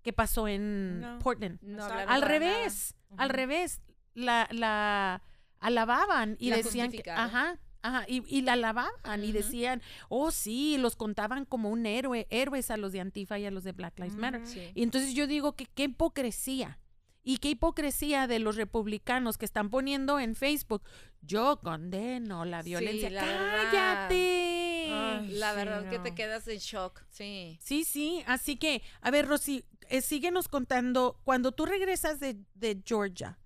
que 0.01 0.13
pasó 0.13 0.47
en 0.47 1.03
Portland. 1.23 1.59
al 2.07 2.21
revés, 2.21 2.95
al 3.17 3.29
revés, 3.29 3.81
la, 4.13 4.47
la 4.51 5.23
alababan 5.59 6.37
y 6.39 6.51
decían 6.51 6.91
que, 6.91 7.09
ajá, 7.09 7.59
Ajá, 7.85 8.03
y, 8.07 8.41
la 8.41 8.53
alababan 8.53 9.23
y 9.23 9.31
decían, 9.31 9.79
oh 10.09 10.31
sí, 10.31 10.77
los 10.79 10.95
contaban 10.95 11.45
como 11.45 11.69
un 11.69 11.85
héroe, 11.85 12.25
héroes 12.31 12.71
a 12.71 12.77
los 12.77 12.91
de 12.93 12.99
Antifa 12.99 13.37
y 13.37 13.45
a 13.45 13.51
los 13.51 13.63
de 13.63 13.73
Black 13.73 13.99
Lives 13.99 14.15
Matter. 14.15 14.41
Y 14.73 14.81
entonces 14.81 15.13
yo 15.13 15.27
digo 15.27 15.55
que 15.55 15.67
qué 15.67 15.83
hipocresía. 15.83 16.79
Y 17.23 17.37
qué 17.37 17.49
hipocresía 17.49 18.25
de 18.25 18.39
los 18.39 18.55
republicanos 18.55 19.37
que 19.37 19.45
están 19.45 19.69
poniendo 19.69 20.19
en 20.19 20.35
Facebook, 20.35 20.81
yo 21.21 21.59
condeno 21.61 22.43
la 22.43 22.63
violencia. 22.63 23.11
¡Cállate! 23.11 24.89
la 25.29 25.53
verdad 25.53 25.87
que 25.89 25.99
te 25.99 26.15
quedas 26.15 26.47
en 26.47 26.57
shock, 26.57 27.03
sí. 27.09 27.59
Sí, 27.61 27.83
sí, 27.83 28.23
así 28.25 28.57
que, 28.57 28.81
a 29.01 29.11
ver, 29.11 29.27
Rosy, 29.27 29.63
eh, 29.89 30.01
síguenos 30.01 30.47
contando, 30.47 31.19
cuando 31.23 31.51
tú 31.51 31.65
regresas 31.67 32.19
de, 32.19 32.37
de 32.55 32.81
Georgia, 32.83 33.37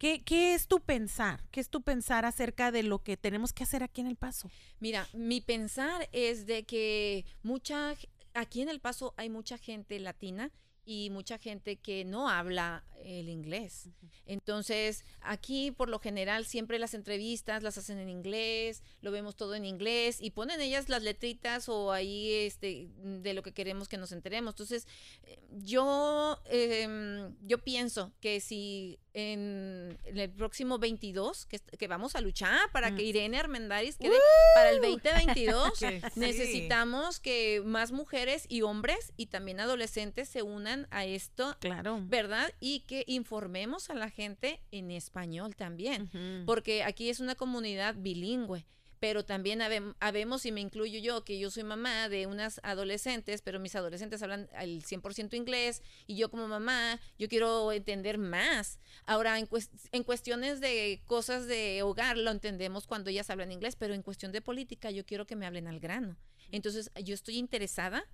¿Qué, 0.00 0.54
es 0.54 0.66
tu 0.66 0.80
pensar? 0.80 1.44
¿Qué 1.50 1.60
es 1.60 1.68
tu 1.68 1.82
pensar 1.82 2.24
acerca 2.24 2.72
de 2.72 2.82
lo 2.82 3.02
que 3.02 3.18
tenemos 3.18 3.52
que 3.52 3.64
hacer 3.64 3.82
aquí 3.82 4.00
en 4.00 4.06
El 4.06 4.16
Paso? 4.16 4.50
Mira, 4.78 5.06
mi 5.12 5.42
pensar 5.42 6.08
es 6.12 6.46
de 6.46 6.62
que 6.64 7.26
mucha, 7.42 7.94
aquí 8.32 8.62
en 8.62 8.70
El 8.70 8.80
Paso 8.80 9.12
hay 9.18 9.28
mucha 9.28 9.58
gente 9.58 10.00
latina 10.00 10.50
y 10.86 11.10
mucha 11.10 11.36
gente 11.36 11.76
que 11.76 12.06
no 12.06 12.30
habla 12.30 12.82
el 13.04 13.28
inglés. 13.28 13.90
Entonces, 14.26 15.04
aquí 15.20 15.70
por 15.70 15.88
lo 15.88 15.98
general 15.98 16.46
siempre 16.46 16.78
las 16.78 16.94
entrevistas 16.94 17.62
las 17.62 17.78
hacen 17.78 17.98
en 17.98 18.08
inglés, 18.08 18.82
lo 19.00 19.10
vemos 19.10 19.36
todo 19.36 19.54
en 19.54 19.64
inglés 19.64 20.18
y 20.20 20.30
ponen 20.30 20.60
ellas 20.60 20.88
las 20.88 21.02
letritas 21.02 21.68
o 21.68 21.92
ahí 21.92 22.32
este 22.32 22.88
de 22.96 23.34
lo 23.34 23.42
que 23.42 23.52
queremos 23.52 23.88
que 23.88 23.98
nos 23.98 24.12
enteremos. 24.12 24.52
Entonces, 24.52 24.86
eh, 25.24 25.38
yo 25.50 26.40
em, 26.46 27.36
yo 27.42 27.58
pienso 27.58 28.12
que 28.20 28.40
si 28.40 28.98
en, 29.14 29.98
el 30.04 30.30
próximo 30.30 30.78
22, 30.78 31.46
que, 31.46 31.88
vamos 31.88 32.14
a 32.14 32.20
luchar 32.20 32.70
para 32.72 32.94
que 32.94 33.02
Irene 33.02 33.38
Armendáriz 33.38 33.96
quede 33.96 34.16
para 34.54 34.70
el 34.70 34.80
2022, 34.82 35.80
necesitamos 36.16 37.20
que 37.20 37.62
más 37.64 37.92
mujeres 37.92 38.46
y 38.48 38.62
hombres 38.62 39.12
y 39.16 39.26
también 39.26 39.60
adolescentes 39.60 40.28
se 40.28 40.42
unan 40.42 40.86
a 40.90 41.04
esto, 41.04 41.56
claro. 41.60 42.00
¿verdad? 42.02 42.52
Y 42.60 42.80
que 42.80 43.04
informemos 43.06 43.90
a 43.90 43.94
la 43.94 44.10
gente 44.10 44.60
en 44.70 44.90
español 44.90 45.56
también, 45.56 46.10
porque 46.46 46.82
aquí 46.84 47.10
es 47.10 47.20
una 47.20 47.34
comunidad 47.34 47.94
bilingüe 47.98 48.66
pero 49.00 49.24
también 49.24 49.62
habemos, 49.62 50.44
y 50.44 50.52
me 50.52 50.60
incluyo 50.60 50.98
yo, 51.00 51.24
que 51.24 51.38
yo 51.38 51.50
soy 51.50 51.64
mamá 51.64 52.10
de 52.10 52.26
unas 52.26 52.60
adolescentes, 52.62 53.40
pero 53.40 53.58
mis 53.58 53.74
adolescentes 53.74 54.22
hablan 54.22 54.50
al 54.54 54.82
100% 54.82 55.34
inglés, 55.34 55.82
y 56.06 56.16
yo 56.16 56.30
como 56.30 56.46
mamá, 56.46 57.00
yo 57.18 57.26
quiero 57.28 57.72
entender 57.72 58.18
más. 58.18 58.78
Ahora, 59.06 59.38
en, 59.38 59.48
en, 59.92 60.04
cuestiones 60.04 60.60
de 60.60 61.02
cosas 61.06 61.46
de 61.46 61.82
hogar, 61.82 62.18
lo 62.18 62.30
entendemos 62.30 62.86
cuando 62.86 63.08
ellas 63.08 63.30
hablan 63.30 63.52
inglés, 63.52 63.74
pero 63.74 63.94
en 63.94 64.02
cuestión 64.02 64.32
de 64.32 64.42
política, 64.42 64.90
yo 64.90 65.06
quiero 65.06 65.26
que 65.26 65.34
me 65.34 65.46
hablen 65.46 65.66
al 65.66 65.80
grano. 65.80 66.18
Entonces, 66.52 66.90
yo 67.02 67.14
estoy 67.14 67.38
interesada 67.38 68.04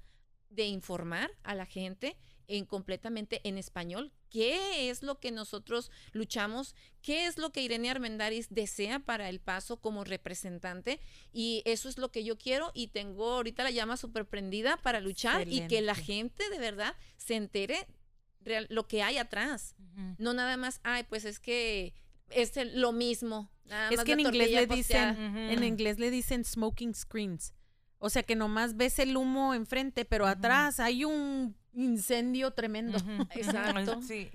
de 0.50 0.66
informar 0.66 1.32
a 1.42 1.56
la 1.56 1.66
gente 1.66 2.16
en 2.48 2.64
completamente 2.64 3.40
en 3.44 3.58
español. 3.58 4.12
¿Qué 4.30 4.90
es 4.90 5.02
lo 5.02 5.18
que 5.18 5.30
nosotros 5.30 5.90
luchamos? 6.12 6.74
¿Qué 7.02 7.26
es 7.26 7.38
lo 7.38 7.50
que 7.50 7.62
Irene 7.62 7.90
Armendaris 7.90 8.48
desea 8.50 9.00
para 9.00 9.28
el 9.28 9.40
paso 9.40 9.78
como 9.78 10.04
representante? 10.04 11.00
Y 11.32 11.62
eso 11.64 11.88
es 11.88 11.98
lo 11.98 12.10
que 12.10 12.24
yo 12.24 12.36
quiero 12.36 12.72
y 12.74 12.88
tengo 12.88 13.34
ahorita 13.34 13.64
la 13.64 13.70
llama 13.70 13.96
súper 13.96 14.26
prendida 14.26 14.76
para 14.78 15.00
luchar 15.00 15.48
y 15.48 15.66
que 15.68 15.80
la 15.80 15.94
gente 15.94 16.48
de 16.50 16.58
verdad 16.58 16.94
se 17.16 17.36
entere 17.36 17.86
lo 18.68 18.86
que 18.86 19.02
hay 19.02 19.18
atrás. 19.18 19.74
No 20.18 20.34
nada 20.34 20.56
más, 20.56 20.80
ay, 20.82 21.04
pues 21.04 21.24
es 21.24 21.40
que 21.40 21.94
es 22.30 22.52
lo 22.74 22.92
mismo. 22.92 23.50
es 23.90 24.04
que 24.04 24.12
en 24.12 24.20
inglés 24.20 24.50
le 24.50 24.66
dicen, 24.66 25.36
en 25.36 25.64
inglés 25.64 25.98
le 25.98 26.10
dicen 26.10 26.44
smoking 26.44 26.94
screens 26.94 27.52
O 27.98 28.10
sea 28.10 28.22
que 28.22 28.36
nomás 28.36 28.76
ves 28.76 28.98
el 28.98 29.16
humo 29.16 29.54
enfrente, 29.54 30.04
pero 30.04 30.26
atrás 30.26 30.80
hay 30.80 31.04
un 31.04 31.56
incendio 31.72 32.52
tremendo. 32.52 32.98
Exacto. 33.34 34.00
Sí. 34.02 34.30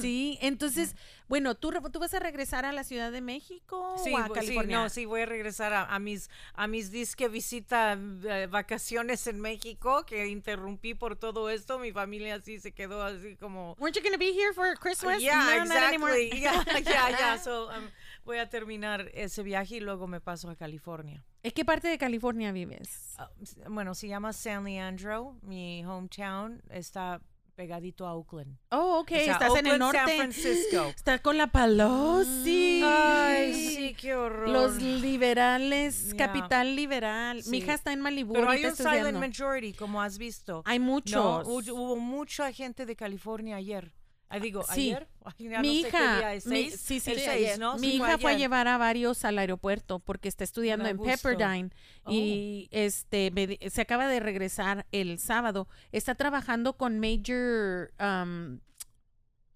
Sí, 0.00 0.38
entonces, 0.40 0.96
bueno, 1.28 1.54
¿tú, 1.54 1.70
re- 1.70 1.80
¿tú 1.92 1.98
vas 2.00 2.14
a 2.14 2.18
regresar 2.18 2.64
a 2.64 2.72
la 2.72 2.82
Ciudad 2.84 3.12
de 3.12 3.20
México 3.20 3.94
Sí, 4.02 4.12
o 4.12 4.18
a 4.18 4.26
voy- 4.28 4.28
sí, 4.40 4.46
California? 4.46 4.76
no, 4.78 4.88
sí, 4.88 5.04
voy 5.06 5.20
a 5.22 5.26
regresar 5.26 5.72
a, 5.72 5.84
a 5.92 5.98
mis 5.98 6.30
a 6.54 6.66
mis 6.66 6.90
disque 6.90 7.28
visita 7.28 7.96
eh, 8.24 8.48
vacaciones 8.50 9.26
en 9.28 9.40
México 9.40 10.04
que 10.06 10.26
interrumpí 10.28 10.94
por 10.94 11.16
todo 11.16 11.48
esto. 11.50 11.78
Mi 11.78 11.92
familia 11.92 12.36
así 12.36 12.58
se 12.60 12.72
quedó 12.72 13.02
así 13.02 13.36
como 13.36 13.74
Weren't 13.78 13.96
you 13.96 14.02
going 14.02 14.12
to 14.14 14.18
be 14.18 14.32
here 14.32 14.52
for 14.54 14.76
Christmas? 14.78 15.20
Yeah, 15.20 15.44
No, 15.44 15.62
exactly. 15.64 16.30
Yeah, 16.40 16.64
yeah, 16.84 17.08
yeah. 17.10 17.38
So 17.42 17.68
um, 17.70 17.88
voy 18.24 18.38
a 18.38 18.48
terminar 18.48 19.10
ese 19.14 19.42
viaje 19.42 19.76
y 19.76 19.80
luego 19.80 20.06
me 20.06 20.20
paso 20.20 20.48
a 20.50 20.56
California. 20.56 21.24
¿En 21.42 21.52
qué 21.52 21.64
parte 21.64 21.88
de 21.88 21.96
California 21.98 22.52
vives? 22.52 23.14
Ah, 23.18 23.30
bueno, 23.68 23.94
se 23.94 24.08
llama 24.08 24.32
San 24.32 24.64
Leandro, 24.64 25.36
mi 25.42 25.84
hometown 25.84 26.62
está 26.70 27.20
pegadito 27.54 28.06
a 28.06 28.14
Oakland. 28.14 28.56
Oh, 28.70 29.00
ok, 29.00 29.10
O 29.12 29.14
sea, 29.16 29.32
estás 29.34 29.56
en 29.56 29.66
el 29.66 29.80
Oakland, 29.82 29.92
San 29.92 30.06
norte. 30.06 30.16
Francisco. 30.16 30.84
Está 30.96 31.18
con 31.18 31.36
la 31.36 31.46
Palosi. 31.48 32.82
Ay, 32.84 33.54
sí, 33.54 33.94
qué 34.00 34.14
horror. 34.14 34.48
Los 34.48 34.80
liberales, 34.80 36.14
capital 36.16 36.74
liberal. 36.76 37.42
Mi 37.48 37.58
hija 37.58 37.74
está 37.74 37.92
en 37.92 38.00
Malibu 38.00 38.32
Pero 38.32 38.48
hay 38.50 38.64
un 38.64 38.74
silent 38.76 39.18
majority, 39.18 39.74
como 39.74 40.00
has 40.00 40.16
visto. 40.16 40.62
Hay 40.64 40.78
No, 40.78 40.84
muchos. 40.86 41.46
hu- 41.46 41.70
hubo 41.72 41.96
mucha 41.96 42.50
gente 42.52 42.86
de 42.86 42.96
California 42.96 43.56
ayer. 43.56 43.92
Ah, 44.32 44.38
digo, 44.38 44.62
Sí. 44.62 44.92
ayer. 44.92 45.08
No 45.40 45.60
mi 45.60 45.82
sé 45.82 45.90
qué 45.90 45.96
hija, 45.96 46.16
día 46.18 46.34
es, 46.34 46.46
mi- 46.46 46.56
seis. 46.70 46.80
sí, 46.80 47.00
sí, 47.00 47.10
El 47.10 47.18
sí, 47.18 47.24
seis, 47.24 47.36
ayer. 47.36 47.58
¿no? 47.58 47.76
Mi 47.78 47.96
hija 47.96 48.16
fue 48.18 48.32
a 48.32 48.36
llevar 48.38 48.68
a 48.68 48.78
varios 48.78 49.24
al 49.24 49.38
aeropuerto 49.38 49.98
porque 49.98 50.28
está 50.28 50.44
estudiando 50.44 50.86
en. 50.88 50.98
Pepperdine 50.98 51.70
y 52.08 52.68
este 52.70 53.30
me 53.32 53.46
di- 53.48 53.58
se 53.70 53.80
acaba 53.82 54.06
de 54.08 54.20
regresar 54.20 54.86
el 54.92 55.18
sábado. 55.18 55.66
Está 55.92 56.14
trabajando 56.14 56.76
con 56.76 57.00
Major, 57.00 57.92
um, 58.00 58.60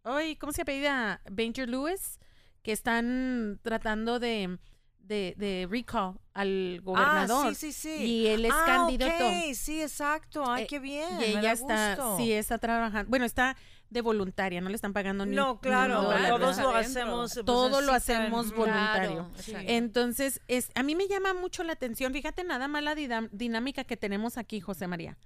ay, 0.05 0.37
¿cómo 0.37 0.53
se 0.53 0.63
apellida? 0.63 1.21
Major 1.31 1.69
Lewis, 1.69 2.19
que 2.63 2.73
están 2.73 3.59
tratando 3.63 4.19
de, 4.19 4.59
de, 4.99 5.35
de 5.37 5.67
recall 5.71 6.19
al 6.35 6.81
gobernador. 6.83 7.47
Ah, 7.49 7.55
sí, 7.55 7.73
sí, 7.73 7.97
sí. 7.99 8.05
Y 8.05 8.27
él 8.27 8.45
es 8.45 8.53
ah, 8.55 8.65
candidato. 8.67 9.27
ok, 9.29 9.55
sí, 9.55 9.81
exacto. 9.83 10.45
Ay, 10.51 10.65
Eh, 10.65 10.67
qué 10.67 10.79
bien. 10.79 11.21
Y 11.21 11.25
ella 11.25 11.53
está, 11.53 11.95
gusto. 11.97 12.17
sí, 12.19 12.33
está 12.33 12.59
trabajando. 12.59 13.09
Bueno, 13.09 13.25
está 13.25 13.57
de 13.95 14.03
voluntaria, 14.03 14.61
no 14.61 14.69
le 14.69 14.75
están 14.75 14.93
pagando 14.93 15.25
ni 15.25 15.35
No, 15.35 15.59
claro, 15.61 16.03
dólar, 16.03 16.29
todos 16.29 16.57
¿verdad? 16.59 16.63
lo 16.73 16.77
hacemos. 16.77 17.33
pues, 17.35 17.45
Todo 17.47 17.81
lo 17.81 17.93
hacemos 17.95 18.53
voluntario. 18.55 19.31
Sí. 19.39 19.55
Entonces, 19.57 20.41
es, 20.49 20.71
a 20.75 20.83
mí 20.83 20.95
me 20.95 21.09
llama 21.09 21.33
mucho 21.33 21.65
la 21.65 21.73
atención. 21.73 22.13
Fíjate 22.13 22.45
nada 22.45 22.69
más 22.69 22.83
la 22.83 22.95
dinámica 22.95 23.85
que 23.85 23.97
tenemos 23.97 24.37
aquí, 24.37 24.61
José 24.61 24.87
María. 24.89 25.17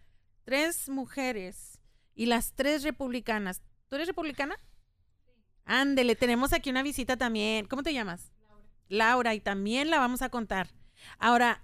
Tres 0.44 0.88
mujeres 0.88 1.80
y 2.14 2.26
las 2.26 2.52
tres 2.52 2.82
republicanas. 2.84 3.62
¿Tú 3.88 3.96
eres 3.96 4.06
republicana? 4.06 4.56
Ándele, 5.64 6.14
tenemos 6.14 6.52
aquí 6.52 6.70
una 6.70 6.82
visita 6.82 7.16
también. 7.16 7.66
¿Cómo 7.66 7.82
te 7.82 7.92
llamas? 7.92 8.30
Laura. 8.88 9.34
y 9.34 9.40
también 9.40 9.90
la 9.90 9.98
vamos 9.98 10.22
a 10.22 10.28
contar. 10.30 10.68
Ahora, 11.18 11.62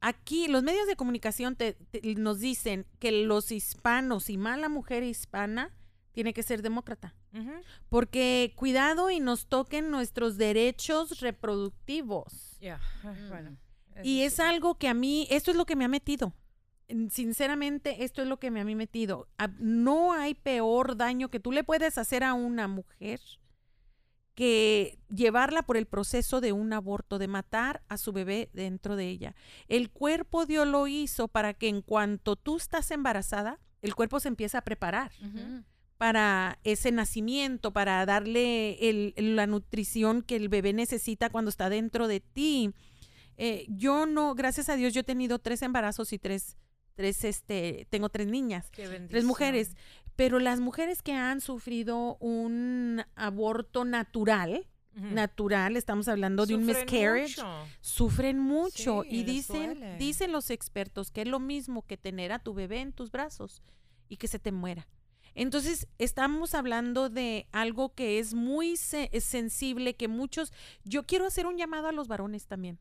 aquí 0.00 0.48
los 0.48 0.62
medios 0.62 0.86
de 0.86 0.96
comunicación 0.96 1.56
te- 1.56 1.74
te- 1.74 2.14
nos 2.16 2.40
dicen 2.40 2.86
que 2.98 3.10
los 3.12 3.50
hispanos 3.52 4.30
y 4.30 4.36
más 4.36 4.58
la 4.58 4.68
mujer 4.68 5.02
hispana 5.02 5.72
tiene 6.18 6.34
que 6.34 6.42
ser 6.42 6.62
demócrata. 6.62 7.14
Porque 7.88 8.52
cuidado 8.56 9.08
y 9.08 9.20
nos 9.20 9.46
toquen 9.46 9.92
nuestros 9.92 10.36
derechos 10.36 11.20
reproductivos. 11.20 12.58
Ya, 12.60 12.80
ay, 13.04 13.14
Mm. 13.22 13.28
bueno. 13.28 13.56
Y 14.02 14.22
es 14.22 14.40
algo 14.40 14.76
que 14.78 14.88
a 14.88 14.94
mí, 14.94 15.28
esto 15.30 15.52
es 15.52 15.56
lo 15.56 15.64
que 15.64 15.76
me 15.76 15.84
ha 15.84 15.88
metido. 15.88 16.34
Sinceramente, 17.10 18.02
esto 18.02 18.20
es 18.20 18.26
lo 18.26 18.40
que 18.40 18.50
me 18.50 18.60
ha 18.60 18.64
mí 18.64 18.74
metido. 18.74 19.28
Ah, 19.38 19.46
No 19.60 20.12
hay 20.12 20.34
peor 20.34 20.96
daño 20.96 21.28
que 21.30 21.38
tú 21.38 21.52
le 21.52 21.62
puedes 21.62 21.98
hacer 21.98 22.24
a 22.24 22.34
una 22.34 22.66
mujer 22.66 23.20
que 24.34 24.98
llevarla 25.08 25.62
por 25.62 25.76
el 25.76 25.86
proceso 25.86 26.40
de 26.40 26.50
un 26.52 26.72
aborto, 26.72 27.18
de 27.20 27.28
matar 27.28 27.82
a 27.88 27.96
su 27.96 28.12
bebé 28.12 28.50
dentro 28.54 28.96
de 28.96 29.08
ella. 29.08 29.36
El 29.68 29.90
cuerpo 29.90 30.46
Dios 30.46 30.66
lo 30.66 30.88
hizo 30.88 31.28
para 31.28 31.54
que 31.54 31.68
en 31.68 31.80
cuanto 31.80 32.34
tú 32.34 32.56
estás 32.56 32.90
embarazada, 32.90 33.60
el 33.82 33.94
cuerpo 33.94 34.18
se 34.18 34.26
empieza 34.26 34.58
a 34.58 34.62
preparar 34.62 35.12
Ujú. 35.24 35.62
Para 35.98 36.58
ese 36.64 36.92
nacimiento, 36.92 37.72
para 37.72 38.06
darle 38.06 38.88
el- 38.88 39.14
la 39.36 39.46
nutrición 39.46 40.22
que 40.22 40.36
el 40.36 40.48
bebé 40.48 40.72
necesita 40.72 41.28
cuando 41.28 41.48
está 41.50 41.68
dentro 41.68 42.08
de 42.08 42.20
ti. 42.20 42.72
Eh, 43.36 43.66
yo 43.68 44.06
no, 44.06 44.34
gracias 44.34 44.68
a 44.68 44.76
Dios, 44.76 44.94
yo 44.94 45.00
he 45.00 45.04
tenido 45.04 45.38
tres 45.38 45.62
embarazos 45.62 46.12
y 46.12 46.18
tres, 46.18 46.56
tres, 46.94 47.24
este, 47.24 47.86
tengo 47.90 48.08
tres 48.08 48.26
niñas, 48.28 48.70
tres 49.08 49.24
mujeres. 49.24 49.74
Pero 50.16 50.40
las 50.40 50.58
mujeres 50.58 51.00
que 51.02 51.12
han 51.12 51.40
sufrido 51.40 52.16
un 52.20 53.04
aborto 53.14 53.84
natural, 53.84 54.66
natural, 54.94 55.76
estamos 55.76 56.08
hablando 56.08 56.44
de 56.44 56.56
un 56.56 56.66
miscarriage, 56.66 57.40
mucho. 57.40 57.66
sufren 57.80 58.36
mucho 58.40 59.02
Sí, 59.04 59.08
y 59.18 59.22
dicen, 59.22 59.74
duele. 59.74 59.96
dicen 59.96 60.32
los 60.32 60.50
expertos 60.50 61.12
que 61.12 61.22
es 61.22 61.28
lo 61.28 61.38
mismo 61.38 61.82
que 61.86 61.96
tener 61.96 62.32
a 62.32 62.40
tu 62.40 62.52
bebé 62.52 62.80
en 62.80 62.92
tus 62.92 63.12
brazos 63.12 63.62
y 64.08 64.16
que 64.16 64.26
se 64.26 64.40
te 64.40 64.50
muera. 64.50 64.88
Entonces, 65.40 65.86
estamos 65.98 66.52
hablando 66.54 67.10
de 67.10 67.46
algo 67.52 67.94
que 67.94 68.18
es 68.18 68.34
muy 68.34 68.76
se- 68.76 69.08
sensible, 69.20 69.94
que 69.94 70.08
muchos, 70.08 70.52
yo 70.82 71.06
quiero 71.06 71.26
hacer 71.26 71.46
un 71.46 71.56
llamado 71.56 71.86
a 71.86 71.92
los 71.92 72.08
varones 72.08 72.46
también. 72.48 72.80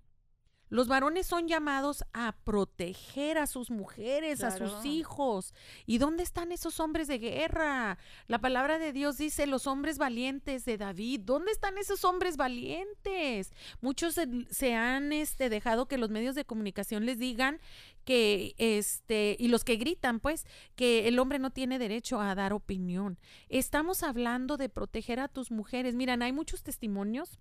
Los 0.70 0.88
varones 0.88 1.28
son 1.28 1.47
llamados 1.47 2.03
a 2.13 2.36
proteger 2.43 3.38
a 3.38 3.47
sus 3.47 3.72
mujeres, 3.72 4.43
a 4.43 4.51
sus 4.51 4.86
hijos. 4.86 5.53
¿Y 5.86 5.97
dónde 5.97 6.24
están 6.24 6.51
esos 6.51 6.80
hombres 6.80 7.07
de 7.07 7.20
guerra? 7.20 7.97
La 8.28 8.39
palabra 8.39 8.78
de 8.78 8.91
Dios 8.91 9.18
dice 9.18 9.47
los 9.47 9.65
hombres 9.68 9.97
valientes 9.97 10.65
de 10.65 10.78
David. 10.78 11.22
¿Dónde 11.24 11.51
están 11.51 11.78
esos 11.78 12.03
hombres 12.03 12.36
valientes? 12.36 13.53
Muchos 13.82 14.15
se, 14.15 14.28
se 14.49 14.76
han 14.76 15.13
este, 15.13 15.49
dejado 15.49 15.88
que 15.88 15.97
los 15.97 16.09
medios 16.09 16.36
de 16.36 16.45
comunicación 16.45 17.05
les 17.05 17.18
digan 17.18 17.59
que, 18.07 18.55
este, 18.57 19.36
y 19.38 19.49
los 19.49 19.65
que 19.65 19.76
gritan, 19.76 20.22
pues, 20.22 20.45
que 20.76 21.07
el 21.09 21.20
hombre 21.20 21.39
no 21.39 21.51
tiene 21.51 21.78
derecho 21.78 22.22
a 22.22 22.36
dar 22.36 22.53
opinión. 22.53 23.20
Estamos 23.49 24.01
hablando 24.01 24.55
de 24.55 24.70
proteger 24.70 25.20
a 25.20 25.28
tus 25.28 25.51
mujeres. 25.51 25.93
Miran, 25.93 26.22
hay 26.22 26.32
muchos 26.32 26.63
testimonios 26.63 27.38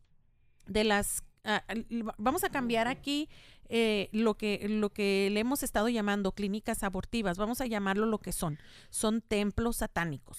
de 0.66 0.82
las 0.82 1.22
ah, 1.46 1.64
vamos 2.18 2.44
a 2.44 2.50
cambiar 2.50 2.88
aquí 2.88 3.28
eh, 3.68 4.08
lo 4.12 4.34
que 4.34 4.66
lo 4.68 4.90
que 4.90 5.28
le 5.32 5.40
hemos 5.40 5.64
estado 5.64 5.88
llamando 5.88 6.30
clínicas 6.30 6.84
abortivas 6.84 7.36
vamos 7.36 7.60
a 7.60 7.66
llamarlo 7.66 8.06
lo 8.06 8.18
que 8.18 8.30
son 8.30 8.60
son 8.90 9.20
templos 9.20 9.78
satánicos 9.78 10.38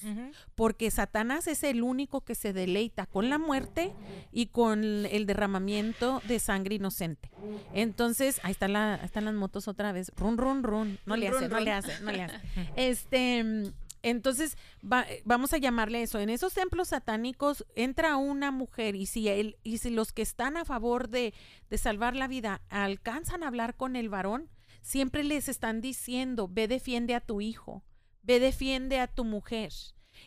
porque 0.56 0.90
Satanás 0.92 1.48
es 1.48 1.64
el 1.64 1.84
único 1.84 2.22
que 2.22 2.36
se 2.36 2.54
deleita 2.54 3.06
con 3.06 3.30
la 3.30 3.38
muerte 3.38 3.94
y 4.32 4.48
con 4.48 4.84
el 4.84 5.26
derramamiento 5.26 6.22
de 6.28 6.40
sangre 6.40 6.76
inocente. 6.76 7.30
Entonces, 7.74 8.40
ahí 8.44 8.52
están, 8.52 8.74
la, 8.74 8.96
ahí 8.96 9.06
están 9.06 9.26
las 9.26 9.34
motos 9.34 9.68
otra 9.68 9.92
vez. 9.92 10.12
Run, 10.18 10.38
run, 10.38 10.64
run. 10.64 11.00
No 11.06 11.16
le 11.16 11.30
run, 11.30 11.38
hace, 11.38 11.50
no 11.50 11.60
le 11.60 11.72
hace, 11.72 12.00
no 12.02 12.12
le 12.12 12.24
hace. 12.24 12.40
Este, 12.76 13.74
entonces, 14.10 14.58
va- 14.84 15.06
vamos 15.26 15.54
a 15.54 15.58
llamarle 15.58 16.02
eso. 16.04 16.20
En 16.20 16.30
esos 16.30 16.54
templos 16.54 16.90
satánicos 16.90 17.66
entra 17.76 18.18
una 18.18 18.52
mujer 18.52 18.96
y 18.96 19.06
si, 19.06 19.28
él, 19.30 19.58
y 19.64 19.78
si 19.80 19.90
los 19.90 20.12
que 20.12 20.22
están 20.22 20.58
a 20.58 20.66
favor 20.66 21.10
de, 21.10 21.34
de 21.70 21.78
salvar 21.78 22.16
la 22.16 22.28
vida 22.28 22.62
alcanzan 22.70 23.44
a 23.44 23.48
hablar 23.48 23.76
con 23.76 23.96
el 23.96 24.10
varón, 24.10 24.50
siempre 24.82 25.24
les 25.24 25.50
están 25.50 25.82
diciendo, 25.82 26.48
ve 26.48 26.68
defiende 26.68 27.16
a 27.16 27.22
tu 27.22 27.42
hijo, 27.42 27.84
ve 28.24 28.40
defiende 28.40 29.00
a 29.00 29.08
tu 29.08 29.24
mujer. 29.26 29.72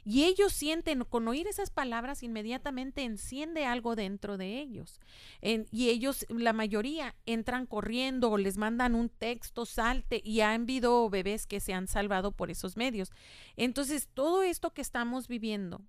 Y 0.05 0.25
ellos 0.25 0.53
sienten, 0.53 1.05
con 1.05 1.27
oír 1.29 1.47
esas 1.47 1.71
palabras, 1.71 2.23
inmediatamente 2.23 3.03
enciende 3.05 3.65
algo 3.67 3.97
dentro 3.97 4.37
de 4.39 4.59
ellos. 4.61 5.01
En- 5.41 5.67
y 5.71 5.89
ellos, 5.91 6.27
la 6.29 6.53
mayoría, 6.53 7.15
entran 7.27 7.67
corriendo 7.67 8.31
o 8.31 8.39
les 8.39 8.57
mandan 8.57 8.95
un 8.95 9.09
texto, 9.09 9.67
salte, 9.67 10.21
y 10.25 10.41
han 10.41 10.63
habido 10.63 11.09
bebés 11.11 11.47
que 11.47 11.61
se 11.61 11.73
han 11.75 11.87
salvado 11.87 12.33
por 12.33 12.51
esos 12.51 12.77
medios. 12.77 13.11
Entonces, 13.57 14.09
todo 14.13 14.43
esto 14.43 14.73
que 14.73 14.83
estamos 14.83 15.29
viviendo, 15.29 15.81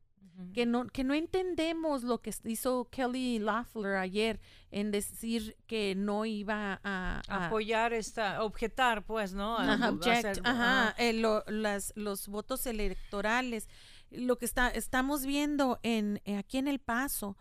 que 0.54 0.66
no, 0.66 0.88
que 0.88 1.04
no 1.04 1.14
entendemos 1.14 2.04
lo 2.04 2.20
que 2.20 2.34
hizo 2.46 2.86
Kelly 2.90 3.38
Loeffler 3.38 3.98
ayer 3.98 4.40
en 4.72 4.90
decir 4.90 5.56
que 5.68 5.94
no 5.96 6.26
iba 6.26 6.80
a, 6.84 7.22
a- 7.28 7.46
apoyar 7.46 7.94
esta 7.94 8.42
objetar 8.44 9.06
pues 9.06 9.34
no 9.34 9.58
A- 9.58 9.74
Ajá, 9.74 9.86
a 9.88 9.90
object, 9.92 10.26
hacer- 10.26 10.42
ajá, 10.44 10.88
ajá. 10.90 10.96
eh, 10.98 11.14
lo- 11.14 11.44
las, 11.48 11.94
los 11.96 12.28
votos 12.28 12.66
electorales, 12.66 13.68
lo 14.12 14.38
que 14.38 14.46
está, 14.46 14.70
estamos 14.70 15.26
viendo 15.26 15.80
en, 15.84 16.22
eh, 16.26 16.38
aquí 16.38 16.58
en 16.58 16.68
El 16.68 16.80
Paso, 16.80 17.38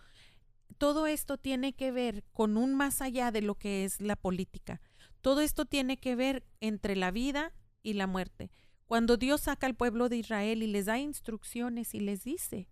todo 0.78 1.06
esto 1.06 1.36
tiene 1.36 1.74
que 1.74 1.92
ver 1.92 2.24
con 2.32 2.56
un 2.56 2.74
más 2.74 3.02
allá 3.02 3.30
de 3.30 3.42
lo 3.42 3.56
que 3.56 3.84
es 3.84 4.00
la 4.00 4.16
política. 4.16 4.80
Todo 5.20 5.40
esto 5.40 5.66
tiene 5.66 5.98
que 5.98 6.16
ver 6.16 6.46
entre 6.60 6.96
la 6.96 7.10
vida 7.10 7.52
y 7.82 7.94
la 7.94 8.06
muerte. 8.06 8.50
Cuando 8.86 9.16
Dios 9.16 9.42
saca 9.42 9.66
al 9.66 9.74
pueblo 9.74 10.08
de 10.08 10.16
Israel 10.16 10.62
y 10.62 10.66
les 10.66 10.86
da 10.86 10.98
instrucciones 10.98 11.94
y 11.94 12.00
les 12.00 12.24
dice, 12.24 12.68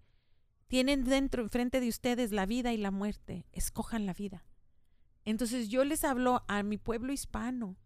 tienen 0.68 1.04
dentro, 1.04 1.42
enfrente 1.42 1.80
de 1.80 1.88
ustedes 1.88 2.32
la 2.32 2.46
vida 2.46 2.72
y 2.72 2.76
la 2.76 2.90
muerte, 2.90 3.46
escojan 3.52 4.06
la 4.06 4.14
vida. 4.14 4.44
Entonces 5.24 5.68
yo 5.68 5.84
les 5.84 6.04
hablo 6.04 6.44
a 6.48 6.62
mi 6.62 6.78
pueblo 6.78 7.12
hispano, 7.12 7.76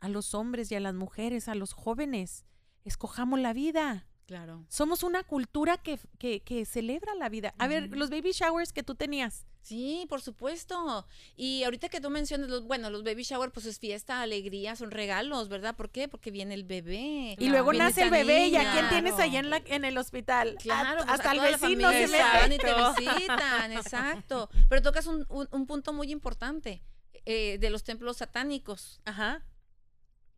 a 0.00 0.08
los 0.08 0.34
hombres 0.34 0.70
y 0.70 0.74
a 0.74 0.80
las 0.80 0.94
mujeres, 0.94 1.48
a 1.48 1.54
los 1.54 1.72
jóvenes, 1.72 2.44
escojamos 2.84 3.40
la 3.40 3.52
vida. 3.52 4.06
Claro. 4.26 4.64
Somos 4.68 5.02
una 5.02 5.24
cultura 5.24 5.76
que, 5.78 5.98
que, 6.18 6.40
que 6.40 6.64
celebra 6.64 7.14
la 7.14 7.28
vida. 7.28 7.54
A 7.58 7.66
ver, 7.66 7.88
los 7.90 8.08
baby 8.08 8.32
showers 8.32 8.72
que 8.72 8.82
tú 8.82 8.94
tenías. 8.94 9.44
Sí, 9.62 10.06
por 10.08 10.20
supuesto. 10.22 11.06
Y 11.36 11.62
ahorita 11.64 11.88
que 11.88 12.00
tú 12.00 12.08
mencionas, 12.10 12.48
los, 12.48 12.64
bueno, 12.64 12.88
los 12.90 13.04
baby 13.04 13.22
shower, 13.22 13.50
pues 13.52 13.66
es 13.66 13.78
fiesta, 13.78 14.22
alegría, 14.22 14.74
son 14.74 14.90
regalos, 14.90 15.48
¿verdad? 15.48 15.76
¿Por 15.76 15.90
qué? 15.90 16.08
Porque 16.08 16.30
viene 16.30 16.54
el 16.54 16.64
bebé. 16.64 17.36
Y 17.38 17.48
luego 17.48 17.70
Viene 17.70 17.84
nace 17.86 18.02
el 18.02 18.10
bebé 18.10 18.46
y 18.48 18.56
a 18.56 18.72
quién 18.72 18.88
tienes 18.88 19.14
allá 19.18 19.38
en, 19.40 19.50
la, 19.50 19.62
en 19.66 19.84
el 19.84 19.96
hospital. 19.98 20.54
A- 20.56 20.62
Claro, 20.62 20.98
pues, 20.98 21.10
a 21.10 21.12
hasta 21.14 21.32
el 21.32 21.40
vecino 21.40 21.90
se 21.92 22.06
van 22.22 22.52
y 22.52 22.58
te 22.58 22.72
visitan, 22.74 23.72
exacto. 23.72 24.48
Pero 24.68 24.82
tocas 24.82 25.06
un, 25.06 25.26
un- 25.28 25.48
un 25.52 25.66
punto 25.66 25.92
muy 25.92 26.10
importante 26.10 26.82
eh, 27.24 27.58
de 27.58 27.70
los 27.70 27.84
templos 27.84 28.16
satánicos. 28.16 29.00
Ajá, 29.04 29.42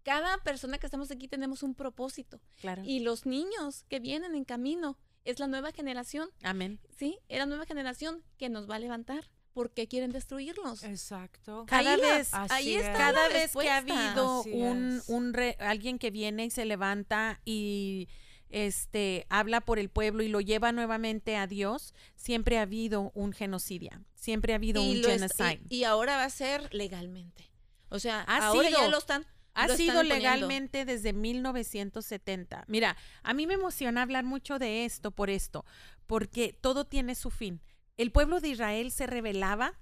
Cada 0.05 0.39
persona 0.39 0.79
que 0.79 0.87
estamos 0.87 1.11
aquí 1.11 1.29
tenemos 1.29 1.63
un 1.63 1.75
propósito. 1.75 2.41
claro. 2.61 2.83
Y 2.85 3.01
los 3.01 3.27
niños 3.27 3.85
que 3.89 3.99
vienen 4.01 4.35
en 4.35 4.45
camino 4.45 4.97
es 5.25 5.39
la 5.39 5.47
nueva 5.47 5.73
generación, 5.73 6.29
Amén. 6.43 6.79
¿sí? 6.99 7.19
Es 7.29 7.39
la 7.39 7.47
nueva 7.47 7.65
generación 7.67 8.23
que 8.39 8.49
nos 8.51 8.69
va 8.69 8.77
a 8.77 8.79
levantar 8.79 9.31
porque 9.55 9.87
quieren 9.89 10.11
destruirlos. 10.13 10.83
Exacto. 10.85 11.65
Cada 11.67 11.93
Ahí 11.95 12.01
la- 12.01 12.17
vez, 12.19 12.29
Así 12.35 12.53
ahí 12.55 12.75
está 12.75 12.93
es. 12.93 12.99
cada 12.99 13.29
vez 13.29 13.53
que 13.57 13.71
ha 13.71 13.77
habido 13.79 14.41
Así 14.41 14.53
un, 14.53 15.03
un 15.07 15.33
re- 15.33 15.57
alguien 15.61 15.99
que 15.99 16.11
viene 16.11 16.45
y 16.47 16.51
se 16.51 16.65
levanta 16.65 17.41
y 17.45 18.09
este 18.51 19.27
habla 19.31 19.61
por 19.63 19.79
el 19.79 19.89
pueblo 19.89 20.23
y 20.23 20.29
lo 20.29 20.41
lleva 20.41 20.73
nuevamente 20.73 21.37
a 21.37 21.47
Dios, 21.47 21.95
siempre 22.15 22.59
ha 22.59 22.63
habido 22.63 23.11
un 23.15 23.33
genocidio, 23.33 23.91
siempre 24.15 24.53
ha 24.53 24.57
habido 24.57 24.83
un 24.83 25.03
genocide. 25.03 25.61
y, 25.69 25.77
y 25.79 25.85
ahora 25.85 26.17
va 26.17 26.25
a 26.25 26.31
ser 26.31 26.73
legalmente. 26.75 27.51
O 27.89 27.99
sea, 27.99 28.23
Ha 28.27 28.47
ahora 28.49 28.71
ya 28.71 28.89
lo 28.89 28.99
están. 28.99 29.25
Ha 29.55 29.63
están 29.63 29.77
sido 29.77 30.03
legalmente 30.03 30.85
desde 30.85 31.13
1970. 31.13 32.65
Mira, 32.67 32.97
a 33.23 33.35
mí 33.35 33.47
me 33.47 33.55
emociona 33.55 34.03
hablar 34.03 34.25
mucho 34.25 34.59
de 34.59 34.85
esto 34.85 35.11
por 35.11 35.31
esto, 35.31 35.65
porque 36.07 36.53
todo 36.53 36.85
tiene 36.85 37.15
su 37.15 37.31
fin. 37.31 37.61
El 37.97 38.11
pueblo 38.11 38.41
de 38.41 38.49
Israel 38.49 38.91
se 38.91 39.07
rebelaba, 39.07 39.79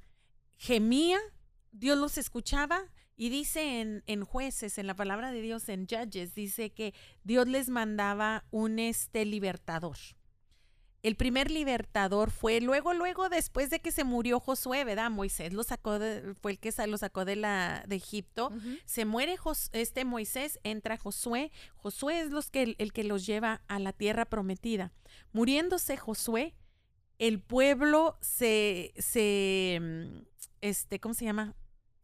gemía, 0.59 1.18
Dios 1.73 1.99
los 1.99 2.18
escuchaba 2.18 2.85
y 3.16 3.31
dice 3.31 3.81
en, 3.81 4.05
en 4.07 4.25
jueces, 4.25 4.79
en 4.79 4.87
la 4.87 4.95
palabra 4.95 5.33
de 5.33 5.41
Dios, 5.41 5.68
en 5.68 5.87
Judges, 5.87 6.35
dice 6.35 6.70
que 6.70 6.95
Dios 7.25 7.49
les 7.49 7.68
mandaba 7.68 8.45
un 8.51 8.79
este 8.79 9.25
libertador. 9.25 9.97
El 11.03 11.16
primer 11.16 11.50
libertador 11.50 12.30
fue 12.30 12.61
luego, 12.61 12.94
luego 12.94 13.28
después 13.28 13.70
de 13.70 13.80
que 13.80 13.90
se 13.90 14.05
murió 14.05 14.38
Josué, 14.38 14.84
¿verdad? 14.84 15.11
Moisés 15.11 15.53
lo 15.53 15.64
sacó 15.64 15.98
de- 15.98 16.34
fue 16.40 16.53
el 16.53 16.59
que 16.61 16.72
lo 16.86 16.96
sacó 16.96 17.24
de 17.24 17.34
la 17.34 17.82
de 17.88 17.96
Egipto. 17.96 18.53
Se 18.84 19.05
muere 19.05 19.36
Jos- 19.36 19.68
este 19.72 20.05
Moisés, 20.05 20.61
entra 20.62 20.96
Josué. 20.96 21.50
Josué 21.74 22.20
es 22.20 22.30
los 22.30 22.50
que, 22.50 22.76
el 22.78 22.92
que 22.92 23.03
los 23.03 23.26
lleva 23.26 23.62
a 23.66 23.80
la 23.80 23.92
tierra 23.92 24.26
prometida. 24.26 24.92
Muriéndose 25.32 25.96
Josué, 25.96 26.55
el 27.18 27.40
pueblo 27.40 28.16
se, 28.20 28.94
se 28.96 29.78
mm, 29.80 30.18
este, 30.61 31.00
¿cómo 31.00 31.14
se 31.14 31.24
llama? 31.24 31.57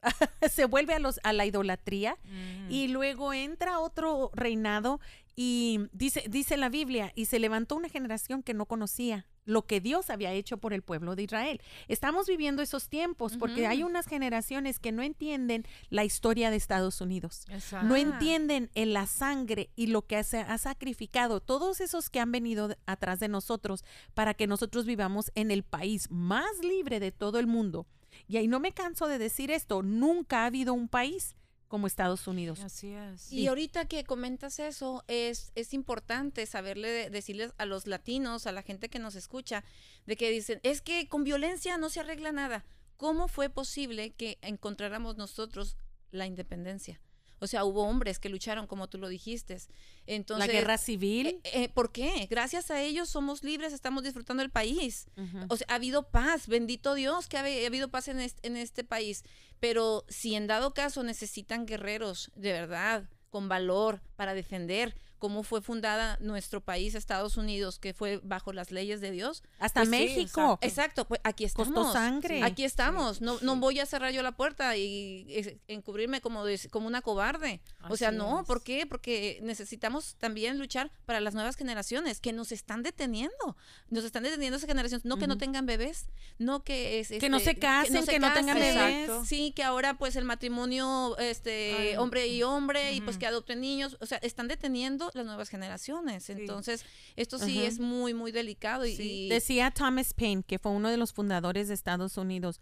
se 0.51 0.65
vuelve 0.65 0.95
a 0.95 0.99
los 1.01 1.19
a 1.25 1.33
la 1.33 1.45
idolatría 1.45 2.17
Ujú. 2.25 2.73
y 2.73 2.87
luego 2.89 3.33
entra 3.33 3.81
otro 3.81 4.31
reinado 4.33 5.01
y 5.41 5.79
dice 5.93 6.25
dice 6.29 6.57
la 6.57 6.69
Biblia 6.69 7.13
y 7.15 7.27
se 7.27 7.39
levantó 7.39 7.77
una 7.77 7.89
generación 7.89 8.43
que 8.43 8.55
no 8.55 8.67
conocía 8.67 9.25
lo 9.45 9.65
que 9.67 9.81
Dios 9.81 10.11
había 10.11 10.33
hecho 10.33 10.59
por 10.59 10.73
el 10.73 10.83
pueblo 10.83 11.15
de 11.15 11.23
Israel. 11.23 11.63
Estamos 11.87 12.27
viviendo 12.27 12.61
esos 12.61 12.89
tiempos 12.89 13.37
porque 13.37 13.69
hay 13.69 13.85
unas 13.85 14.07
generaciones 14.09 14.81
que 14.81 14.91
no 14.91 15.01
entienden 15.01 15.65
la 15.91 16.05
historia 16.05 16.51
de 16.51 16.57
Estados 16.57 17.01
Unidos. 17.01 17.45
Exacto. 17.51 17.87
No 17.87 17.95
Ah. 17.95 18.01
entienden 18.01 18.69
en 18.75 18.93
la 18.93 19.07
sangre 19.07 19.71
y 19.77 19.87
lo 19.87 20.03
que 20.03 20.25
se 20.25 20.41
ha 20.41 20.59
sacrificado 20.59 21.41
todos 21.41 21.81
esos 21.81 22.11
que 22.11 22.19
han 22.19 22.33
venido 22.33 22.77
atrás 22.85 23.21
de 23.21 23.29
nosotros 23.29 23.85
para 24.15 24.35
que 24.35 24.49
nosotros 24.49 24.87
vivamos 24.87 25.31
en 25.37 25.53
el 25.53 25.63
país 25.63 26.11
más 26.11 26.51
libre 26.63 26.99
de 26.99 27.13
todo 27.13 27.39
el 27.39 27.47
mundo. 27.47 27.87
Y 28.27 28.39
ahí 28.39 28.49
no 28.49 28.59
me 28.59 28.73
canso 28.73 29.07
de 29.07 29.19
decir 29.19 29.53
esto, 29.53 29.83
nunca 29.85 30.43
ha 30.43 30.47
habido 30.47 30.75
un 30.75 30.89
país 30.89 31.37
como 31.69 31.87
Estados 31.87 32.27
Unidos. 32.27 32.61
Así 32.61 32.93
es. 32.93 33.31
Y 33.31 33.47
ahorita 33.47 33.87
que 33.87 34.05
comentas 34.05 34.59
eso, 34.59 35.05
es, 35.07 35.53
es 35.55 35.75
importante 35.75 36.45
saberle, 36.47 37.11
decirles 37.11 37.53
a 37.59 37.67
los 37.67 37.87
latinos, 37.87 38.47
a 38.47 38.53
la 38.53 38.63
gente 38.63 38.89
que 38.89 38.99
nos 38.99 39.15
escucha, 39.15 39.65
de 40.07 40.17
que 40.17 40.31
dicen, 40.31 40.61
es 40.63 40.81
que 40.81 41.09
con 41.09 41.25
violencia 41.25 41.77
no 41.79 41.91
se 41.91 42.01
arregla 42.01 42.33
nada. 42.33 42.65
¿Cómo 42.97 43.29
fue 43.29 43.49
posible 43.49 44.11
que 44.11 44.39
encontráramos 44.43 45.17
nosotros 45.17 45.77
la 46.11 46.27
independencia? 46.27 47.01
O 47.41 47.47
sea, 47.47 47.65
hubo 47.65 47.85
hombres 47.85 48.19
que 48.19 48.29
lucharon, 48.29 48.67
como 48.67 48.89
tú 48.89 48.99
lo 48.99 49.09
dijiste. 49.09 49.59
Entonces, 50.07 50.47
la 50.47 50.53
guerra 50.53 50.79
civil. 50.79 51.27
eh, 51.27 51.41
eh, 51.65 51.69
¿Por 51.69 51.93
qué? 51.93 52.27
Gracias 52.31 52.71
a 52.71 52.83
ellos 52.83 53.09
somos 53.09 53.45
libres, 53.45 53.73
estamos 53.73 54.03
disfrutando 54.03 54.43
del 54.43 54.51
país. 54.51 55.07
O 55.49 55.57
sea, 55.57 55.67
ha 55.71 55.75
habido 55.75 56.11
paz, 56.11 56.49
bendito 56.49 56.95
Dios 56.95 57.29
que 57.29 57.37
ha 57.37 57.67
habido 57.67 57.89
paz 57.89 58.09
en 58.09 58.21
este, 58.21 58.47
en 58.47 58.57
este 58.57 58.85
país. 58.85 59.25
Pero 59.61 60.05
si 60.09 60.35
en 60.35 60.47
dado 60.47 60.75
caso 60.75 61.03
necesitan 61.03 61.67
guerreros 61.67 62.31
de 62.35 62.53
verdad, 62.53 63.09
con 63.31 63.49
valor, 63.49 64.01
para 64.17 64.35
defender 64.35 64.97
cómo 65.19 65.43
fue 65.43 65.61
fundada 65.63 66.17
nuestro 66.21 66.61
país, 66.61 66.95
Estados 66.95 67.37
Unidos, 67.37 67.79
que 67.79 67.95
fue 67.95 68.21
bajo 68.23 68.53
las 68.53 68.71
leyes 68.71 69.01
de 69.01 69.11
Dios. 69.11 69.43
Hasta 69.59 69.81
pues 69.81 69.91
sí, 69.91 69.97
México. 69.97 70.59
Exacto, 70.63 71.07
pues 71.07 71.21
aquí 71.25 71.45
estamos. 71.45 71.73
Costó 71.75 71.93
sangre. 71.93 72.43
Aquí 72.43 72.65
estamos. 72.65 73.21
no, 73.21 73.39
no 73.43 73.55
sí. 73.55 73.59
voy 73.61 73.81
a 73.81 73.87
cerrar 73.87 74.13
yo 74.13 74.23
la 74.23 74.33
puerta 74.33 74.77
y 74.77 75.59
encubrirme 75.69 76.21
como, 76.21 76.45
de- 76.45 76.69
como 76.71 76.87
una 76.87 77.03
cobarde. 77.03 77.61
o 77.89 77.97
sea, 77.97 78.11
no, 78.11 78.41
es. 78.41 78.47
¿por 78.47 78.63
qué? 78.63 78.87
Porque 78.87 79.41
necesitamos 79.43 80.17
también 80.19 80.59
luchar 80.59 80.91
para 81.07 81.21
las 81.21 81.35
nuevas 81.35 81.57
generaciones 81.57 82.21
que 82.21 82.33
nos 82.33 82.53
están 82.53 82.83
deteniendo. 82.83 83.57
Nos 83.91 84.05
están 84.05 84.23
deteniendo 84.23 84.57
esas 84.57 84.69
generaciones. 84.69 85.05
No 85.05 85.19
que 85.19 85.27
no 85.27 85.39
tengan 85.39 85.67
bebés, 85.67 86.07
no 86.39 86.63
que... 86.65 87.01
Es, 87.01 87.09
Que 87.09 87.29
no 87.29 87.39
este, 87.39 87.51
se 87.51 87.59
casen, 87.59 88.07
que 88.07 88.19
no 88.19 88.33
tengan 88.33 88.57
casen. 88.59 88.75
bebés. 88.75 89.01
Exacto. 89.03 89.25
Sí, 89.25 89.53
que 89.55 89.63
ahora 89.63 89.99
pues 89.99 90.17
el 90.17 90.25
matrimonio 90.25 91.17
este 91.19 91.75
Ay, 91.75 91.97
hombre 91.97 92.29
y 92.29 92.43
hombre 92.43 92.93
y 92.93 93.01
pues 93.01 93.19
que 93.19 93.27
adopten 93.27 93.61
niños. 93.61 93.97
O 94.01 94.07
sea, 94.07 94.19
están 94.19 94.49
deteniendo 94.49 95.08
las 95.15 95.27
nuevas 95.27 95.49
generaciones. 95.49 96.31
Entonces, 96.31 96.85
esto 97.17 97.39
sí 97.39 97.63
es 97.65 97.79
muy, 97.81 98.15
muy 98.15 98.33
delicado 98.33 98.85
y... 98.87 98.97
Sí. 98.97 99.27
y- 99.27 99.29
Decía 99.29 99.71
Thomas 99.71 100.15
Paine, 100.15 100.43
que 100.43 100.59
fue 100.59 100.73
uno 100.73 100.89
de 100.91 100.97
los 100.97 101.13
fundadores 101.13 101.69
de 101.69 101.75
Estados 101.75 102.17
Unidos, 102.17 102.61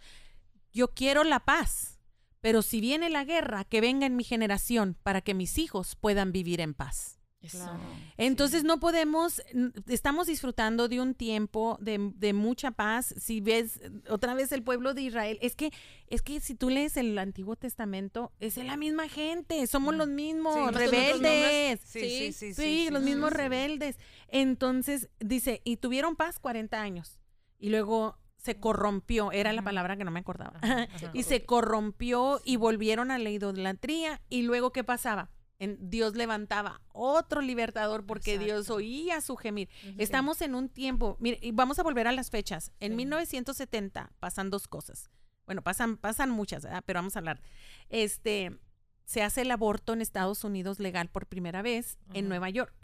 yo 0.73 0.89
quiero 0.89 1.25
la 1.25 1.41
paz, 1.41 1.99
pero 2.41 2.63
si 2.63 2.81
viene 2.81 3.11
la 3.11 3.25
guerra, 3.25 3.65
que 3.65 3.81
venga 3.81 4.07
en 4.07 4.17
mi 4.17 4.25
generación 4.25 4.97
para 5.03 5.21
que 5.21 5.35
mis 5.35 5.59
hijos 5.59 5.97
puedan 5.97 6.33
vivir 6.33 6.61
en 6.61 6.75
paz. 6.75 7.19
Claro. 7.51 7.79
Entonces 8.17 8.63
Sí. 8.63 8.67
no 8.67 8.81
podemos, 8.81 9.41
estamos 9.87 10.27
disfrutando 10.27 10.89
de 10.89 11.01
un 11.01 11.15
tiempo 11.15 11.79
de, 11.81 12.11
de 12.17 12.33
mucha 12.33 12.73
paz. 12.73 13.15
Si 13.19 13.41
ves 13.41 13.77
eh, 13.83 13.91
otra 14.09 14.35
vez 14.35 14.51
el 14.53 14.63
pueblo 14.65 14.95
de 14.95 15.03
Israel, 15.03 15.39
es 15.41 15.55
que, 15.55 15.71
es 16.09 16.23
que 16.23 16.41
si 16.41 16.55
tú 16.57 16.71
lees 16.71 16.97
el 16.97 17.17
Antiguo 17.19 17.55
Testamento, 17.55 18.33
es 18.41 18.57
la 18.57 18.77
misma 18.77 19.09
gente, 19.09 19.65
somos 19.69 19.95
Mm. 19.95 19.99
los 19.99 20.09
mismos, 20.09 20.55
Sí, 20.57 20.75
rebeldes. 20.77 21.81
Sí, 21.85 22.33
Sí, 22.33 22.55
sí, 22.55 22.89
los 22.91 23.03
mismos 23.03 23.33
rebeldes. 23.33 23.97
Entonces, 24.29 25.09
dice, 25.21 25.61
y 25.65 25.77
tuvieron 25.77 26.17
paz 26.17 26.39
40 26.39 26.81
años. 26.81 27.21
Y 27.59 27.69
luego 27.71 28.19
se 28.39 28.59
corrompió, 28.61 29.33
era 29.33 29.53
la 29.53 29.63
palabra 29.63 29.97
que 29.97 30.05
no 30.05 30.11
me 30.11 30.21
acordaba. 30.21 30.59
Ajá, 30.63 30.83
ajá. 30.95 31.11
y 31.13 31.23
se 31.23 31.45
corrompió 31.45 32.41
y 32.45 32.57
volvieron 32.57 33.11
a 33.11 33.19
la 33.19 33.31
idolatría. 33.31 34.21
Y 34.29 34.43
luego, 34.43 34.73
¿qué 34.73 34.83
pasaba? 34.85 35.31
En- 35.59 35.79
Dios 35.91 36.15
levantaba 36.17 36.81
otro 36.93 37.41
libertador 37.41 38.05
porque 38.05 38.39
Dios 38.39 38.69
oía 38.71 39.21
su 39.21 39.37
gemir. 39.37 39.69
Estamos 39.99 40.43
en 40.43 40.55
un 40.55 40.69
tiempo, 40.69 41.17
mire, 41.21 41.39
y 41.41 41.53
vamos 41.53 41.79
a 41.79 41.83
volver 41.83 42.07
a 42.09 42.13
las 42.13 42.31
fechas. 42.31 42.73
En 42.81 42.93
Sí. 42.93 42.97
1970 42.97 44.13
pasan 44.21 44.51
dos 44.51 44.69
cosas. 44.69 45.11
Bueno, 45.47 45.63
pasan, 45.63 45.97
pasan 45.97 46.31
muchas, 46.31 46.65
¿verdad? 46.65 46.83
pero 46.85 46.99
vamos 46.99 47.17
a 47.17 47.21
hablar. 47.21 47.41
Este, 47.89 48.59
se 49.05 49.23
hace 49.23 49.43
el 49.43 49.51
aborto 49.51 49.93
en 49.93 50.03
Estados 50.03 50.43
Unidos 50.45 50.79
legal 50.81 51.09
por 51.09 51.27
primera 51.27 51.63
vez 51.63 51.99
en. 52.13 52.29
Nueva 52.29 52.51
York. 52.51 52.75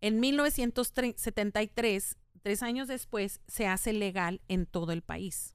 En 0.00 0.18
1973, 0.20 2.16
tres 2.42 2.62
años 2.62 2.88
después, 2.88 3.40
se 3.46 3.66
hace 3.66 3.92
legal 3.92 4.40
en 4.48 4.66
todo 4.66 4.92
el 4.92 5.02
país. 5.02 5.54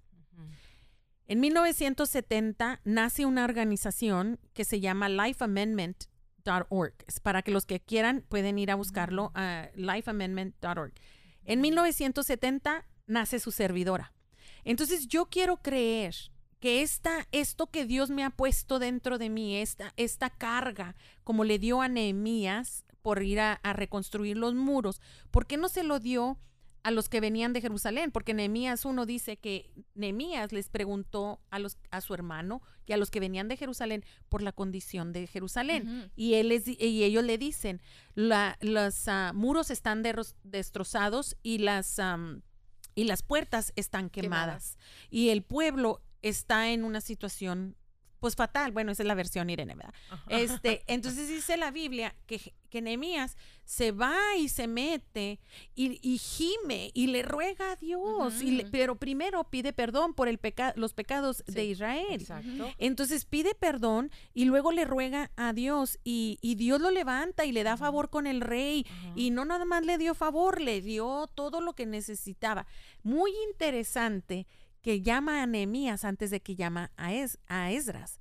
En 1.28 1.40
1970 1.40 2.82
nace 2.84 3.26
una 3.26 3.46
organización 3.46 4.40
que 4.54 4.66
se 4.66 4.80
llama 4.82 5.08
lifeamendment.org. 5.10 6.11
Es 7.08 7.20
para 7.20 7.42
que 7.42 7.52
los 7.52 7.66
que 7.66 7.80
quieran 7.80 8.24
pueden 8.28 8.60
ir 8.60 8.72
a 8.72 8.76
buscarlo 8.76 9.32
a 9.36 9.70
lifeamendment.org. 9.76 10.94
En 11.46 11.62
1970 11.62 12.86
nace 13.08 13.40
su 13.40 13.52
servidora. 13.52 14.14
Entonces 14.64 15.08
yo 15.08 15.26
quiero 15.26 15.58
creer 15.58 16.16
que 16.60 16.84
esta, 16.84 17.28
esto 17.32 17.68
que 17.68 17.86
Dios 17.86 18.10
me 18.10 18.24
ha 18.24 18.30
puesto 18.30 18.78
dentro 18.78 19.18
de 19.18 19.30
mí, 19.30 19.58
esta, 19.58 19.94
esta 19.98 20.30
carga, 20.30 20.96
como 21.24 21.44
le 21.44 21.58
dio 21.58 21.82
a 21.82 21.88
Nehemías 21.88 22.86
por 23.02 23.24
ir 23.24 23.40
a, 23.40 23.54
a 23.54 23.74
reconstruir 23.74 24.38
los 24.38 24.54
muros, 24.54 25.02
¿por 25.32 25.48
qué 25.48 25.58
no 25.58 25.70
se 25.70 25.84
lo 25.84 26.00
dio 26.00 26.38
a 26.84 26.92
los 26.92 27.10
que 27.10 27.20
venían 27.22 27.54
de 27.54 27.62
Jerusalén, 27.62 28.12
porque 28.12 28.34
Nehemías 28.34 28.86
1 28.86 29.06
dice 29.06 29.38
que 29.38 29.70
Nehemías 29.94 30.52
les 30.52 30.68
preguntó 30.70 31.40
a, 31.52 31.60
los, 31.60 31.78
a 31.92 32.02
su 32.02 32.14
hermano 32.14 32.62
y 32.88 32.94
a 32.94 32.98
los 32.98 33.12
que 33.12 33.20
venían 33.20 33.48
de 33.48 33.56
Jerusalén 33.58 34.04
por 34.30 34.42
la 34.42 34.52
condición 34.52 35.14
de 35.14 35.28
Jerusalén. 35.28 36.12
Y, 36.16 36.34
él 36.36 36.50
les 36.50 36.68
y 36.68 37.04
ellos 37.04 37.24
le 37.24 37.38
dicen, 37.38 37.82
la- 38.16 38.58
los 38.62 39.08
ah, 39.08 39.32
muros 39.34 39.70
están 39.70 40.02
destrozados 40.44 41.38
y 41.44 41.60
las, 41.60 42.00
am, 42.00 42.42
y 42.96 43.04
las 43.06 43.24
puertas 43.24 43.74
están 43.76 44.10
quemadas. 44.10 44.78
Y 45.10 45.30
el 45.30 45.44
pueblo 45.44 46.02
está 46.22 46.70
en 46.72 46.84
una 46.84 47.02
situación 47.02 47.76
pues 48.22 48.36
fatal. 48.36 48.72
Bueno, 48.72 48.92
esa 48.94 49.04
es 49.04 49.08
la 49.08 49.16
versión 49.16 49.50
Irene, 49.50 49.76
¿verdad? 49.76 49.94
Este, 50.30 50.84
entonces 50.88 51.28
dice 51.28 51.58
la 51.58 51.72
Biblia 51.72 52.16
que, 52.28 52.54
que 52.70 52.82
Nehemías 52.82 53.36
se 53.66 53.92
va 53.92 54.16
y 54.38 54.48
se 54.48 54.68
mete 54.68 55.40
y, 55.76 56.00
y 56.08 56.18
gime 56.20 56.92
y 56.94 57.08
le 57.08 57.24
ruega 57.24 57.72
a 57.72 57.76
Dios, 57.78 58.42
y 58.44 58.52
le- 58.52 58.64
Ujú. 58.64 58.72
pero 58.72 58.96
primero 58.96 59.44
pide 59.46 59.74
perdón 59.74 60.14
por 60.14 60.28
el 60.28 60.38
peca- 60.40 60.74
los 60.76 60.94
pecados 60.94 61.44
de 61.48 61.66
Israel. 61.66 62.22
Exacto. 62.22 62.72
Entonces 62.78 63.26
pide 63.26 63.56
perdón 63.56 64.12
y 64.36 64.46
luego 64.46 64.72
le 64.72 64.86
ruega 64.86 65.32
a 65.36 65.52
Dios 65.52 66.00
y, 66.04 66.38
y 66.42 66.56
Dios 66.56 66.80
lo 66.80 66.92
levanta 66.92 67.46
y 67.46 67.52
le 67.52 67.64
da 67.64 67.76
favor 67.76 68.10
con 68.12 68.28
el 68.28 68.42
rey. 68.42 68.86
Y 69.16 69.32
no 69.32 69.46
nada 69.46 69.66
más 69.66 69.84
le 69.84 69.98
dio 69.98 70.14
favor, 70.14 70.62
le 70.62 70.80
dio 70.82 71.28
todo 71.34 71.60
lo 71.60 71.74
que 71.74 71.88
necesitaba. 71.88 72.68
Muy 73.02 73.32
interesante 73.50 74.46
que 74.82 75.02
llama 75.02 75.42
a 75.44 75.48
Nehemías 75.48 76.04
antes 76.06 76.30
de 76.32 76.40
que 76.42 76.56
llama 76.56 76.92
a, 76.98 77.14
Es- 77.14 77.38
a 77.48 77.72
Esdras. 77.72 78.20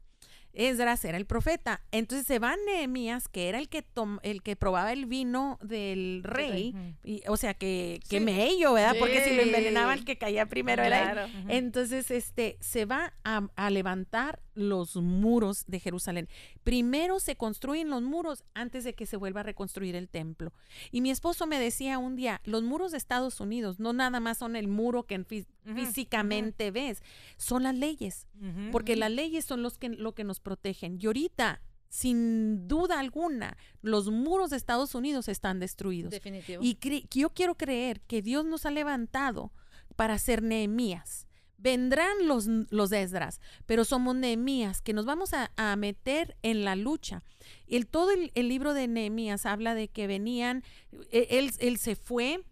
Esdras 0.52 1.04
era 1.04 1.16
el 1.16 1.26
profeta. 1.26 1.80
Entonces 1.92 2.26
se 2.26 2.40
va 2.40 2.56
Nehemías, 2.66 3.28
que 3.28 3.48
era 3.48 3.58
el 3.58 3.68
que, 3.68 3.82
tom- 3.82 4.18
el 4.24 4.42
que 4.42 4.56
probaba 4.56 4.92
el 4.92 5.06
vino 5.06 5.58
del 5.62 6.22
rey. 6.24 6.74
Y, 7.04 7.22
o 7.28 7.36
sea, 7.36 7.54
que, 7.54 8.00
que 8.08 8.18
Sí. 8.18 8.24
mello, 8.24 8.72
¿verdad? 8.72 8.96
Porque 8.98 9.22
si 9.24 9.34
lo 9.36 9.42
envenenaba 9.42 9.94
el 9.94 10.04
que 10.04 10.18
caía 10.18 10.46
primero 10.46 10.82
era 10.82 11.24
él. 11.24 11.44
Entonces, 11.48 12.10
este, 12.10 12.56
se 12.60 12.84
va 12.84 13.12
a, 13.22 13.48
a 13.54 13.70
levantar 13.70 14.40
los 14.60 14.96
muros 14.96 15.64
de 15.66 15.80
Jerusalén. 15.80 16.28
Primero 16.62 17.18
se 17.20 17.36
construyen 17.36 17.90
los 17.90 18.02
muros 18.02 18.44
antes 18.54 18.84
de 18.84 18.94
que 18.94 19.06
se 19.06 19.16
vuelva 19.16 19.40
a 19.40 19.44
reconstruir 19.44 19.96
el 19.96 20.08
templo. 20.08 20.52
Y 20.90 21.00
mi 21.00 21.10
esposo 21.10 21.46
me 21.46 21.58
decía 21.58 21.98
un 21.98 22.16
día, 22.16 22.40
los 22.44 22.62
muros 22.62 22.92
de 22.92 22.98
Estados 22.98 23.40
Unidos 23.40 23.80
no 23.80 23.92
nada 23.92 24.20
más 24.20 24.38
son 24.38 24.56
el 24.56 24.68
muro 24.68 25.04
que 25.04 25.18
fí- 25.26 25.46
físicamente 25.74 26.70
ves, 26.70 27.02
son 27.36 27.62
las 27.64 27.74
leyes, 27.74 28.26
porque 28.72 28.96
las 28.96 29.10
leyes 29.10 29.44
son 29.44 29.62
los 29.62 29.78
que, 29.78 29.88
lo 29.90 30.14
que 30.14 30.24
nos 30.24 30.40
protegen. 30.40 30.98
Y 31.00 31.06
ahorita, 31.06 31.60
sin 31.88 32.68
duda 32.68 32.98
alguna, 33.00 33.56
los 33.82 34.10
muros 34.10 34.50
de 34.50 34.56
Estados 34.56 34.94
Unidos 34.94 35.28
están 35.28 35.58
destruidos. 35.58 36.10
Definitivo. 36.12 36.62
Y 36.62 36.78
yo 37.10 37.30
quiero 37.30 37.56
creer 37.56 38.00
que 38.02 38.22
Dios 38.22 38.44
nos 38.44 38.64
ha 38.66 38.70
levantado 38.70 39.52
para 39.96 40.18
ser 40.18 40.42
Nehemías. 40.42 41.26
Vendrán 41.62 42.26
los, 42.26 42.46
los 42.46 42.90
Esdras, 42.90 43.40
pero 43.66 43.84
somos 43.84 44.16
Nehemías 44.16 44.80
que 44.80 44.94
nos 44.94 45.04
vamos 45.04 45.34
a, 45.34 45.52
a 45.56 45.76
meter 45.76 46.36
en 46.42 46.64
la 46.64 46.74
lucha. 46.74 47.22
El, 47.66 47.86
todo 47.86 48.12
el, 48.12 48.32
el 48.34 48.48
libro 48.48 48.72
de 48.72 48.88
Nehemías 48.88 49.44
habla 49.44 49.74
de 49.74 49.88
que 49.88 50.06
venían, 50.06 50.64
e- 51.10 51.28
él, 51.30 51.50
él 51.58 51.76
se 51.76 51.96
fue 51.96 52.42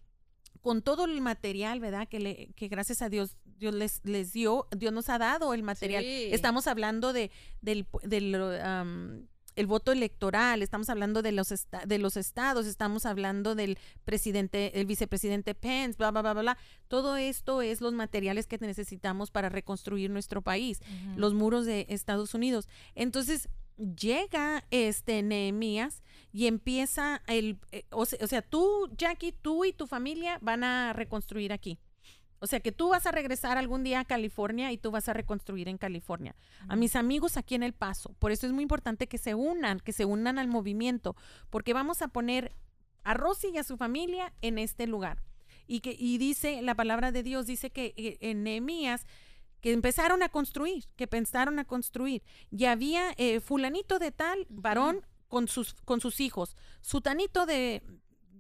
con 0.60 0.82
todo 0.82 1.06
el 1.06 1.20
material, 1.22 1.80
¿verdad? 1.80 2.06
Que, 2.06 2.20
le, 2.20 2.48
que 2.54 2.68
gracias 2.68 3.00
a 3.00 3.08
Dios 3.08 3.36
Dios 3.58 3.74
les, 3.74 4.00
les 4.04 4.32
dio, 4.32 4.68
Dios 4.76 4.92
nos 4.92 5.08
ha 5.08 5.18
dado 5.18 5.52
el 5.52 5.64
material. 5.64 6.04
Sí. 6.04 6.28
Estamos 6.30 6.68
hablando 6.68 7.12
de, 7.12 7.30
del, 7.60 7.86
del, 8.04 8.36
um, 8.36 9.26
el 9.58 9.66
voto 9.66 9.90
electoral, 9.90 10.62
estamos 10.62 10.88
hablando 10.88 11.20
de 11.20 11.32
los, 11.32 11.52
de 11.86 11.98
los 11.98 12.16
estados, 12.16 12.66
estamos 12.66 13.04
hablando 13.06 13.56
del 13.56 13.76
presidente, 14.04 14.80
el 14.80 14.86
vicepresidente 14.86 15.54
Pence, 15.56 15.96
bla, 15.98 16.12
bla, 16.12 16.22
bla, 16.22 16.32
bla, 16.32 16.42
bla. 16.42 16.58
Todo 16.86 17.16
esto 17.16 17.60
es 17.60 17.80
los 17.80 17.92
materiales 17.92 18.46
que 18.46 18.56
necesitamos 18.58 19.32
para 19.32 19.48
reconstruir 19.48 20.10
nuestro 20.10 20.42
país, 20.42 20.80
los 21.16 21.34
muros 21.34 21.66
de 21.66 21.86
Estados 21.88 22.34
Unidos. 22.34 22.68
Entonces 22.94 23.48
llega 23.76 24.64
este 24.70 25.24
Nehemías 25.24 26.02
y 26.32 26.46
empieza 26.46 27.22
el, 27.26 27.58
eh, 27.72 27.84
o, 27.90 28.02
o 28.02 28.26
sea, 28.26 28.42
tú, 28.42 28.88
Jackie, 28.96 29.32
tú 29.32 29.64
y 29.64 29.72
tu 29.72 29.88
familia 29.88 30.38
van 30.40 30.62
a 30.62 30.92
reconstruir 30.92 31.52
aquí. 31.52 31.80
O 32.40 32.46
sea 32.46 32.60
que 32.60 32.72
tú 32.72 32.88
vas 32.88 33.06
a 33.06 33.12
regresar 33.12 33.58
algún 33.58 33.82
día 33.82 34.00
a 34.00 34.04
California 34.04 34.72
y 34.72 34.78
tú 34.78 34.90
vas 34.90 35.08
a 35.08 35.12
reconstruir 35.12 35.68
en 35.68 35.78
California. 35.78 36.34
A 36.68 36.76
mis 36.76 36.96
amigos 36.96 37.36
aquí 37.36 37.54
en 37.54 37.62
El 37.62 37.72
Paso. 37.72 38.14
Por 38.18 38.32
eso 38.32 38.46
es 38.46 38.52
muy 38.52 38.62
importante 38.62 39.06
que 39.06 39.18
se 39.18 39.34
unan, 39.34 39.80
que 39.80 39.92
se 39.92 40.04
unan 40.04 40.38
al 40.38 40.48
movimiento, 40.48 41.16
porque 41.50 41.74
vamos 41.74 42.02
a 42.02 42.08
poner 42.08 42.52
a 43.04 43.14
Rosy 43.14 43.48
y 43.54 43.58
a 43.58 43.64
su 43.64 43.76
familia 43.76 44.32
en 44.42 44.58
este 44.58 44.86
lugar. 44.86 45.22
Y 45.66 45.80
que 45.80 45.96
y 45.98 46.18
dice 46.18 46.62
la 46.62 46.74
palabra 46.74 47.12
de 47.12 47.22
Dios 47.22 47.46
dice 47.46 47.70
que 47.70 47.94
eh, 47.96 48.18
en 48.20 48.42
Nehemías 48.42 49.06
que 49.60 49.72
empezaron 49.72 50.22
a 50.22 50.28
construir, 50.28 50.84
que 50.96 51.06
pensaron 51.06 51.58
a 51.58 51.64
construir. 51.64 52.22
Y 52.50 52.66
había 52.66 53.12
eh, 53.16 53.40
fulanito 53.40 53.98
de 53.98 54.12
tal, 54.12 54.46
varón, 54.48 55.04
con 55.28 55.48
sus, 55.48 55.74
con 55.84 56.00
sus 56.00 56.20
hijos. 56.20 56.56
Sutanito 56.80 57.46
de, 57.46 57.82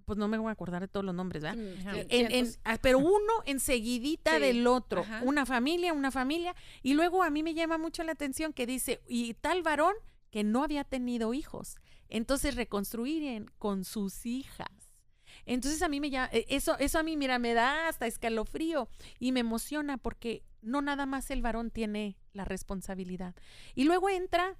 pues 0.08 0.18
no 0.18 0.26
me 0.26 0.38
voy 0.38 0.48
a 0.48 0.52
acordar 0.52 0.80
de 0.82 0.88
todos 0.88 1.04
los 1.06 1.14
nombres, 1.14 1.42
¿verdad? 1.42 1.56
Mm, 1.58 1.88
En- 1.88 2.06
en- 2.10 2.28
cientos. 2.30 2.58
ah, 2.64 2.78
pero 2.82 2.98
uno 2.98 3.32
enseguidita 3.44 4.34
Sí, 4.36 4.40
del 4.40 4.66
otro, 4.66 5.02
ajá. 5.02 5.20
una 5.22 5.44
familia, 5.46 5.92
una 5.92 6.10
familia, 6.10 6.56
y 6.82 6.94
luego 6.94 7.22
a 7.22 7.28
mí 7.30 7.42
me 7.42 7.52
llama 7.54 7.76
mucho 7.78 8.02
la 8.02 8.12
atención 8.12 8.52
que 8.52 8.66
dice, 8.66 9.00
y 9.06 9.34
tal 9.34 9.62
varón 9.62 9.94
que 10.30 10.44
no 10.44 10.64
había 10.64 10.84
tenido 10.84 11.34
hijos, 11.34 11.76
entonces 12.08 12.54
reconstruirían 12.56 13.50
con 13.58 13.84
sus 13.84 14.24
hijas. 14.26 14.68
Entonces 15.44 15.82
a 15.82 15.88
mí 15.88 16.00
me 16.00 16.08
llama, 16.10 16.30
eh, 16.32 16.46
eso, 16.48 16.78
eso 16.78 16.98
a 16.98 17.02
mí, 17.02 17.16
mira, 17.16 17.38
me 17.38 17.52
da 17.54 17.88
hasta 17.88 18.06
escalofrío 18.06 18.88
y 19.18 19.32
me 19.32 19.40
emociona 19.40 19.98
porque 19.98 20.42
no 20.62 20.80
nada 20.82 21.04
más 21.06 21.30
el 21.30 21.42
varón 21.42 21.70
tiene 21.70 22.16
la 22.32 22.44
responsabilidad. 22.46 23.34
Y 23.74 23.84
luego 23.84 24.08
entra 24.08 24.56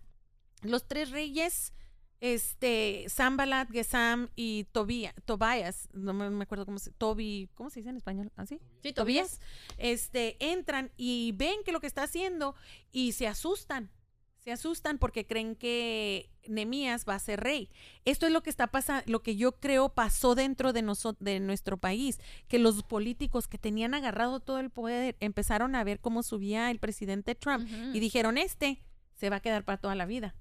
los 0.63 0.87
tres 0.87 1.11
reyes, 1.11 1.73
este, 2.21 3.07
Sambalat, 3.09 3.71
Gesam 3.71 4.29
y 4.35 4.65
Tobía, 4.73 5.15
Tobias, 5.25 5.89
no 5.93 6.13
me, 6.13 6.43
acuerdo 6.43 6.67
cómo 6.67 6.79
se, 6.79 6.91
Tobi, 6.93 7.49
¿cómo 7.55 7.71
se 7.71 7.81
dice 7.81 7.91
en 7.91 7.97
español? 7.97 8.33
¿Así? 8.37 8.61
Sí, 8.83 8.93
Tobías, 8.93 9.41
este, 9.77 10.37
entran 10.41 10.91
y 10.97 11.33
ven 11.37 11.63
que 11.65 11.73
lo 11.73 11.81
que 11.81 11.87
está 11.87 12.03
haciendo 12.03 12.55
y 12.93 13.13
se 13.13 13.27
asustan. 13.27 13.91
Se 14.39 14.53
asustan 14.53 14.99
porque 14.99 15.27
creen 15.27 15.57
que 15.57 16.31
Nemías 16.47 17.05
va 17.07 17.15
a 17.15 17.19
ser 17.19 17.41
rey. 17.41 17.71
Esto 18.05 18.25
es 18.27 18.33
lo 18.33 18.43
que 18.43 18.51
está 18.51 18.69
pasando, 18.69 19.05
lo 19.07 19.23
que 19.23 19.37
yo 19.37 19.53
creo 19.53 19.91
pasó 19.91 20.35
dentro 20.35 20.73
de, 20.73 20.83
de 21.21 21.41
nuestro 21.41 21.77
país, 21.77 22.19
que 22.47 22.59
los 22.59 22.83
políticos 22.83 23.47
que 23.47 23.59
tenían 23.59 23.95
agarrado 23.95 24.41
todo 24.41 24.59
el 24.59 24.71
poder 24.71 25.17
empezaron 25.21 25.75
a 25.75 25.85
ver 25.85 26.01
cómo 26.01 26.23
subía 26.23 26.71
el 26.71 26.79
presidente 26.79 27.35
Trump 27.35 27.69
y 27.93 28.01
dijeron, 28.01 28.39
este 28.39 28.83
se 29.17 29.29
va 29.29 29.37
a 29.37 29.41
quedar 29.41 29.65
para 29.65 29.79
toda 29.79 29.95
la 29.95 30.07
vida. 30.07 30.35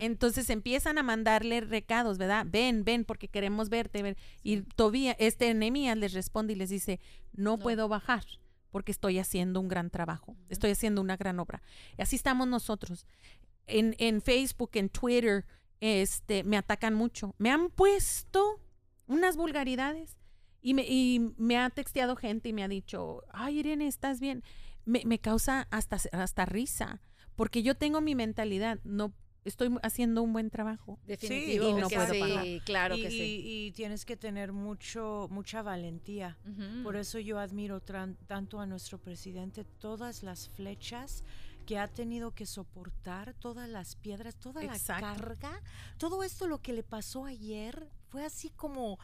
Entonces 0.00 0.50
empiezan 0.50 0.98
a 0.98 1.02
mandarle 1.02 1.60
recados, 1.60 2.18
¿verdad? 2.18 2.46
Ven, 2.48 2.84
ven, 2.84 3.04
porque 3.04 3.28
queremos 3.28 3.68
verte. 3.68 4.02
ver. 4.02 4.16
Y 4.42 4.62
todavía 4.62 5.16
este 5.18 5.52
Nehemías 5.54 5.96
les 5.96 6.12
responde 6.12 6.52
y 6.52 6.56
les 6.56 6.70
dice, 6.70 7.00
no, 7.32 7.56
No. 7.56 7.58
puedo 7.58 7.88
bajar 7.88 8.24
porque 8.70 8.90
estoy 8.92 9.18
haciendo 9.18 9.60
un 9.60 9.68
gran 9.68 9.88
trabajo, 9.90 10.36
estoy 10.48 10.72
haciendo 10.72 11.00
una 11.00 11.16
gran 11.16 11.38
obra. 11.38 11.62
Y 11.96 12.02
así 12.02 12.16
estamos 12.16 12.48
nosotros. 12.48 13.06
En, 13.66 13.94
en 13.98 14.20
Facebook, 14.20 14.70
en 14.74 14.88
Twitter, 14.88 15.46
este, 15.80 16.42
me 16.44 16.56
atacan 16.56 16.94
mucho. 16.94 17.34
Me 17.38 17.50
han 17.50 17.70
puesto 17.70 18.60
unas 19.06 19.36
vulgaridades 19.36 20.16
y 20.60 20.74
me, 20.74 20.82
y 20.88 21.34
me 21.36 21.56
ha 21.56 21.70
texteado 21.70 22.16
gente 22.16 22.48
y 22.48 22.52
me 22.52 22.64
ha 22.64 22.68
dicho, 22.68 23.22
ay 23.30 23.60
Irene, 23.60 23.86
¿estás 23.86 24.18
bien? 24.18 24.42
Me, 24.86 25.02
me 25.04 25.18
causa 25.18 25.68
hasta, 25.70 25.98
hasta 26.12 26.44
risa, 26.44 27.00
porque 27.36 27.62
yo 27.62 27.74
tengo 27.76 28.00
mi 28.00 28.14
mentalidad, 28.14 28.80
no 28.84 29.12
estoy 29.44 29.76
haciendo 29.82 30.22
un 30.22 30.32
buen 30.32 30.50
trabajo. 30.50 30.98
Definitivo. 31.06 31.68
y 31.68 31.74
no 31.74 31.88
puedo 31.88 32.12
sí, 32.14 32.20
parar. 32.20 32.44
claro 32.64 32.96
y, 32.96 33.02
que 33.02 33.10
sí. 33.10 33.42
y- 33.44 33.66
y 33.66 33.72
tienes 33.72 34.04
que 34.04 34.16
tener 34.16 34.52
mucho, 34.52 35.28
mucha 35.30 35.62
valentía. 35.62 36.36
Por 36.82 36.96
eso 36.96 37.18
yo 37.18 37.38
admiro 37.38 37.80
tanto 37.80 38.60
a 38.60 38.66
nuestro 38.66 38.98
presidente, 38.98 39.64
todas 39.64 40.22
las 40.22 40.48
flechas 40.48 41.24
que 41.66 41.78
ha 41.78 41.88
tenido 41.88 42.32
que 42.32 42.44
soportar, 42.46 43.34
todas 43.34 43.68
las 43.68 43.96
piedras, 43.96 44.34
toda 44.36 44.62
Exacto. 44.62 45.06
la 45.06 45.14
carga, 45.14 45.62
todo 45.98 46.22
esto 46.22 46.46
lo 46.46 46.60
que 46.60 46.72
le 46.74 46.82
pasó 46.82 47.24
ayer 47.24 47.88
fue 48.10 48.24
así 48.24 48.50
como 48.50 48.98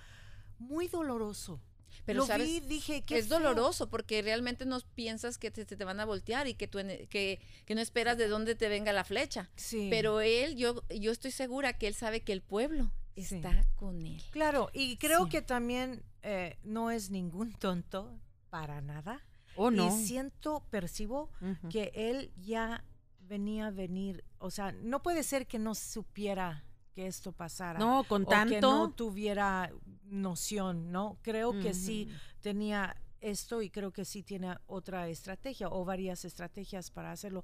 muy 0.58 0.86
doloroso. 0.88 1.58
Pero 2.04 2.20
lo 2.20 2.26
sabes, 2.26 2.46
vi, 2.48 2.60
dije, 2.60 3.02
qué 3.02 3.18
es 3.18 3.28
feo. 3.28 3.38
doloroso 3.38 3.88
porque 3.90 4.22
realmente 4.22 4.64
no 4.66 4.78
piensas 4.94 5.38
que 5.38 5.50
te, 5.50 5.64
te 5.64 5.84
van 5.84 6.00
a 6.00 6.04
voltear 6.04 6.48
y 6.48 6.54
que, 6.54 6.66
tú, 6.68 6.78
que, 7.08 7.40
que 7.66 7.74
no 7.74 7.80
esperas 7.80 8.16
de 8.18 8.28
dónde 8.28 8.54
te 8.54 8.68
venga 8.68 8.92
la 8.92 9.04
flecha. 9.04 9.50
Sí. 9.56 9.88
Pero 9.90 10.20
él, 10.20 10.56
yo, 10.56 10.82
yo 10.88 11.12
estoy 11.12 11.30
segura 11.30 11.72
que 11.78 11.86
él 11.86 11.94
sabe 11.94 12.20
que 12.22 12.32
el 12.32 12.42
pueblo 12.42 12.92
Sí. 13.16 13.34
está 13.36 13.66
con 13.76 14.00
él. 14.06 14.22
Claro, 14.30 14.70
y 14.72 14.96
creo 14.96 15.24
Sí. 15.24 15.30
que 15.30 15.42
también 15.42 16.02
eh, 16.22 16.56
no 16.62 16.90
es 16.90 17.10
ningún 17.10 17.52
tonto 17.52 18.18
para 18.48 18.80
nada. 18.80 19.26
Oh, 19.56 19.70
no. 19.70 19.88
Y 19.94 20.06
siento, 20.06 20.64
percibo 20.70 21.30
que 21.70 21.90
él 21.94 22.32
ya 22.36 22.82
venía 23.18 23.66
a 23.66 23.70
venir. 23.70 24.24
O 24.38 24.50
sea, 24.50 24.72
no 24.72 25.02
puede 25.02 25.22
ser 25.22 25.46
que 25.46 25.58
no 25.58 25.74
supiera 25.74 26.64
que 27.00 27.06
esto 27.06 27.32
pasara. 27.32 27.78
No, 27.78 28.04
con 28.04 28.22
o 28.22 28.28
que 28.28 28.34
no 28.34 28.44
tanto. 28.44 28.90
tuviera, 28.90 29.70
noción, 30.10 30.92
¿no? 30.92 31.18
Creo 31.22 31.52
que 31.52 31.72
sí 31.72 32.08
tenía 32.40 32.96
esto 33.20 33.62
y 33.62 33.70
creo 33.70 33.92
que 33.92 34.04
sí 34.04 34.22
tiene 34.22 34.56
otra 34.66 35.08
estrategia 35.08 35.68
o 35.68 35.84
varias 35.84 36.24
estrategias 36.24 36.90
para 36.90 37.12
hacerlo. 37.12 37.42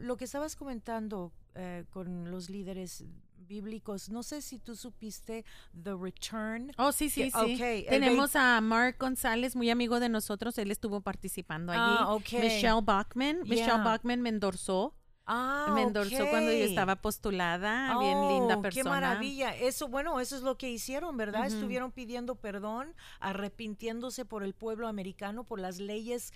lo 0.00 0.16
que 0.16 0.24
estabas 0.24 0.56
comentando 0.56 1.32
eh, 1.54 1.84
con 1.90 2.30
los 2.30 2.50
líderes 2.50 3.04
bíblicos, 3.36 4.08
no 4.08 4.22
sé 4.22 4.40
si 4.40 4.58
tú 4.58 4.76
supiste 4.76 5.44
The 5.82 5.94
Return. 5.94 6.72
Oh, 6.78 6.92
sí, 6.92 7.10
sí, 7.10 7.30
sí. 7.30 7.84
Tenemos 7.88 8.36
a 8.36 8.60
Mark 8.60 8.96
González, 8.98 9.56
muy 9.56 9.68
amigo 9.70 10.00
de 10.00 10.08
nosotros, 10.08 10.56
él 10.58 10.70
estuvo 10.70 11.00
participando 11.00 11.72
allí. 11.72 11.80
Ah, 11.82 12.16
Michelle 12.32 12.82
Bachman, 12.82 13.42
Michelle 13.44 13.82
Bachman 13.82 14.22
me 14.22 14.28
endorsó. 14.28 14.94
Ah, 15.26 15.70
me 15.74 15.82
endorsó 15.82 16.28
cuando 16.30 16.50
yo 16.50 16.64
estaba 16.64 16.96
postulada, 16.96 17.98
bien 17.98 18.28
linda 18.28 18.60
persona. 18.60 18.90
Oh, 18.90 18.92
qué 18.94 19.00
maravilla. 19.00 19.54
Eso, 19.54 19.88
bueno, 19.88 20.18
eso 20.20 20.36
es 20.36 20.42
lo 20.42 20.58
que 20.58 20.68
hicieron, 20.70 21.16
¿verdad? 21.16 21.46
Estuvieron 21.46 21.92
pidiendo 21.92 22.34
perdón, 22.34 22.94
arrepintiéndose 23.20 24.24
por 24.24 24.42
el 24.42 24.54
pueblo 24.54 24.88
americano, 24.88 25.44
por 25.44 25.60
las 25.60 25.78
leyes 25.78 26.32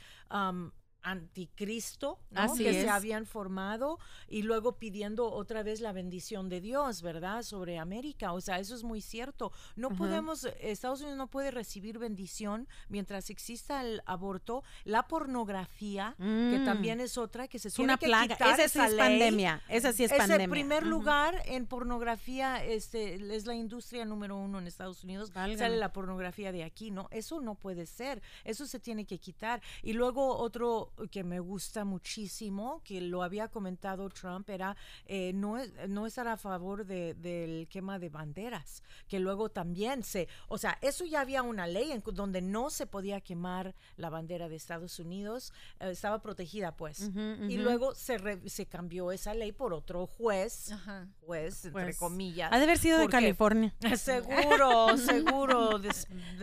anticristo 1.07 2.19
que 2.57 2.73
se 2.73 2.89
habían 2.89 3.27
formado 3.27 3.99
y 4.29 4.43
luego 4.43 4.77
pidiendo 4.77 5.31
otra 5.31 5.63
vez 5.63 5.81
la 5.81 5.93
bendición 5.93 6.49
de 6.49 6.61
Dios, 6.61 7.01
¿verdad? 7.01 7.43
Sobre 7.43 7.79
América. 7.79 8.33
O 8.33 8.41
sea, 8.41 8.59
eso 8.59 8.75
es 8.75 8.83
muy 8.83 9.01
cierto. 9.01 9.53
No 9.77 9.91
podemos, 9.91 10.49
Estados 10.61 11.01
Unidos 11.01 11.17
no 11.17 11.29
puede 11.29 11.53
recibir 11.53 11.99
bendición 11.99 12.67
mientras 12.89 13.31
exista 13.31 13.83
el 13.83 14.03
aborto, 14.05 14.65
la 14.85 15.07
pornografía, 15.07 16.17
que 16.19 16.59
mm. 16.61 16.65
también 16.65 17.01
es 17.01 17.17
otra 17.17 17.47
que 17.47 17.61
se 17.61 17.71
tiene 17.71 17.93
una 17.93 17.99
plaga. 17.99 18.35
esa 18.35 18.69
sí 18.69 18.81
es 18.81 18.95
pandemia. 18.95 19.63
Esa 19.69 19.93
sí 19.93 20.05
es, 20.05 20.11
es 20.11 20.19
pandemia. 20.19 20.45
el 20.45 20.51
primer 20.51 20.85
lugar 20.85 21.41
en 21.45 21.67
pornografía, 21.67 22.65
este, 22.65 23.15
es 23.15 23.47
la 23.47 23.55
industria 23.55 24.05
número 24.05 24.37
uno 24.37 24.59
en 24.59 24.67
Estados 24.67 25.05
Unidos. 25.05 25.31
Sale 25.33 25.77
la 25.77 25.93
pornografía 25.93 26.51
de 26.51 26.65
aquí, 26.65 26.91
¿no? 26.91 27.07
Eso 27.13 27.41
no 27.41 27.55
puede 27.55 27.87
ser. 27.87 28.23
Eso 28.43 28.67
se 28.67 28.81
tiene 28.81 29.05
que 29.05 29.19
quitar. 29.19 29.63
Y 29.85 29.93
luego 29.93 30.37
otro 30.37 30.93
que 31.11 31.25
me 31.25 31.41
gusta 31.41 31.85
muchísimo, 31.85 32.83
que 32.85 33.01
lo 33.01 33.23
había 33.23 33.49
comentado 33.49 34.09
Trump, 34.09 34.49
era 34.49 34.77
eh, 35.07 35.33
no, 35.35 35.59
no 35.89 36.07
estar 36.07 36.27
a 36.29 36.37
favor 36.37 36.87
de, 36.87 37.15
del 37.15 37.69
quema 37.69 37.99
de 37.99 38.09
banderas, 38.09 38.83
que 39.09 39.19
luego 39.19 39.51
también 39.51 40.03
se, 40.03 40.29
o 40.49 40.59
sea, 40.59 40.79
eso 40.81 41.05
ya 41.05 41.21
había 41.21 41.43
una 41.43 41.67
ley 41.67 41.93
en 41.93 42.03
donde 42.13 42.41
no 42.41 42.71
se 42.71 42.87
podía 42.87 43.21
quemar 43.21 43.75
la 43.97 44.11
bandera 44.11 44.49
de 44.49 44.57
Estados 44.57 44.99
Unidos, 44.99 45.53
eh, 45.81 45.91
estaba 45.91 46.21
protegida 46.21 46.77
pues, 46.77 47.11
y 47.49 47.59
luego 47.59 47.95
se, 47.95 48.49
se 48.49 48.67
cambió 48.67 49.13
esa 49.13 49.35
ley 49.35 49.53
por 49.53 49.73
otro 49.73 50.07
juez, 50.07 50.73
juez, 51.21 51.67
entre 51.67 51.85
pues, 51.85 51.99
comillas. 51.99 52.53
Ha 52.53 52.59
de 52.59 52.65
haber 52.65 52.79
sido 52.79 52.99
de 52.99 53.09
California. 53.09 53.75
Seguro, 53.97 54.97
seguro, 54.99 55.71
o 55.71 55.79
de, 55.79 55.91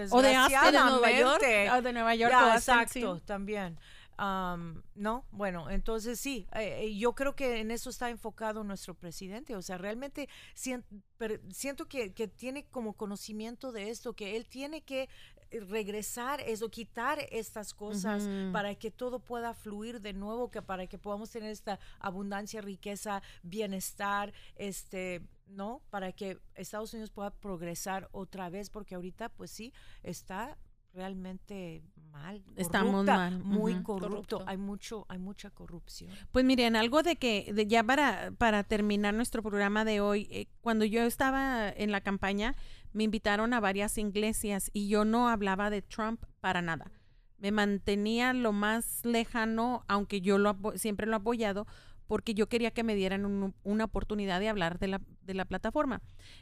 Nueva 0.09 1.11
York. 1.11 1.43
O 1.73 1.81
de 1.81 1.93
Nueva 1.93 2.15
York. 2.15 2.33
exacto, 2.55 3.19
también 3.25 3.77
no, 4.17 5.25
bueno, 5.31 5.69
entonces 5.69 6.19
sí, 6.19 6.47
eh, 6.53 6.85
eh, 6.85 6.97
yo 6.97 7.13
creo 7.13 7.35
que 7.35 7.59
en 7.59 7.71
eso 7.71 7.89
está 7.89 8.09
enfocado 8.09 8.63
nuestro 8.63 8.93
presidente. 8.93 9.55
O 9.55 9.61
sea, 9.61 9.77
realmente 9.77 10.29
siento, 10.53 11.87
que, 11.87 12.09
tiene 12.35 12.65
como 12.65 12.93
conocimiento 12.93 13.71
de 13.71 13.89
esto, 13.89 14.13
que 14.13 14.35
él 14.35 14.47
tiene 14.47 14.81
que 14.81 15.09
eh, 15.51 15.59
regresar 15.61 16.41
eso, 16.41 16.69
quitar 16.69 17.19
estas 17.31 17.73
cosas 17.73 18.27
para 18.51 18.75
que 18.75 18.91
todo 18.91 19.19
pueda 19.19 19.53
fluir 19.53 20.01
de 20.01 20.13
nuevo, 20.13 20.51
que 20.51 20.61
para 20.61 20.87
que 20.87 20.97
podamos 20.97 21.31
tener 21.31 21.51
esta 21.51 21.79
abundancia, 21.99 22.61
riqueza, 22.61 23.21
bienestar, 23.41 24.33
este, 24.55 25.21
¿no? 25.47 25.81
Para 25.89 26.11
que 26.11 26.39
Estados 26.55 26.93
Unidos 26.93 27.11
pueda 27.11 27.31
progresar 27.31 28.09
otra 28.11 28.49
vez, 28.49 28.69
porque 28.69 28.95
ahorita 28.95 29.29
pues 29.29 29.51
sí, 29.51 29.73
está 30.03 30.57
realmente 30.93 31.83
mal. 32.11 32.43
Estamos 32.55 33.05
mal. 33.05 33.39
Muy 33.43 33.81
corrupto. 33.81 34.43
Hay 34.45 34.57
mucho, 34.57 35.05
hay 35.09 35.19
mucha 35.19 35.49
corrupción. 35.49 36.11
Pues 36.31 36.45
miren, 36.45 36.75
algo 36.75 37.03
de 37.03 37.15
que 37.15 37.51
de 37.53 37.67
ya 37.67 37.83
para, 37.83 38.31
para 38.37 38.63
terminar 38.63 39.13
nuestro 39.13 39.41
programa 39.41 39.83
de 39.83 39.99
hoy, 39.99 40.27
eh, 40.31 40.47
cuando 40.61 40.85
yo 40.85 41.03
estaba 41.03 41.69
en 41.69 41.91
la 41.91 42.01
campaña, 42.01 42.55
me 42.93 43.03
invitaron 43.03 43.53
a 43.53 43.59
varias 43.59 43.97
iglesias 43.97 44.69
y 44.73 44.87
yo 44.87 45.03
no 45.05 45.27
hablaba 45.27 45.69
de 45.69 45.81
Trump 45.81 46.23
para 46.39 46.61
nada. 46.61 46.91
Me 47.37 47.51
mantenía 47.51 48.31
lo 48.33 48.53
más 48.53 49.03
lejano, 49.03 49.83
aunque 49.87 50.21
yo 50.21 50.37
lo 50.37 50.55
siempre 50.75 51.07
lo 51.07 51.13
he 51.13 51.17
apoyado, 51.17 51.67
porque 52.07 52.33
yo 52.33 52.47
quería 52.47 52.71
que 52.71 52.83
me 52.83 52.95
dieran 52.95 53.53
una 53.63 53.83
oportunidad 53.83 54.39
de 54.39 54.49
hablar 54.49 54.79
de 54.79 54.87
la, 54.87 55.01
de 55.21 55.33
la 55.33 55.45
plataforma. 55.45 56.01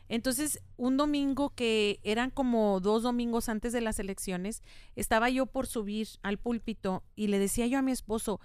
Entonces, 0.10 0.62
un 0.78 0.98
domingo 0.98 1.52
que 1.52 2.00
eran 2.04 2.30
como 2.30 2.80
dos 2.80 3.04
domingos 3.04 3.50
antes 3.50 3.74
de 3.74 3.82
las 3.82 4.00
elecciones, 4.00 4.62
estaba 4.96 5.30
yo 5.30 5.46
por 5.46 5.68
subir 5.68 6.08
al 6.24 6.38
púlpito 6.38 7.04
y 7.16 7.28
le 7.28 7.40
decía 7.40 7.68
yo 7.68 7.80
a 7.80 7.82
mi 7.84 7.92
esposo, 7.92 8.40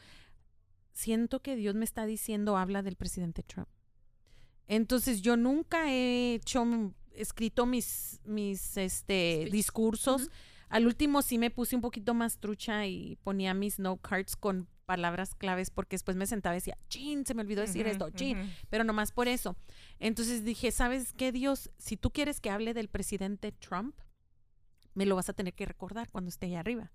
siento 0.92 1.40
que 1.40 1.56
Dios 1.56 1.74
me 1.74 1.84
está 1.84 2.06
diciendo, 2.06 2.56
habla 2.56 2.82
del 2.82 2.96
presidente 2.96 3.42
Trump. 3.42 3.68
Entonces, 4.68 5.22
yo 5.22 5.36
nunca 5.36 5.92
he 5.92 6.34
hecho, 6.34 6.64
escrito 7.12 7.66
mis, 7.66 8.20
mis 8.24 8.76
este, 8.76 9.48
discursos. 9.50 10.30
Al 10.68 10.86
último 10.86 11.22
sí 11.22 11.38
me 11.38 11.50
puse 11.50 11.76
un 11.76 11.82
poquito 11.82 12.14
más 12.14 12.38
trucha 12.38 12.86
y 12.86 13.16
ponía 13.22 13.54
mis 13.54 13.78
note 13.78 14.00
cards 14.02 14.34
con 14.34 14.68
palabras 14.86 15.34
claves 15.34 15.70
porque 15.70 15.94
después 15.94 16.16
me 16.16 16.26
sentaba 16.26 16.54
y 16.54 16.58
decía, 16.58 16.78
chin, 16.88 17.26
se 17.26 17.34
me 17.34 17.42
olvidó 17.42 17.60
decir 17.60 17.86
esto, 17.86 18.08
chin, 18.10 18.38
pero 18.70 18.84
nomás 18.84 19.12
por 19.12 19.28
eso. 19.28 19.56
Entonces 19.98 20.44
dije, 20.44 20.70
¿sabes 20.70 21.12
qué, 21.12 21.32
Dios? 21.32 21.70
Si 21.76 21.96
tú 21.96 22.10
quieres 22.10 22.40
que 22.40 22.50
hable 22.50 22.72
del 22.72 22.88
presidente 22.88 23.52
Trump, 23.52 23.96
me 24.94 25.04
lo 25.04 25.16
vas 25.16 25.28
a 25.28 25.34
tener 25.34 25.54
que 25.54 25.66
recordar 25.66 26.10
cuando 26.10 26.30
esté 26.30 26.46
allá 26.46 26.60
arriba. 26.60 26.92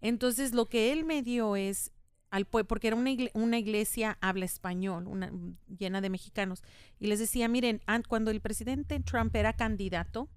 Entonces 0.00 0.54
lo 0.54 0.66
que 0.66 0.92
él 0.92 1.04
me 1.04 1.22
dio 1.22 1.56
es 1.56 1.92
al 2.30 2.46
porque 2.46 2.88
era 2.88 2.96
una, 2.96 3.10
una 3.34 3.58
iglesia 3.58 4.18
habla 4.20 4.44
español, 4.44 5.06
una, 5.06 5.32
llena 5.78 6.00
de 6.00 6.10
mexicanos, 6.10 6.62
y 6.98 7.06
les 7.06 7.18
decía, 7.18 7.48
miren, 7.48 7.80
cuando 8.08 8.30
el 8.30 8.40
presidente 8.40 9.00
Trump 9.00 9.34
era 9.34 9.54
candidato, 9.54 10.28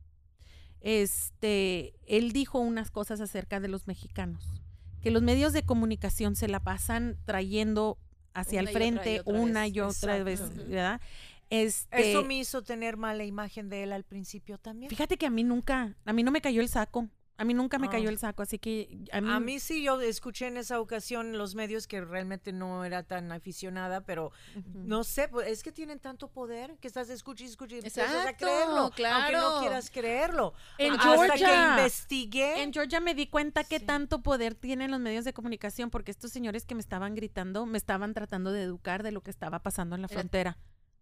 este, 0.82 1.94
él 2.08 2.32
dijo 2.32 2.60
unas 2.60 2.90
cosas 2.90 3.20
acerca 3.20 3.60
de 3.60 3.68
los 3.68 3.86
mexicanos, 3.88 4.62
que 5.02 5.12
los 5.12 5.22
medios 5.22 5.54
de 5.54 5.64
comunicación 5.64 6.36
se 6.36 6.48
la 6.48 6.60
pasan 6.60 7.18
trayendo 7.26 7.98
hacia 8.34 8.60
el 8.60 8.70
frente 8.70 9.22
una 9.26 9.68
y 9.68 9.80
otra 9.80 10.24
vez, 10.24 10.42
¿verdad? 10.68 11.02
Este, 11.50 12.12
Eso 12.12 12.24
me 12.24 12.36
hizo 12.38 12.62
tener 12.62 12.96
mala 12.96 13.24
imagen 13.24 13.70
de 13.70 13.84
él 13.84 13.92
al 13.92 14.04
principio 14.04 14.60
también. 14.60 14.90
Fíjate 14.90 15.18
que 15.18 15.26
a 15.26 15.32
mí 15.32 15.44
nunca, 15.44 15.96
a 16.06 16.14
mí 16.14 16.22
no 16.22 16.32
me 16.32 16.42
cayó 16.42 16.62
el 16.62 16.70
saco. 16.70 17.10
A 17.40 17.46
mí 17.46 17.54
nunca 17.54 17.80
me 17.80 17.88
cayó 17.88 18.10
ah. 18.10 18.12
el 18.12 18.18
saco, 18.18 18.44
así 18.44 18.60
que 18.60 19.00
a 19.14 19.40
mí... 19.40 19.62
sí, 19.62 19.82
yo 19.82 20.02
escuché 20.02 20.48
en 20.48 20.58
esa 20.58 20.82
ocasión 20.82 21.38
los 21.38 21.56
medios 21.56 21.88
que 21.88 22.02
realmente 22.02 22.52
no 22.52 22.84
era 22.84 23.04
tan 23.04 23.32
aficionada, 23.32 24.02
pero 24.02 24.34
no 24.74 25.06
sé, 25.06 25.30
pues, 25.30 25.48
es 25.48 25.64
que 25.64 25.72
tienen 25.72 26.00
tanto 26.00 26.28
poder 26.28 26.76
que 26.82 26.90
estás 26.90 27.10
escuchando 27.10 27.48
y 27.48 27.78
escuchando 27.78 28.20
a 28.28 28.34
creerlo, 28.34 28.92
claro. 28.94 29.16
aunque 29.16 29.38
no 29.38 29.60
quieras 29.62 29.90
creerlo. 29.90 30.54
En 30.78 31.00
Hasta 31.00 31.36
que 31.36 31.80
investigué. 31.80 32.62
En 32.62 32.74
Georgia 32.74 33.00
me 33.00 33.16
di 33.16 33.28
cuenta 33.28 33.64
que 33.64 33.80
tanto 33.80 34.22
poder 34.22 34.54
tienen 34.54 34.92
los 34.92 35.00
medios 35.00 35.24
de 35.24 35.32
comunicación, 35.32 35.90
porque 35.90 36.12
estos 36.12 36.34
señores 36.34 36.66
que 36.66 36.76
me 36.76 36.82
estaban 36.82 37.16
gritando 37.16 37.66
me 37.66 37.78
estaban 37.78 38.14
tratando 38.14 38.52
de 38.52 38.64
educar 38.64 39.02
de 39.02 39.14
lo 39.14 39.22
que 39.22 39.32
estaba 39.32 39.60
pasando 39.60 39.96
en 39.96 40.02
la 40.02 40.10
frontera. 40.10 40.58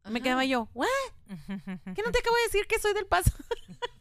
Me 0.08 0.22
quedaba 0.22 0.46
yo, 0.46 0.70
¿what? 0.76 0.88
¿Qué 1.96 2.02
no 2.04 2.12
te 2.12 2.20
acabo 2.20 2.36
de 2.36 2.44
decir 2.44 2.68
que 2.68 2.78
soy 2.78 2.94
del 2.94 3.08
paso? 3.08 3.32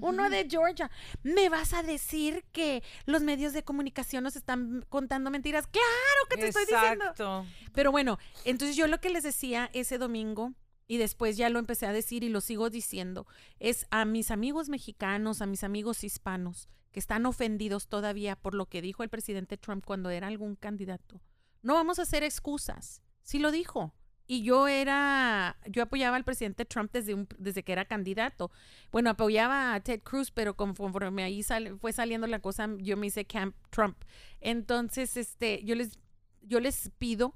Uno 0.00 0.30
de 0.30 0.48
Georgia. 0.48 0.90
¿Me 1.22 1.48
vas 1.48 1.72
a 1.72 1.82
decir 1.82 2.44
que 2.52 2.82
los 3.06 3.22
medios 3.22 3.52
de 3.52 3.64
comunicación 3.64 4.24
nos 4.24 4.36
están 4.36 4.84
contando 4.88 5.30
mentiras? 5.30 5.66
Claro 5.66 6.28
que 6.30 6.36
te 6.36 6.48
estoy 6.48 6.66
diciendo. 6.66 7.46
Pero 7.72 7.90
bueno, 7.90 8.18
entonces 8.44 8.76
yo 8.76 8.86
lo 8.86 9.00
que 9.00 9.10
les 9.10 9.22
decía 9.22 9.70
ese 9.72 9.98
domingo 9.98 10.52
y 10.86 10.98
después 10.98 11.36
ya 11.36 11.48
lo 11.50 11.58
empecé 11.58 11.86
a 11.86 11.92
decir 11.92 12.24
y 12.24 12.28
lo 12.28 12.40
sigo 12.40 12.70
diciendo, 12.70 13.26
es 13.58 13.86
a 13.90 14.04
mis 14.04 14.30
amigos 14.30 14.68
mexicanos, 14.68 15.40
a 15.40 15.46
mis 15.46 15.64
amigos 15.64 16.04
hispanos 16.04 16.68
que 16.92 17.00
están 17.00 17.26
ofendidos 17.26 17.88
todavía 17.88 18.36
por 18.36 18.54
lo 18.54 18.66
que 18.66 18.80
dijo 18.80 19.02
el 19.02 19.08
presidente 19.08 19.56
Trump 19.56 19.84
cuando 19.84 20.10
era 20.10 20.28
algún 20.28 20.54
candidato. 20.54 21.20
No 21.62 21.74
vamos 21.74 21.98
a 21.98 22.02
hacer 22.02 22.22
excusas. 22.22 23.02
Sí 23.22 23.38
lo 23.38 23.50
dijo. 23.50 23.94
Y 24.26 24.42
yo 24.42 24.68
era, 24.68 25.58
yo 25.66 25.82
apoyaba 25.82 26.16
al 26.16 26.24
presidente 26.24 26.64
Trump 26.64 26.90
desde, 26.92 27.12
un, 27.12 27.28
desde 27.38 27.62
que 27.62 27.72
era 27.72 27.84
candidato. 27.84 28.50
Bueno, 28.90 29.10
apoyaba 29.10 29.74
a 29.74 29.80
Ted 29.80 30.00
Cruz, 30.02 30.30
pero 30.30 30.56
conforme 30.56 31.24
ahí 31.24 31.42
fue 31.78 31.92
saliendo 31.92 32.26
la 32.26 32.38
cosa, 32.38 32.68
yo 32.78 32.96
me 32.96 33.08
hice 33.08 33.26
Camp 33.26 33.54
Trump. 33.70 34.02
Entonces, 34.40 35.16
este, 35.18 35.62
yo 35.64 35.74
les, 35.74 35.98
yo 36.40 36.60
les 36.60 36.90
pido 36.98 37.34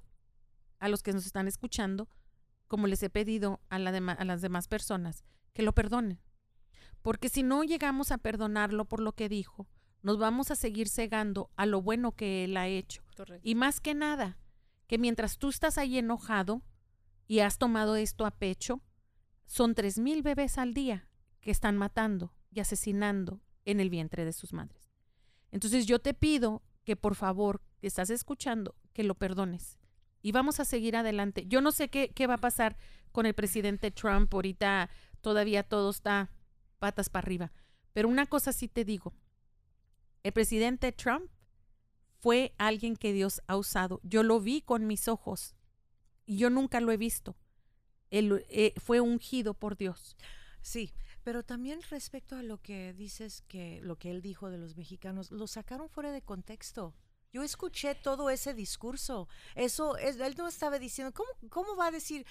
a 0.78 0.88
los 0.88 1.02
que 1.02 1.12
nos 1.12 1.26
están 1.26 1.46
escuchando, 1.46 2.08
como 2.68 2.86
les 2.86 3.02
he 3.02 3.10
pedido 3.10 3.60
a, 3.68 3.78
la 3.78 3.90
a 3.90 4.24
las 4.24 4.40
demás 4.40 4.66
personas, 4.66 5.24
que 5.52 5.62
lo 5.62 5.74
perdonen. 5.74 6.20
Porque 7.02 7.28
si 7.28 7.42
no 7.42 7.64
llegamos 7.64 8.12
a 8.12 8.18
perdonarlo 8.18 8.86
por 8.86 9.00
lo 9.00 9.12
que 9.12 9.28
dijo, 9.28 9.66
nos 10.02 10.18
vamos 10.18 10.50
a 10.50 10.56
seguir 10.56 10.88
cegando 10.88 11.50
a 11.56 11.66
lo 11.66 11.82
bueno 11.82 12.12
que 12.12 12.44
él 12.44 12.56
ha 12.56 12.66
hecho. 12.66 13.02
Y 13.42 13.54
más 13.54 13.80
que 13.80 13.94
nada, 13.94 14.38
que 14.86 14.98
mientras 14.98 15.38
tú 15.38 15.48
estás 15.48 15.78
ahí 15.78 15.98
enojado, 15.98 16.62
y 17.28 17.40
has 17.40 17.58
tomado 17.58 17.94
esto 17.94 18.26
a 18.26 18.32
pecho, 18.32 18.82
son 19.46 19.74
tres 19.74 19.98
mil 19.98 20.22
bebés 20.22 20.58
al 20.58 20.74
día 20.74 21.08
que 21.40 21.50
están 21.50 21.76
matando 21.76 22.34
y 22.50 22.60
asesinando 22.60 23.40
en 23.64 23.78
el 23.78 23.90
vientre 23.90 24.24
de 24.24 24.32
sus 24.32 24.52
madres. 24.52 24.90
Entonces 25.52 25.86
yo 25.86 26.00
te 26.00 26.14
pido 26.14 26.62
que 26.84 26.96
por 26.96 27.14
favor, 27.14 27.62
que 27.78 27.86
estás 27.86 28.08
escuchando, 28.10 28.74
que 28.94 29.04
lo 29.04 29.14
perdones. 29.14 29.78
Y 30.22 30.32
vamos 30.32 30.58
a 30.58 30.64
seguir 30.64 30.96
adelante. 30.96 31.44
Yo 31.46 31.60
no 31.60 31.70
sé 31.70 31.90
qué, 31.90 32.10
qué 32.10 32.26
va 32.26 32.34
a 32.34 32.38
pasar 32.38 32.76
con 33.12 33.26
el 33.26 33.34
presidente 33.34 33.90
Trump. 33.90 34.32
Ahorita 34.32 34.90
todavía 35.20 35.62
todo 35.62 35.90
está 35.90 36.30
patas 36.78 37.10
para 37.10 37.24
arriba. 37.24 37.52
Pero 37.92 38.08
una 38.08 38.26
cosa 38.26 38.52
sí 38.52 38.68
te 38.68 38.84
digo. 38.84 39.14
El 40.22 40.32
presidente 40.32 40.92
Trump 40.92 41.30
fue 42.18 42.54
alguien 42.56 42.96
que 42.96 43.12
Dios 43.12 43.42
ha 43.46 43.56
usado. 43.56 44.00
Yo 44.02 44.22
lo 44.22 44.40
vi 44.40 44.62
con 44.62 44.86
mis 44.86 45.08
ojos 45.08 45.54
yo 46.36 46.50
nunca 46.50 46.80
lo 46.80 46.92
he 46.92 46.96
visto. 46.96 47.36
Él 48.10 48.44
eh, 48.48 48.74
fue 48.76 49.00
ungido 49.00 49.54
por 49.54 49.76
Dios. 49.76 50.16
Sí, 50.62 50.92
pero 51.24 51.42
también 51.42 51.80
respecto 51.90 52.36
a 52.36 52.42
lo 52.42 52.60
que 52.60 52.92
dices 52.94 53.42
que 53.48 53.80
lo 53.82 53.96
que 53.96 54.10
él 54.10 54.22
dijo 54.22 54.50
de 54.50 54.58
los 54.58 54.76
mexicanos, 54.76 55.30
lo 55.30 55.46
sacaron 55.46 55.88
fuera 55.88 56.12
de 56.12 56.22
contexto. 56.22 56.94
Yo 57.32 57.42
escuché 57.42 57.94
todo 57.94 58.30
ese 58.30 58.54
discurso. 58.54 59.28
Eso, 59.54 59.96
es, 59.98 60.18
él 60.18 60.34
no 60.38 60.48
estaba 60.48 60.78
diciendo, 60.78 61.12
¿cómo, 61.12 61.28
cómo 61.50 61.76
va 61.76 61.88
a 61.88 61.90
decir 61.90 62.26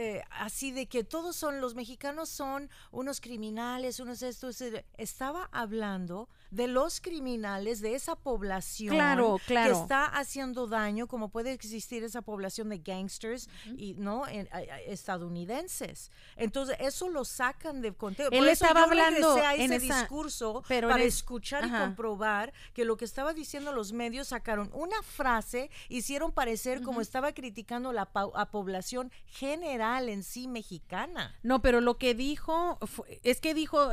eh, 0.00 0.22
así 0.30 0.70
de 0.70 0.86
que 0.86 1.02
todos 1.02 1.34
son, 1.34 1.60
los 1.60 1.74
mexicanos 1.74 2.28
son 2.28 2.70
unos 2.92 3.20
criminales, 3.20 3.98
unos 3.98 4.22
estos? 4.22 4.62
Estaba 4.96 5.48
hablando 5.50 6.28
de 6.52 6.66
los 6.68 7.00
criminales, 7.00 7.80
de 7.80 7.94
esa 7.94 8.14
población 8.14 8.94
Claro, 8.94 9.38
claro. 9.46 9.74
que 9.74 9.80
está 9.82 10.04
haciendo 10.06 10.66
daño, 10.68 11.06
como 11.08 11.28
puede 11.30 11.52
existir 11.52 12.04
esa 12.04 12.22
población 12.22 12.68
de 12.70 12.78
gangsters 12.78 13.48
y 13.76 13.94
no 13.94 14.26
En- 14.28 14.48
a- 14.52 14.58
a- 14.58 14.80
estadounidenses. 14.82 16.10
Entonces, 16.36 16.76
eso 16.80 17.08
lo 17.08 17.24
sacan 17.24 17.80
de 17.82 17.92
contexto. 17.92 18.32
Él 18.32 18.38
Por 18.40 18.48
eso 18.48 18.64
estaba 18.64 18.80
yo 18.80 18.86
hablando 18.86 19.34
a 19.34 19.54
en 19.56 19.72
ese 19.72 19.86
esa- 19.86 20.00
discurso 20.00 20.62
pero 20.68 20.88
para 20.88 21.02
en 21.02 21.08
es- 21.08 21.16
escuchar 21.16 21.66
y 21.66 21.70
comprobar 21.70 22.52
que 22.72 22.84
lo 22.84 22.96
que 22.96 23.04
estaba 23.04 23.34
diciendo 23.34 23.72
los 23.72 23.92
medios 23.92 24.28
sacaron 24.28 24.70
una 24.72 25.02
frase, 25.02 25.70
hicieron 25.88 26.32
parecer 26.32 26.82
como 26.82 27.00
estaba 27.00 27.32
criticando 27.32 27.92
la 27.92 28.08
a 28.34 28.50
población 28.50 29.10
general 29.26 29.87
en 29.96 30.22
sí 30.22 30.48
mexicana. 30.48 31.34
No, 31.42 31.62
pero 31.62 31.80
lo 31.80 31.96
que 31.98 32.14
dijo, 32.14 32.78
fue- 32.86 33.20
es 33.22 33.40
que 33.40 33.54
dijo, 33.54 33.90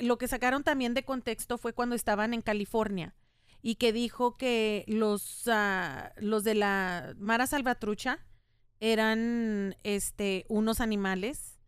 lo 0.00 0.16
que 0.18 0.28
sacaron 0.28 0.62
también 0.64 0.94
de 0.94 1.04
contexto 1.04 1.58
fue 1.58 1.72
cuando 1.72 1.94
estaban 1.94 2.32
en 2.34 2.42
California 2.42 3.14
y 3.62 3.74
que 3.76 3.92
dijo 3.92 4.36
que 4.36 4.84
los, 4.86 5.42
ah, 5.48 6.12
los 6.18 6.44
de 6.44 6.54
la 6.54 7.14
Mara 7.18 7.46
Salvatrucha 7.46 8.20
eran 8.80 9.76
este, 9.82 10.44
unos 10.48 10.80
animales 10.80 11.58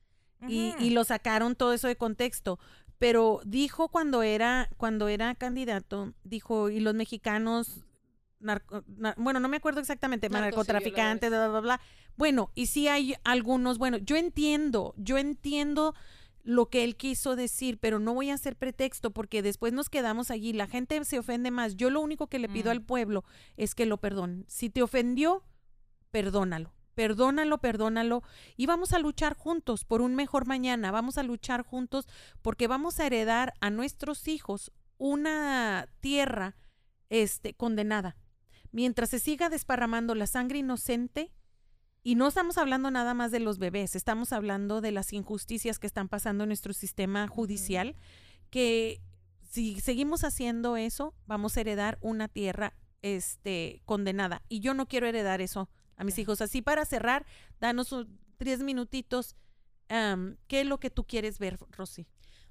y, 0.49 0.73
y 0.79 0.91
lo 0.91 1.05
sacaron 1.05 1.55
todo 1.57 1.73
eso 1.73 1.89
de 1.89 1.97
contexto. 1.97 2.59
Pero 2.99 3.41
dijo 3.45 3.89
cuando 3.89 4.23
era, 4.23 4.69
cuando 4.77 5.09
era 5.09 5.35
candidato, 5.35 6.15
dijo, 6.23 6.71
y 6.71 6.81
los 6.81 6.95
mexicanos, 6.95 7.85
narco- 8.41 8.85
bueno, 9.17 9.41
no 9.41 9.49
me 9.49 9.57
acuerdo 9.59 9.81
exactamente, 9.81 10.29
narcotraficantes, 10.29 11.31
bla, 11.31 11.49
bla, 11.49 11.61
bla. 11.61 11.81
Bueno, 12.17 12.51
y 12.55 12.67
sí 12.67 12.89
hay 12.89 13.15
algunos, 13.25 13.79
bueno, 13.79 13.97
yo 13.99 14.17
entiendo, 14.17 14.95
yo 14.97 15.19
entiendo 15.19 15.95
lo 16.43 16.71
que 16.71 16.85
él 16.85 16.97
quiso 16.97 17.37
decir, 17.37 17.79
pero 17.79 17.99
no 17.99 18.15
voy 18.15 18.31
a 18.31 18.35
hacer 18.35 18.57
pretexto 18.57 19.11
porque 19.11 19.43
después 19.43 19.73
nos 19.73 19.89
quedamos 19.91 20.31
allí, 20.31 20.53
la 20.55 20.67
gente 20.67 21.05
se 21.05 21.19
ofende 21.19 21.51
más. 21.51 21.77
Yo 21.77 21.91
lo 21.91 22.01
único 22.01 22.29
que 22.29 22.39
le 22.39 22.49
pido 22.49 22.69
Mm. 22.71 22.73
al 22.73 22.83
pueblo 22.83 23.25
es 23.57 23.75
que 23.75 23.85
lo 23.87 23.99
perdonen. 23.99 24.45
Si 24.49 24.71
te 24.71 24.83
ofendió, 24.83 25.45
perdónalo. 26.11 26.73
Perdónalo, 26.95 27.59
perdónalo 27.59 28.23
y 28.57 28.67
vamos 28.67 28.93
a 28.93 28.99
luchar 28.99 29.35
juntos 29.35 29.85
por 29.85 30.03
un 30.03 30.15
mejor 30.17 30.47
mañana. 30.47 30.91
Vamos 30.91 31.19
a 31.19 31.23
luchar 31.23 31.63
juntos 31.63 32.07
porque 32.43 32.67
vamos 32.69 33.01
a 33.01 33.07
heredar 33.07 33.55
a 33.61 33.71
nuestros 33.71 34.27
hijos 34.29 34.73
una 34.99 35.89
tierra 36.01 36.57
este 37.09 37.55
condenada. 37.55 38.17
Mientras 38.73 39.11
se 39.11 39.19
siga 39.19 39.49
desparramando 39.49 40.15
la 40.15 40.27
sangre 40.27 40.59
inocente, 40.59 41.33
y 42.03 42.15
no 42.15 42.29
estamos 42.29 42.57
hablando 42.57 42.91
nada 42.91 43.13
más 43.13 43.31
de 43.31 43.41
los 43.41 43.59
bebés, 43.59 43.95
estamos 43.95 44.33
hablando 44.33 44.81
de 44.81 44.91
las 44.91 45.13
injusticias 45.13 45.79
que 45.79 45.87
están 45.87 46.09
pasando 46.09 46.45
en 46.45 46.49
nuestro 46.49 46.73
sistema 46.73 47.29
judicial, 47.29 47.95
que 48.49 49.03
si 49.51 49.81
seguimos 49.81 50.25
haciendo 50.25 50.77
eso, 50.77 51.15
vamos 51.27 51.57
a 51.57 51.61
heredar 51.61 51.99
una 52.01 52.29
tierra 52.29 52.75
este, 53.03 53.83
condenada. 53.85 54.43
Y 54.49 54.61
yo 54.61 54.73
no 54.75 54.87
quiero 54.87 55.07
heredar 55.07 55.41
eso 55.41 55.69
a 55.97 56.05
mis 56.05 56.19
hijos. 56.19 56.41
Así 56.41 56.63
para 56.63 56.85
cerrar, 56.87 57.27
danos 57.61 57.93
un- 57.93 58.19
tres 58.39 58.61
minutitos. 58.61 59.37
¿Qué 59.89 60.61
es 60.61 60.67
lo 60.67 60.79
que 60.81 60.89
tú 60.91 61.05
quieres 61.05 61.39
ver, 61.39 61.59
Rosy? 61.71 62.07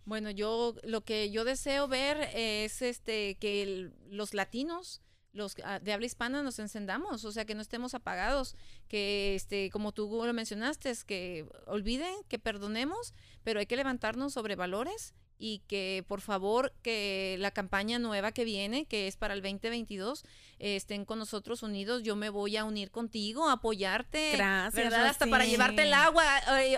Bueno, 0.05 0.29
yo 0.29 0.75
lo 0.83 1.01
que 1.05 1.31
yo 1.31 1.45
deseo 1.45 1.87
ver 1.87 2.29
es 2.35 2.81
este 2.81 3.37
que 3.39 3.63
el- 3.63 3.93
los 4.09 4.33
latinos, 4.33 5.01
los 5.31 5.55
ah, 5.63 5.79
de 5.79 5.93
habla 5.93 6.05
hispana 6.05 6.43
nos 6.43 6.59
encendamos, 6.59 7.25
o 7.25 7.31
sea, 7.31 7.45
que 7.45 7.55
no 7.55 7.61
estemos 7.61 7.93
apagados, 7.93 8.55
que 8.87 9.35
este 9.35 9.69
como 9.69 9.91
tú 9.91 10.23
lo 10.25 10.33
mencionaste, 10.33 10.89
es 10.89 11.03
que 11.03 11.47
olviden, 11.65 12.13
que 12.27 12.39
perdonemos, 12.39 13.13
pero 13.43 13.59
hay 13.59 13.65
que 13.65 13.77
levantarnos 13.77 14.33
sobre 14.33 14.55
valores 14.55 15.13
y 15.41 15.59
que 15.67 16.03
por 16.07 16.19
favor 16.19 16.73
que 16.83 17.37
la 17.39 17.51
campaña 17.51 17.97
nueva 17.97 18.33
que 18.33 18.43
viene, 18.43 18.85
que 18.85 19.07
es 19.07 19.15
para 19.15 19.33
el 19.33 19.41
2022, 19.41 20.25
eh, 20.59 20.75
estén 20.75 21.05
con 21.05 21.17
nosotros 21.17 21.63
unidos. 21.63 22.03
Yo 22.03 22.17
me 22.17 22.29
voy 22.29 22.57
a 22.57 22.65
unir 22.65 22.91
contigo, 22.91 23.47
a 23.47 23.53
apoyarte. 23.53 24.33
Gracias, 24.33 24.73
¿Verdad? 24.83 25.05
Hasta 25.07 25.27
para 25.27 25.45
llevarte 25.45 25.83
el 25.83 25.93
agua. 25.93 26.25
eh, 26.61 26.77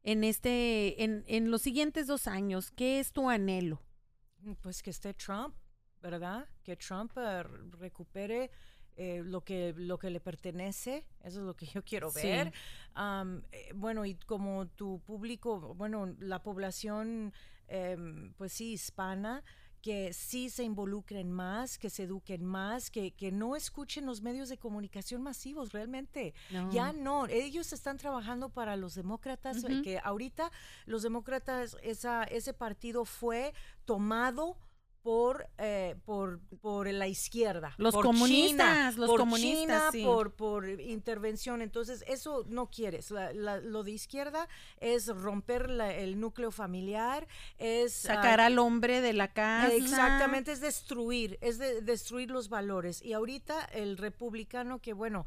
en, 0.03 0.23
este, 0.23 1.03
en, 1.03 1.23
en 1.27 1.51
los 1.51 1.61
siguientes 1.61 2.07
dos 2.07 2.27
años? 2.27 2.71
¿Qué 2.71 2.99
es 2.99 3.11
tu 3.13 3.29
anhelo? 3.29 3.81
Pues 4.61 4.81
que 4.83 4.89
esté 4.89 5.13
Trump, 5.13 5.55
¿verdad? 6.01 6.47
Que 6.63 6.75
Trump 6.75 7.11
eh, 7.15 7.43
recupere 7.79 8.49
eh, 8.97 9.21
lo 9.23 9.41
que 9.45 9.73
lo 9.77 9.97
que 9.97 10.09
le 10.09 10.19
pertenece, 10.19 11.05
eso 11.21 11.39
es 11.39 11.45
lo 11.45 11.55
que 11.55 11.65
yo 11.73 11.83
quiero 11.83 12.09
Sí. 12.11 12.27
ver. 12.27 12.51
Am, 12.93 13.43
eh, 13.51 13.71
bueno, 13.73 14.05
y 14.05 14.15
como 14.15 14.67
tu 14.67 14.99
público, 15.01 15.73
bueno, 15.75 16.13
la 16.19 16.43
población, 16.43 17.31
em, 17.67 18.33
pues 18.33 18.51
sí, 18.51 18.73
hispana, 18.73 19.43
que 19.82 20.13
sí 20.13 20.49
se 20.49 20.63
involucren 20.63 21.32
más, 21.32 21.77
que 21.77 21.89
se 21.89 22.03
eduquen 22.03 22.45
más, 22.45 22.89
que, 22.89 23.11
que 23.11 23.32
no 23.32 23.55
escuchen 23.55 24.05
los 24.05 24.21
medios 24.21 24.49
de 24.49 24.57
comunicación 24.57 25.21
masivos, 25.21 25.71
realmente. 25.71 26.34
Ya 26.71 26.93
no, 26.93 27.27
ellos 27.27 27.73
están 27.73 27.97
trabajando 27.97 28.49
para 28.49 28.75
los 28.75 28.95
demócratas, 28.95 29.63
eh, 29.63 29.82
que 29.84 29.99
ahorita 29.99 30.51
los 30.86 31.01
demócratas, 31.01 31.77
esa, 31.82 32.23
ese 32.23 32.53
partido 32.53 33.05
fue 33.05 33.53
tomado 33.86 34.57
por, 35.01 35.47
eh, 35.57 35.95
por, 36.05 36.39
por 36.61 36.87
la 36.87 37.07
izquierda. 37.07 37.73
Los 37.77 37.93
por 37.93 38.05
comunistas, 38.05 38.93
China, 38.93 38.93
los 38.97 39.09
por 39.09 39.19
comunistas, 39.19 39.57
China, 39.61 39.89
sí. 39.91 40.03
por, 40.03 40.33
por 40.33 40.69
intervención. 40.69 41.61
Entonces, 41.61 42.03
eso 42.07 42.45
no 42.47 42.69
quieres. 42.69 43.09
La- 43.11 43.33
la- 43.33 43.57
lo 43.59 43.83
de 43.83 43.91
izquierda 43.91 44.47
es 44.79 45.07
romper 45.07 45.69
la- 45.69 45.93
el 45.95 46.19
núcleo 46.19 46.51
familiar, 46.51 47.27
es... 47.57 47.93
sacar 47.93 48.39
ah, 48.41 48.45
al 48.45 48.59
hombre 48.59 49.01
de 49.01 49.13
la 49.13 49.33
casa. 49.33 49.73
Exactamente, 49.73 50.51
es 50.51 50.61
destruir, 50.61 51.37
es 51.41 51.57
de- 51.57 51.81
destruir 51.81 52.29
los 52.29 52.49
valores. 52.49 53.01
Y 53.01 53.13
ahorita 53.13 53.65
el 53.73 53.97
republicano, 53.97 54.79
que 54.79 54.93
bueno, 54.93 55.25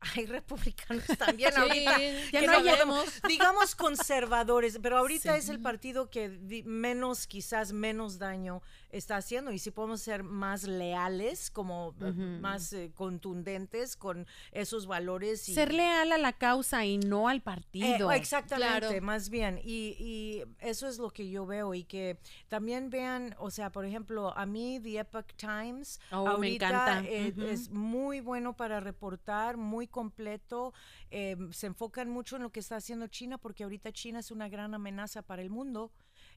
hay 0.16 0.26
republicanos 0.26 1.04
también 1.18 1.50
Sí, 1.54 1.60
ahorita. 1.60 1.98
ya 2.30 2.40
que 2.40 2.46
no 2.46 2.60
podemos- 2.62 3.20
digamos 3.28 3.74
conservadores, 3.74 4.78
pero 4.80 4.96
ahorita 4.98 5.32
Sí. 5.34 5.38
es 5.40 5.48
el 5.48 5.60
partido 5.60 6.08
que 6.08 6.28
menos, 6.64 7.26
quizás 7.26 7.72
menos 7.72 8.18
daño 8.20 8.62
está 8.90 9.16
haciendo 9.16 9.52
y 9.52 9.58
si 9.58 9.70
podemos 9.70 10.00
ser 10.00 10.22
más 10.22 10.64
leales, 10.64 11.50
como 11.50 11.94
eh, 12.00 12.12
más 12.12 12.72
eh, 12.72 12.90
contundentes 12.94 13.96
con 13.96 14.26
esos 14.52 14.86
valores. 14.86 15.48
Y, 15.48 15.54
ser 15.54 15.72
leal 15.74 16.12
a 16.12 16.18
la 16.18 16.32
causa 16.32 16.84
y 16.84 16.98
no 16.98 17.28
al 17.28 17.38
eh, 17.38 17.40
partido. 17.40 18.12
exactamente, 18.12 19.00
más 19.00 19.28
bien. 19.30 19.60
Y, 19.62 19.96
y, 19.98 20.44
eso 20.60 20.88
es 20.88 20.98
lo 20.98 21.10
que 21.10 21.28
yo 21.28 21.46
veo 21.46 21.74
y 21.74 21.84
que 21.84 22.18
también 22.48 22.90
vean, 22.90 23.34
o 23.38 23.50
sea, 23.50 23.70
por 23.70 23.84
ejemplo, 23.84 24.36
a 24.36 24.46
mí 24.46 24.80
The 24.82 25.00
Epoch 25.00 25.32
Times 25.36 26.00
Oh, 26.10 26.24
me 26.24 26.30
ahorita 26.30 26.68
encanta. 26.68 27.02
eh, 27.08 27.34
es 27.50 27.70
muy 27.70 28.20
bueno 28.20 28.56
para 28.56 28.80
reportar, 28.80 29.56
muy 29.56 29.86
completo. 29.86 30.72
eh, 31.10 31.36
se 31.52 31.66
enfocan 31.66 32.08
mucho 32.10 32.36
en 32.36 32.42
lo 32.42 32.50
que 32.52 32.60
está 32.60 32.76
haciendo 32.76 33.06
China 33.06 33.38
porque 33.38 33.64
ahorita 33.64 33.92
China 33.92 34.18
es 34.20 34.30
una 34.30 34.48
gran 34.48 34.74
amenaza 34.74 35.22
para 35.22 35.42
el 35.42 35.50
mundo. 35.50 35.90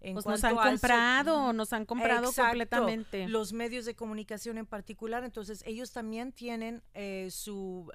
En 0.04 0.16
Pues 0.16 0.26
nos 0.26 0.44
han 0.44 0.58
al 0.58 0.70
comprado, 0.72 1.54
nos 1.54 1.74
han 1.74 1.86
comprado 1.86 2.32
completamente. 2.34 3.28
Los 3.28 3.54
medios 3.54 3.86
de 3.86 3.96
comunicación 3.96 4.58
en 4.58 4.66
particular, 4.66 5.24
entonces 5.24 5.64
ellos 5.68 5.92
también 5.92 6.32
tienen 6.32 6.82
eh, 6.96 7.30
su 7.32 7.92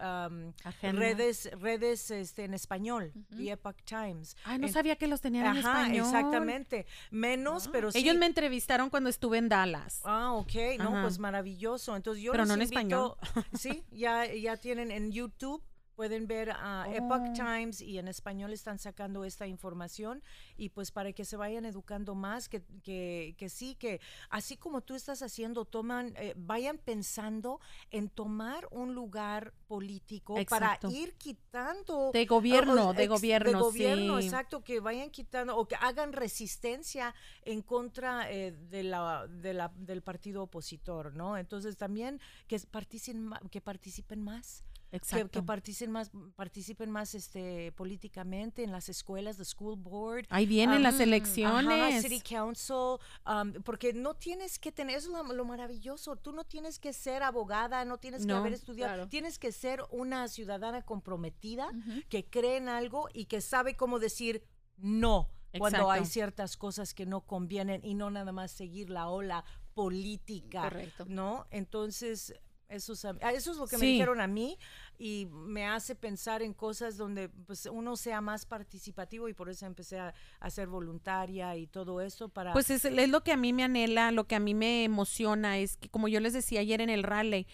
Agenda. 0.64 1.00
redes 1.00 1.50
redes 1.60 2.10
este, 2.12 2.44
en 2.44 2.54
español, 2.54 3.12
The 3.36 3.50
Epoch 3.50 3.76
Times. 3.84 4.36
Ay, 4.44 4.58
no 4.58 4.68
En- 4.68 4.72
sabía 4.72 4.94
que 4.94 5.08
los 5.08 5.20
tenían 5.20 5.46
en 5.46 5.56
Ajá, 5.66 5.80
español. 5.82 6.06
exactamente. 6.06 6.86
Menos, 7.10 7.68
pero 7.72 7.90
sí. 7.90 7.98
Ellos 7.98 8.16
me 8.16 8.26
entrevistaron 8.26 8.88
cuando 8.88 9.10
estuve 9.10 9.38
en 9.38 9.48
Dallas. 9.48 10.00
Ah, 10.04 10.32
ok, 10.34 10.52
no, 10.78 11.02
pues 11.02 11.18
maravilloso. 11.18 11.96
Entonces 11.96 12.22
yo 12.22 12.30
Pero 12.30 12.46
no 12.46 12.54
en 12.54 12.62
invito- 12.62 13.16
Sí, 13.58 13.82
ya, 13.90 14.32
ya 14.32 14.56
tienen 14.56 14.92
en 14.92 15.10
YouTube. 15.10 15.60
Pueden 15.96 16.26
ver 16.26 16.50
a 16.50 16.86
Epoch 16.92 17.16
Oh. 17.16 17.32
Times 17.32 17.80
y 17.80 17.98
en 17.98 18.06
español 18.06 18.52
están 18.52 18.78
sacando 18.78 19.24
esta 19.24 19.46
información 19.46 20.22
y 20.58 20.68
pues 20.68 20.90
para 20.90 21.12
que 21.14 21.24
se 21.24 21.36
vayan 21.36 21.64
educando 21.64 22.14
más, 22.14 22.50
que, 22.50 22.62
que, 22.82 23.34
que 23.38 23.48
sí, 23.48 23.74
que 23.76 24.00
así 24.28 24.58
como 24.58 24.82
tú 24.82 24.94
estás 24.94 25.22
haciendo, 25.22 25.64
toman, 25.64 26.12
eh, 26.16 26.34
vayan 26.36 26.76
pensando 26.76 27.60
en 27.90 28.10
tomar 28.10 28.68
un 28.70 28.94
lugar 28.94 29.54
político 29.66 30.38
Exacto. 30.38 30.88
para 30.88 30.94
ir 30.94 31.14
quitando 31.14 32.10
De 32.12 32.26
gobierno, 32.26 32.92
de 32.92 33.06
gobierno, 33.06 33.52
de 33.52 33.58
gobierno, 33.58 34.20
sí. 34.20 34.26
exacto, 34.26 34.62
que 34.62 34.80
vayan 34.80 35.10
quitando 35.10 35.56
o 35.56 35.66
que 35.66 35.76
hagan 35.76 36.12
resistencia 36.12 37.14
en 37.42 37.62
contra 37.62 38.30
eh, 38.30 38.52
de 38.52 38.82
la, 38.82 39.26
de 39.26 39.54
la, 39.54 39.72
del 39.74 40.02
partido 40.02 40.42
opositor, 40.42 41.14
¿no? 41.14 41.38
Entonces 41.38 41.76
también 41.78 42.20
que 42.46 42.60
participen, 42.70 43.32
que 43.50 43.62
participen 43.62 44.22
más. 44.22 44.62
Que, 45.00 45.42
participen 45.42 45.92
más, 45.92 46.10
participen 46.34 46.90
más 46.90 47.14
este, 47.14 47.72
políticamente 47.72 48.62
en 48.62 48.72
las 48.72 48.88
escuelas, 48.88 49.36
the 49.36 49.44
school 49.44 49.76
board, 49.76 50.26
Ahí 50.30 50.46
vienen 50.46 50.82
las 50.82 50.96
Ajá, 50.96 51.04
elecciones. 51.04 52.02
City 52.02 52.20
Council, 52.20 52.98
um, 53.26 53.52
porque 53.64 53.92
no 53.92 54.14
tienes 54.14 54.58
que 54.58 54.72
tener, 54.72 54.96
eso 54.96 55.08
es 55.08 55.26
lo, 55.26 55.34
lo 55.34 55.44
maravilloso, 55.44 56.16
tú 56.16 56.32
no 56.32 56.44
tienes 56.44 56.78
que 56.78 56.92
ser 56.92 57.22
abogada, 57.22 57.84
no 57.84 57.98
tienes 57.98 58.26
que 58.26 58.32
haber 58.32 58.52
estudiado, 58.52 58.94
claro. 58.94 59.08
tienes 59.08 59.38
que 59.38 59.52
ser 59.52 59.82
una 59.90 60.28
ciudadana 60.28 60.82
comprometida 60.82 61.68
que 62.08 62.24
cree 62.24 62.56
en 62.56 62.68
algo 62.68 63.08
y 63.12 63.26
que 63.26 63.40
sabe 63.40 63.76
cómo 63.76 63.98
decir 63.98 64.42
no 64.76 65.30
cuando 65.58 65.90
hay 65.90 66.04
ciertas 66.04 66.56
cosas 66.56 66.94
que 66.94 67.06
no 67.06 67.22
convienen 67.22 67.84
y 67.84 67.94
no 67.94 68.10
nada 68.10 68.32
más 68.32 68.50
seguir 68.50 68.90
la 68.90 69.08
ola 69.08 69.44
política, 69.74 70.62
Correcto. 70.62 71.04
¿no? 71.08 71.46
Entonces, 71.50 72.34
eso 72.68 72.94
es, 72.94 73.04
a- 73.04 73.12
eso 73.32 73.52
es 73.52 73.56
lo 73.58 73.66
que 73.66 73.76
me 73.78 73.86
dijeron 73.92 74.20
a 74.20 74.26
mí 74.26 74.58
y 74.98 75.26
me 75.30 75.66
hace 75.66 75.94
pensar 75.94 76.42
en 76.42 76.52
cosas 76.54 76.96
donde 76.96 77.28
pues 77.28 77.66
uno 77.66 77.96
sea 77.96 78.20
más 78.20 78.44
participativo 78.46 79.28
y 79.28 79.34
por 79.34 79.48
eso 79.48 79.66
empecé 79.66 79.98
a, 79.98 80.14
a 80.40 80.50
ser 80.50 80.68
voluntaria 80.68 81.56
y 81.56 81.66
todo 81.66 82.00
eso 82.00 82.28
para 82.28 82.52
Pues 82.52 82.70
es, 82.70 82.84
es 82.84 83.08
lo 83.08 83.22
que 83.22 83.32
a 83.32 83.36
mí 83.36 83.52
me 83.52 83.62
anhela, 83.64 84.10
lo 84.10 84.26
que 84.26 84.34
a 84.34 84.40
mí 84.40 84.54
me 84.54 84.84
emociona, 84.84 85.58
es 85.58 85.76
que 85.76 85.88
como 85.88 86.08
yo 86.08 86.20
les 86.20 86.32
decía 86.32 86.60
ayer 86.60 86.80
en 86.80 86.90
el 86.90 87.02
rally, 87.02 87.46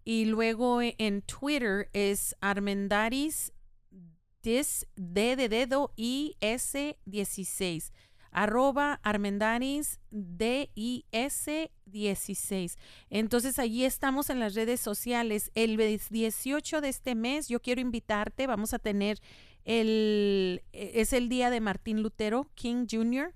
Y 0.05 0.23
luego 0.23 0.81
eh, 0.81 0.95
en 0.99 1.21
Twitter 1.21 1.89
es 1.91 2.33
Armendaris 2.39 3.51
dis, 4.41 4.87
D 4.95 5.35
de 5.35 5.49
dedo 5.49 5.91
I 5.97 6.37
S 6.39 6.97
16 7.05 7.91
arroba 8.33 8.99
Armendaris 9.03 9.99
DIS 10.11 11.49
16. 11.85 12.77
Entonces 13.09 13.59
allí 13.59 13.85
estamos 13.85 14.29
en 14.29 14.39
las 14.39 14.55
redes 14.55 14.81
sociales. 14.81 15.51
El 15.55 15.77
18 15.77 16.81
de 16.81 16.89
este 16.89 17.15
mes 17.15 17.47
yo 17.47 17.61
quiero 17.61 17.79
invitarte, 17.79 18.47
vamos 18.47 18.73
a 18.73 18.79
tener 18.79 19.19
el, 19.65 20.61
es 20.73 21.13
el 21.13 21.29
día 21.29 21.49
de 21.49 21.61
Martín 21.61 22.01
Lutero 22.01 22.47
King 22.55 22.87
Jr., 22.89 23.33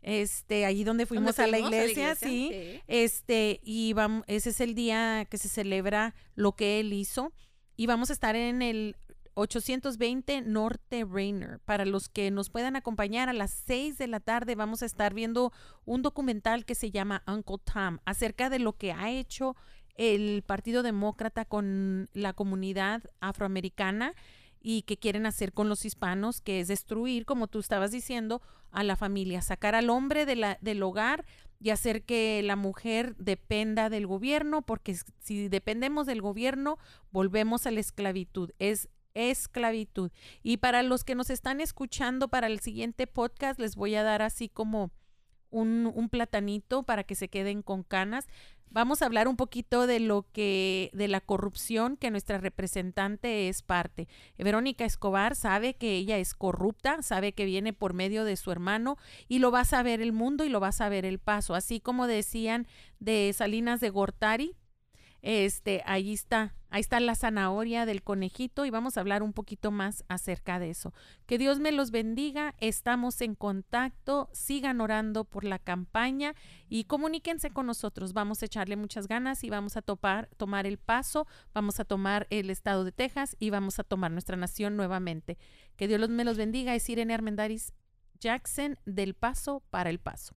este, 0.00 0.64
allí 0.64 0.84
donde 0.84 1.06
fuimos 1.06 1.36
¿Dónde 1.36 1.56
a 1.56 1.60
la 1.60 1.66
iglesia, 1.66 2.14
sí. 2.14 2.50
Sí. 2.52 2.80
Este, 2.86 3.60
y 3.62 3.92
vamos, 3.92 4.24
ese 4.26 4.50
es 4.50 4.60
el 4.60 4.74
día 4.74 5.26
que 5.28 5.38
se 5.38 5.48
celebra 5.48 6.14
lo 6.34 6.52
que 6.52 6.80
él 6.80 6.92
hizo. 6.92 7.32
Y 7.76 7.86
vamos 7.86 8.10
a 8.10 8.12
estar 8.12 8.34
en 8.34 8.62
el 8.62 8.96
820 9.38 10.42
Norte 10.42 11.06
Rainer. 11.08 11.60
Para 11.60 11.84
los 11.84 12.08
que 12.08 12.30
nos 12.30 12.50
puedan 12.50 12.74
acompañar 12.74 13.28
a 13.28 13.32
las 13.32 13.52
6 13.66 13.96
de 13.96 14.08
la 14.08 14.18
tarde, 14.18 14.56
vamos 14.56 14.82
a 14.82 14.86
estar 14.86 15.14
viendo 15.14 15.52
un 15.84 16.02
documental 16.02 16.64
que 16.64 16.74
se 16.74 16.90
llama 16.90 17.22
Uncle 17.26 17.58
Tom 17.72 17.98
acerca 18.04 18.50
de 18.50 18.58
lo 18.58 18.72
que 18.72 18.92
ha 18.92 19.10
hecho 19.10 19.54
el 19.94 20.42
Partido 20.42 20.82
Demócrata 20.82 21.44
con 21.44 22.08
la 22.14 22.32
comunidad 22.32 23.02
afroamericana 23.20 24.14
y 24.60 24.82
que 24.82 24.96
quieren 24.96 25.24
hacer 25.24 25.52
con 25.52 25.68
los 25.68 25.84
hispanos, 25.84 26.40
que 26.40 26.58
es 26.58 26.68
destruir, 26.68 27.24
como 27.24 27.46
tú 27.46 27.60
estabas 27.60 27.92
diciendo, 27.92 28.42
a 28.72 28.82
la 28.82 28.96
familia, 28.96 29.40
sacar 29.40 29.76
al 29.76 29.88
hombre 29.88 30.26
de 30.26 30.34
la, 30.34 30.58
del 30.60 30.82
hogar 30.82 31.24
y 31.60 31.70
hacer 31.70 32.02
que 32.02 32.42
la 32.42 32.56
mujer 32.56 33.14
dependa 33.16 33.88
del 33.88 34.06
gobierno, 34.06 34.62
porque 34.62 34.96
si 35.20 35.48
dependemos 35.48 36.06
del 36.06 36.22
gobierno, 36.22 36.78
volvemos 37.12 37.66
a 37.66 37.70
la 37.70 37.80
esclavitud. 37.80 38.50
Es 38.58 38.88
esclavitud. 39.14 40.10
Y 40.42 40.58
para 40.58 40.82
los 40.82 41.04
que 41.04 41.14
nos 41.14 41.30
están 41.30 41.60
escuchando 41.60 42.28
para 42.28 42.46
el 42.46 42.60
siguiente 42.60 43.06
podcast, 43.06 43.58
les 43.58 43.76
voy 43.76 43.94
a 43.94 44.02
dar 44.02 44.22
así 44.22 44.48
como 44.48 44.90
un, 45.50 45.90
un 45.94 46.08
platanito 46.08 46.82
para 46.82 47.04
que 47.04 47.14
se 47.14 47.28
queden 47.28 47.62
con 47.62 47.82
canas. 47.82 48.26
Vamos 48.70 49.00
a 49.00 49.06
hablar 49.06 49.28
un 49.28 49.36
poquito 49.36 49.86
de 49.86 49.98
lo 49.98 50.26
que, 50.30 50.90
de 50.92 51.08
la 51.08 51.22
corrupción 51.22 51.96
que 51.96 52.10
nuestra 52.10 52.36
representante 52.38 53.48
es 53.48 53.62
parte. 53.62 54.08
Verónica 54.36 54.84
Escobar 54.84 55.36
sabe 55.36 55.74
que 55.74 55.96
ella 55.96 56.18
es 56.18 56.34
corrupta, 56.34 57.02
sabe 57.02 57.32
que 57.32 57.46
viene 57.46 57.72
por 57.72 57.94
medio 57.94 58.24
de 58.24 58.36
su 58.36 58.52
hermano 58.52 58.98
y 59.26 59.38
lo 59.38 59.50
va 59.50 59.60
a 59.60 59.64
saber 59.64 60.02
el 60.02 60.12
mundo 60.12 60.44
y 60.44 60.50
lo 60.50 60.60
va 60.60 60.68
a 60.68 60.72
saber 60.72 61.06
el 61.06 61.18
paso. 61.18 61.54
Así 61.54 61.80
como 61.80 62.06
decían 62.06 62.66
de 63.00 63.32
Salinas 63.34 63.80
de 63.80 63.88
Gortari, 63.88 64.54
este, 65.22 65.82
ahí 65.86 66.12
está 66.12 66.54
Ahí 66.70 66.80
está 66.80 67.00
la 67.00 67.14
zanahoria 67.14 67.86
del 67.86 68.02
conejito 68.02 68.66
y 68.66 68.70
vamos 68.70 68.96
a 68.96 69.00
hablar 69.00 69.22
un 69.22 69.32
poquito 69.32 69.70
más 69.70 70.04
acerca 70.08 70.58
de 70.58 70.70
eso. 70.70 70.92
Que 71.26 71.38
Dios 71.38 71.60
me 71.60 71.72
los 71.72 71.90
bendiga, 71.90 72.54
estamos 72.58 73.20
en 73.20 73.34
contacto, 73.34 74.28
sigan 74.32 74.80
orando 74.80 75.24
por 75.24 75.44
la 75.44 75.58
campaña 75.58 76.34
y 76.68 76.84
comuníquense 76.84 77.50
con 77.50 77.66
nosotros. 77.66 78.12
Vamos 78.12 78.42
a 78.42 78.46
echarle 78.46 78.76
muchas 78.76 79.08
ganas 79.08 79.44
y 79.44 79.50
vamos 79.50 79.76
a 79.76 79.82
topar, 79.82 80.28
tomar 80.36 80.66
el 80.66 80.78
paso, 80.78 81.26
vamos 81.54 81.80
a 81.80 81.84
tomar 81.84 82.26
el 82.30 82.50
estado 82.50 82.84
de 82.84 82.92
Texas 82.92 83.36
y 83.38 83.50
vamos 83.50 83.78
a 83.78 83.84
tomar 83.84 84.10
nuestra 84.10 84.36
nación 84.36 84.76
nuevamente. 84.76 85.38
Que 85.76 85.88
Dios 85.88 86.08
me 86.08 86.24
los 86.24 86.36
bendiga. 86.36 86.74
Es 86.74 86.88
Irene 86.88 87.14
Armendaris 87.14 87.72
Jackson 88.20 88.78
del 88.84 89.14
Paso 89.14 89.62
para 89.70 89.90
el 89.90 90.00
Paso. 90.00 90.37